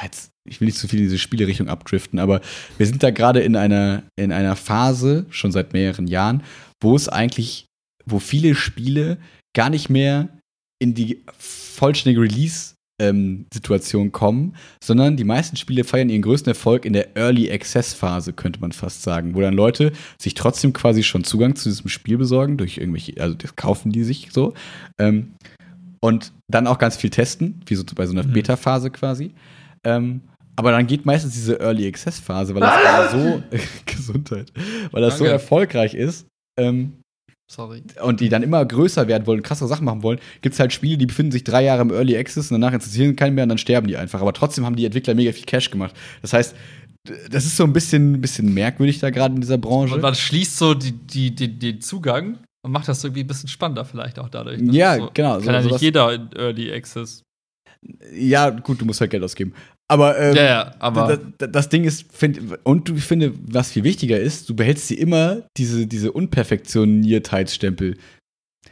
[0.03, 2.41] jetzt, ich will nicht zu viel in diese Spielerichtung abdriften, aber
[2.77, 6.43] wir sind da gerade in einer, in einer Phase, schon seit mehreren Jahren,
[6.81, 7.65] wo es eigentlich,
[8.05, 9.17] wo viele Spiele
[9.55, 10.29] gar nicht mehr
[10.81, 17.17] in die vollständige Release-Situation kommen, sondern die meisten Spiele feiern ihren größten Erfolg in der
[17.17, 21.67] Early Access-Phase, könnte man fast sagen, wo dann Leute sich trotzdem quasi schon Zugang zu
[21.67, 24.53] diesem Spiel besorgen, durch irgendwelche, also das kaufen die sich so.
[24.99, 25.33] Ähm,
[26.01, 28.33] und dann auch ganz viel testen, wie so bei so einer Mhm.
[28.33, 29.33] Beta-Phase quasi.
[29.85, 30.21] Ähm,
[30.55, 33.43] aber dann geht meistens diese Early Access-Phase, weil das gerade so
[33.85, 34.51] Gesundheit,
[34.91, 35.33] weil das so Danke.
[35.33, 36.27] erfolgreich ist
[36.59, 36.93] ähm,
[37.49, 37.81] Sorry.
[38.03, 40.97] und die dann immer größer werden wollen, krassere Sachen machen wollen, gibt es halt Spiele,
[40.97, 43.57] die befinden sich drei Jahre im Early Access und danach interessieren keinen mehr und dann
[43.57, 44.21] sterben die einfach.
[44.21, 45.95] Aber trotzdem haben die Entwickler mega viel Cash gemacht.
[46.21, 46.55] Das heißt,
[47.31, 49.95] das ist so ein bisschen, bisschen merkwürdig da gerade in dieser Branche.
[49.95, 52.37] Und man schließt so die, die, die, den Zugang
[52.69, 54.61] und macht das irgendwie ein bisschen spannender vielleicht auch dadurch.
[54.61, 54.71] ne?
[54.71, 57.23] Ja, so, genau, Kann so- ja nicht jeder in Early Access.
[58.13, 59.53] ja, gut, du musst halt Geld ausgeben.
[59.91, 63.83] Aber ähm, ja, ja, aber das, Ding ist, find, und du ich finde, was viel
[63.83, 67.97] wichtiger ist, du behältst dir immer diese, diese Unperfektioniertheitsstempel.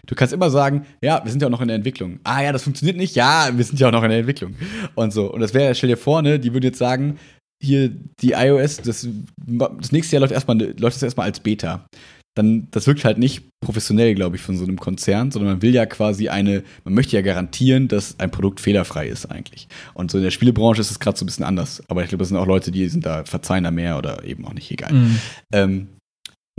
[0.06, 2.20] Du kannst immer sagen, ja, wir sind ja auch noch in der Entwicklung.
[2.24, 3.16] Ah ja, das funktioniert nicht.
[3.16, 4.56] Ja, wir sind ja auch noch in der Entwicklung.
[4.96, 5.32] Und so.
[5.32, 7.18] Und das wäre, stell dir vor, ne, die würden jetzt sagen,
[7.62, 7.90] hier
[8.22, 9.08] die iOS, das,
[9.48, 11.88] das nächste Jahr läuft erstmal läuft das erstmal als Beta.
[12.38, 15.74] Dann, das wirkt halt nicht professionell, glaube ich, von so einem Konzern, sondern man will
[15.74, 19.68] ja quasi eine, man möchte ja garantieren, dass ein Produkt fehlerfrei ist eigentlich.
[19.96, 21.82] Und so in der Spielebranche ist es gerade so ein bisschen anders.
[21.88, 24.46] Aber ich glaube, das sind auch Leute, die sind da, verzeihen da mehr oder eben
[24.46, 24.94] auch nicht, egal.
[24.94, 25.20] Mhm.
[25.52, 25.88] Ähm,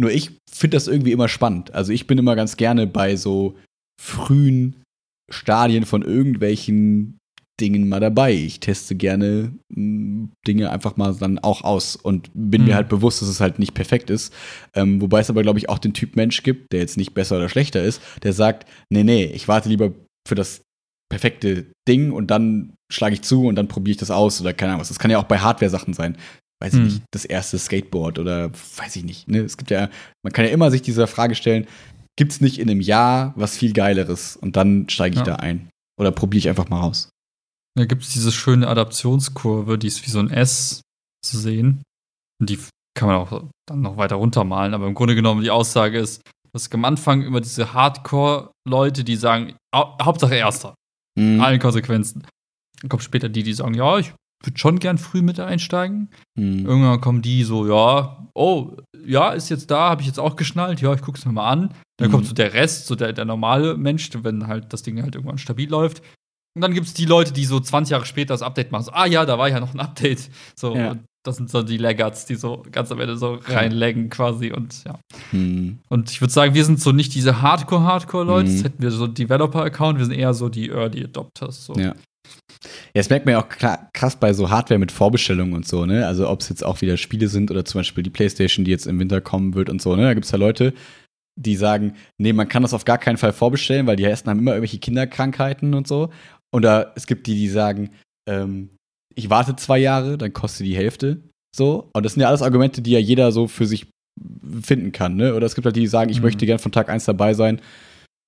[0.01, 1.75] nur ich finde das irgendwie immer spannend.
[1.75, 3.57] Also ich bin immer ganz gerne bei so
[4.01, 4.83] frühen
[5.31, 7.19] Stadien von irgendwelchen
[7.61, 8.33] Dingen mal dabei.
[8.33, 12.77] Ich teste gerne mh, Dinge einfach mal dann auch aus und bin mir Mhm.
[12.77, 14.33] halt bewusst, dass es halt nicht perfekt ist.
[14.75, 17.37] Ähm, wobei es aber, glaube ich, auch den Typ Mensch gibt, der jetzt nicht besser
[17.37, 19.93] oder schlechter ist, der sagt, nee, nee, ich warte lieber
[20.27, 20.63] für das
[21.11, 24.73] perfekte Ding und dann schlage ich zu und dann probiere ich das aus oder keine
[24.73, 24.89] Ahnung was.
[24.89, 26.17] Das kann ja auch bei Hardware-Sachen sein.
[26.63, 26.85] Weiß ich Mhm.
[26.87, 29.29] nicht, das erste Skateboard oder weiß ich nicht.
[29.29, 29.39] Ne?
[29.39, 29.89] Es gibt ja,
[30.25, 31.67] man kann ja immer sich dieser Frage stellen,
[32.17, 35.25] gibt es nicht in einem Jahr was viel Geileres und dann steige ich Ja.
[35.25, 35.69] da ein.
[36.01, 37.09] Oder probiere ich einfach mal aus.
[37.79, 40.81] Da gibt es diese schöne Adaptionskurve, die ist wie so ein S
[41.25, 41.83] zu sehen.
[42.41, 42.59] Und die
[42.97, 44.75] kann man auch dann noch weiter runtermalen.
[44.75, 46.23] Aber im Grunde genommen die Aussage ist,
[46.53, 50.75] dass am Anfang immer diese Hardcore-Leute, die sagen, "Hau- Hauptsache Erster,
[51.19, 51.41] Mhm.
[51.41, 52.27] allen Konsequenzen.
[52.81, 54.13] Dann kommen später die, die sagen, ja, ich
[54.45, 56.11] würde schon gern früh mit einsteigen.
[56.37, 56.65] Mhm.
[56.67, 60.81] Irgendwann kommen die so, ja, oh, ja, ist jetzt da, habe ich jetzt auch geschnallt,
[60.81, 61.75] ja, ich gucke es mir mal an.
[61.99, 62.13] Dann Mhm.
[62.13, 65.39] kommt so der Rest, so der, der normale Mensch, wenn halt das Ding halt irgendwann
[65.39, 66.03] stabil läuft.
[66.59, 68.83] Und dann gibt es die Leute, die so 20 Jahre später das Update machen.
[68.83, 70.29] So, ah ja, da war ja noch ein Update.
[70.57, 70.97] So, Ja.
[71.25, 74.51] das sind so die Laggards, die so ganz am Ende so reinlaggen quasi.
[74.51, 74.99] Und ja.
[75.31, 75.79] Mhm.
[75.89, 78.51] Und ich würde sagen, wir sind so nicht diese Hardcore-Hardcore-Leute.
[78.51, 81.65] Das hätten wir so einen Developer-Account, wir sind eher so die Early Adopters.
[81.65, 81.75] So.
[81.75, 81.95] Ja.
[82.25, 85.87] Ja, das merkt man ja auch klar, krass bei so Hardware mit Vorbestellungen und so,
[85.87, 86.09] ne?
[86.09, 88.89] Also ob es jetzt auch wieder Spiele sind oder zum Beispiel die Playstation, die jetzt
[88.89, 90.03] im Winter kommen wird und so, ne?
[90.03, 90.75] Da gibt es ja Leute,
[91.39, 94.41] die sagen, nee, man kann das auf gar keinen Fall vorbestellen, weil die ersten haben
[94.41, 96.11] immer irgendwelche Kinderkrankheiten und so.
[96.55, 97.91] Oder es gibt die, die sagen,
[98.29, 98.71] ähm,
[99.15, 101.23] ich warte zwei Jahre, dann kostet die Hälfte.
[101.55, 101.91] So.
[101.95, 103.87] Und das sind ja alles Argumente, die ja jeder so für sich
[104.63, 105.35] finden kann, ne?
[105.35, 106.25] Oder es gibt halt die, die sagen, ich Mhm.
[106.25, 107.61] möchte gern von Tag eins dabei sein.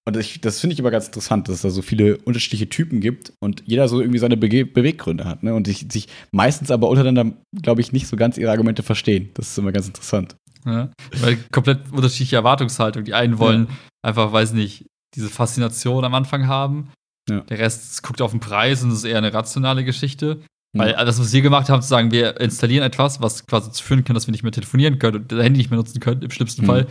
[0.07, 3.01] Und ich, das finde ich aber ganz interessant, dass es da so viele unterschiedliche Typen
[3.01, 5.55] gibt und jeder so irgendwie seine Bege Beweggründe hat, ne?
[5.55, 9.31] Und sich, sich meistens aber untereinander, glaube ich, nicht so ganz ihre Argumente verstehen.
[9.35, 10.37] Das ist immer ganz interessant.
[10.65, 10.91] Ja,
[11.21, 13.05] weil komplett unterschiedliche Erwartungshaltung.
[13.05, 13.69] Die einen wollen
[14.03, 16.91] einfach, weiß nicht, diese Faszination am Anfang haben.
[17.29, 17.41] Ja.
[17.41, 20.41] Der Rest guckt auf den Preis und das ist eher eine rationale Geschichte.
[20.73, 20.81] Hm.
[20.81, 24.05] Weil das, was wir gemacht haben, zu sagen, wir installieren etwas, was quasi dazu führen
[24.05, 26.31] kann, dass wir nicht mehr telefonieren können und das Handy nicht mehr nutzen können, im
[26.31, 26.67] schlimmsten Hm.
[26.67, 26.87] Fall.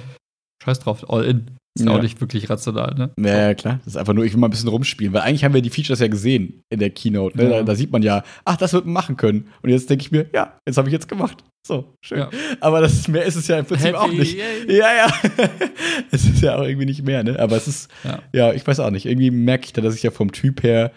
[0.64, 1.52] Scheiß drauf, all in.
[1.78, 3.12] Ist ja auch nicht wirklich rational, ne?
[3.20, 3.80] Ja, ja, klar.
[3.86, 5.70] Das ist einfach nur, ich will mal ein bisschen rumspielen, weil eigentlich haben wir die
[5.70, 7.38] Features ja gesehen in der Keynote.
[7.38, 7.44] Ne?
[7.44, 7.50] Ja.
[7.50, 9.48] Da, da sieht man ja, ach, das wird man machen können.
[9.62, 11.44] Und jetzt denke ich mir, ja, jetzt habe ich jetzt gemacht.
[11.66, 12.20] So, schön.
[12.20, 12.30] Ja.
[12.60, 14.36] Aber das ist, mehr ist es ja im Prinzip auch nicht.
[14.36, 14.78] yay.
[14.78, 15.14] Ja, ja.
[16.12, 17.40] es ist ja auch irgendwie nicht mehr, ne?
[17.40, 18.20] Aber es ist, Ja.
[18.34, 19.06] ja, ich weiß auch nicht.
[19.06, 20.92] Irgendwie merke ich da, dass ich ja vom Typ her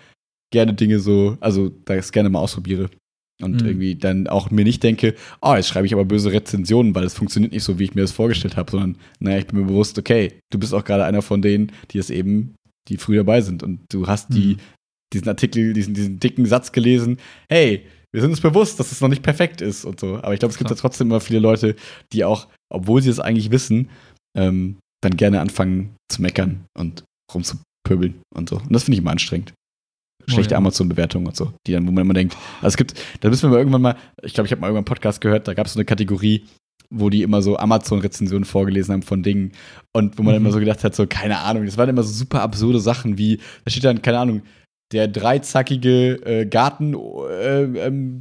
[0.52, 2.90] gerne Dinge so, also das gerne mal ausprobiere.
[3.42, 3.66] Und Mhm.
[3.68, 7.14] irgendwie dann auch mir nicht denke, oh, jetzt schreibe ich aber böse Rezensionen, weil es
[7.14, 9.98] funktioniert nicht so, wie ich mir das vorgestellt habe, sondern, naja, ich bin mir bewusst,
[9.98, 12.54] okay, du bist auch gerade einer von denen, die es eben,
[12.88, 13.62] die früh dabei sind.
[13.62, 14.60] Und du hast die Mhm.
[15.12, 17.18] diesen Artikel, diesen, diesen dicken Satz gelesen,
[17.50, 20.16] hey, wir sind uns bewusst, dass es noch nicht perfekt ist und so.
[20.16, 21.76] Aber ich glaube, es gibt ja trotzdem immer viele Leute,
[22.12, 23.88] die auch, obwohl sie es eigentlich wissen,
[24.36, 27.04] ähm, dann gerne anfangen zu meckern und
[27.34, 28.56] rumzupöbeln und so.
[28.56, 29.52] Und das finde ich immer anstrengend.
[30.26, 30.58] Schlechte oh, ja.
[30.58, 33.50] Amazon-Bewertungen und so, die dann, wo man immer denkt, also es gibt, da müssen wir
[33.50, 35.72] mal irgendwann mal, ich glaube, ich habe mal irgendwann einen Podcast gehört, da gab es
[35.74, 36.44] so eine Kategorie,
[36.90, 39.52] wo die immer so Amazon-Rezensionen vorgelesen haben von Dingen
[39.92, 40.42] und wo man mhm.
[40.42, 43.38] immer so gedacht hat, so, keine Ahnung, das waren immer so super absurde Sachen wie,
[43.64, 44.42] da steht dann, keine Ahnung,
[44.92, 48.20] der dreizackige äh, Gartenjäter äh, ähm,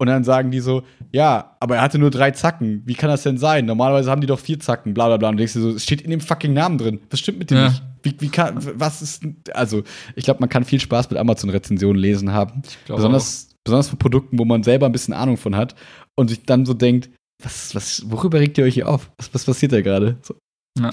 [0.00, 2.82] und dann sagen die so, ja, aber er hatte nur drei Zacken.
[2.86, 3.66] Wie kann das denn sein?
[3.66, 5.28] Normalerweise haben die doch vier Zacken, bla bla bla.
[5.28, 7.00] Und denkst du so, es steht in dem fucking Namen drin.
[7.10, 7.68] Was stimmt mit dem ja.
[7.68, 7.82] nicht?
[8.04, 9.82] Wie, wie kann, was ist, also,
[10.14, 12.62] ich glaube, man kann viel Spaß mit Amazon-Rezensionen lesen haben.
[12.86, 15.74] Besonders, besonders für Produkten, wo man selber ein bisschen Ahnung von hat
[16.14, 17.10] und sich dann so denkt,
[17.42, 19.10] was, was, worüber regt ihr euch hier auf?
[19.18, 20.18] Was, was passiert da gerade?
[20.22, 20.36] So.
[20.78, 20.92] Ja.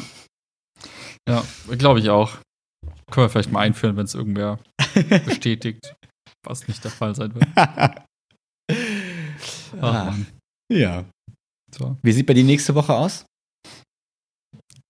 [1.30, 1.44] Ja,
[1.78, 2.38] glaube ich auch.
[3.12, 4.60] Können wir vielleicht mal einführen, wenn es irgendwer
[5.26, 5.96] bestätigt,
[6.44, 7.46] was nicht der Fall sein wird.
[9.82, 10.16] Ah,
[10.72, 11.06] ja.
[11.76, 11.98] So.
[12.02, 13.26] Wie sieht bei dir nächste Woche aus?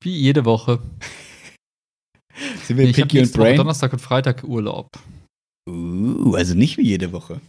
[0.01, 0.79] Wie jede Woche.
[2.63, 3.57] Sind wir nee, Picky und Brain?
[3.57, 4.89] Donnerstag und Freitag Urlaub.
[5.69, 7.41] Uh, also nicht wie jede Woche.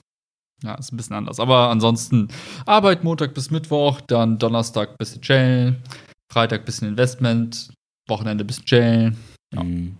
[0.63, 1.39] Ja, ist ein bisschen anders.
[1.39, 2.29] Aber ansonsten
[2.65, 5.83] Arbeit Montag bis Mittwoch, dann Donnerstag bisschen chillen,
[6.33, 7.73] Freitag bisschen Investment,
[8.09, 9.17] Wochenende bisschen chillen.
[9.55, 9.63] Ja.
[9.63, 9.99] Mm.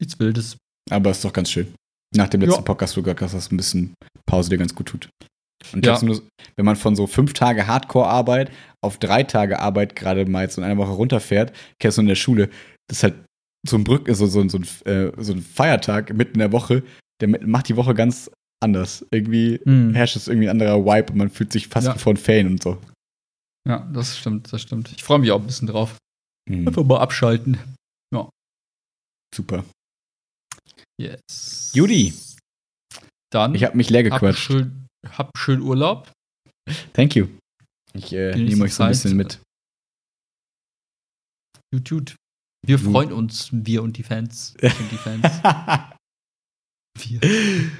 [0.00, 0.56] Nichts Wildes.
[0.90, 1.74] Aber ist doch ganz schön.
[2.14, 2.62] Nach dem letzten ja.
[2.62, 3.94] Podcast, wo du gesagt hast, dass ein bisschen
[4.26, 5.08] Pause dir ganz gut tut.
[5.72, 6.02] Und ja.
[6.02, 6.22] nur,
[6.56, 8.50] wenn man von so fünf Tage Hardcore-Arbeit
[8.82, 12.14] auf drei Tage Arbeit gerade mal jetzt in einer Woche runterfährt, kennst du in der
[12.14, 12.48] Schule,
[12.88, 13.14] das ist halt
[13.66, 16.82] so ein Brück, so, so, so, ein, äh, so ein Feiertag mitten in der Woche,
[17.20, 18.30] der macht die Woche ganz
[18.62, 19.06] anders.
[19.10, 19.94] Irgendwie mhm.
[19.94, 21.94] herrscht es irgendwie ein anderer Vibe und man fühlt sich fast ja.
[21.94, 22.78] wie von Fan und so.
[23.68, 24.92] Ja, das stimmt, das stimmt.
[24.96, 25.98] Ich freue mich auch ein bisschen drauf.
[26.48, 26.68] Mhm.
[26.68, 27.58] Einfach mal abschalten.
[28.14, 28.30] Ja.
[29.34, 29.64] Super.
[30.98, 31.72] Yes.
[31.74, 32.14] Judy.
[33.30, 33.54] Dann.
[33.54, 34.50] Ich habe mich leer gequatscht.
[34.50, 34.66] Hab
[35.04, 36.10] schön, hab schön Urlaub.
[36.92, 37.28] Thank you.
[37.92, 39.40] Ich äh, nehme euch so ein bisschen mit.
[41.72, 42.16] Gut, gut.
[42.66, 44.54] Wir freuen uns, wir und die Fans.
[44.60, 45.24] und die Fans.
[46.98, 47.70] wir.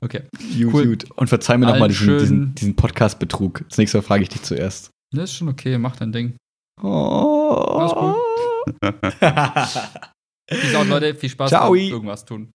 [0.00, 0.28] Okay.
[0.38, 0.86] Gut, cool.
[0.86, 1.10] gut.
[1.12, 3.64] Und verzeih mir nochmal diesen, diesen, diesen Podcast-Betrug.
[3.68, 4.90] Das nächste Mal frage ich dich zuerst.
[5.14, 6.36] Ne, ist schon okay, mach dein Ding.
[6.80, 7.78] Oh.
[7.78, 8.14] Alles gut.
[10.48, 11.14] Peace out, Leute.
[11.14, 11.70] Viel Spaß Ciao.
[11.70, 12.50] beim irgendwas tun.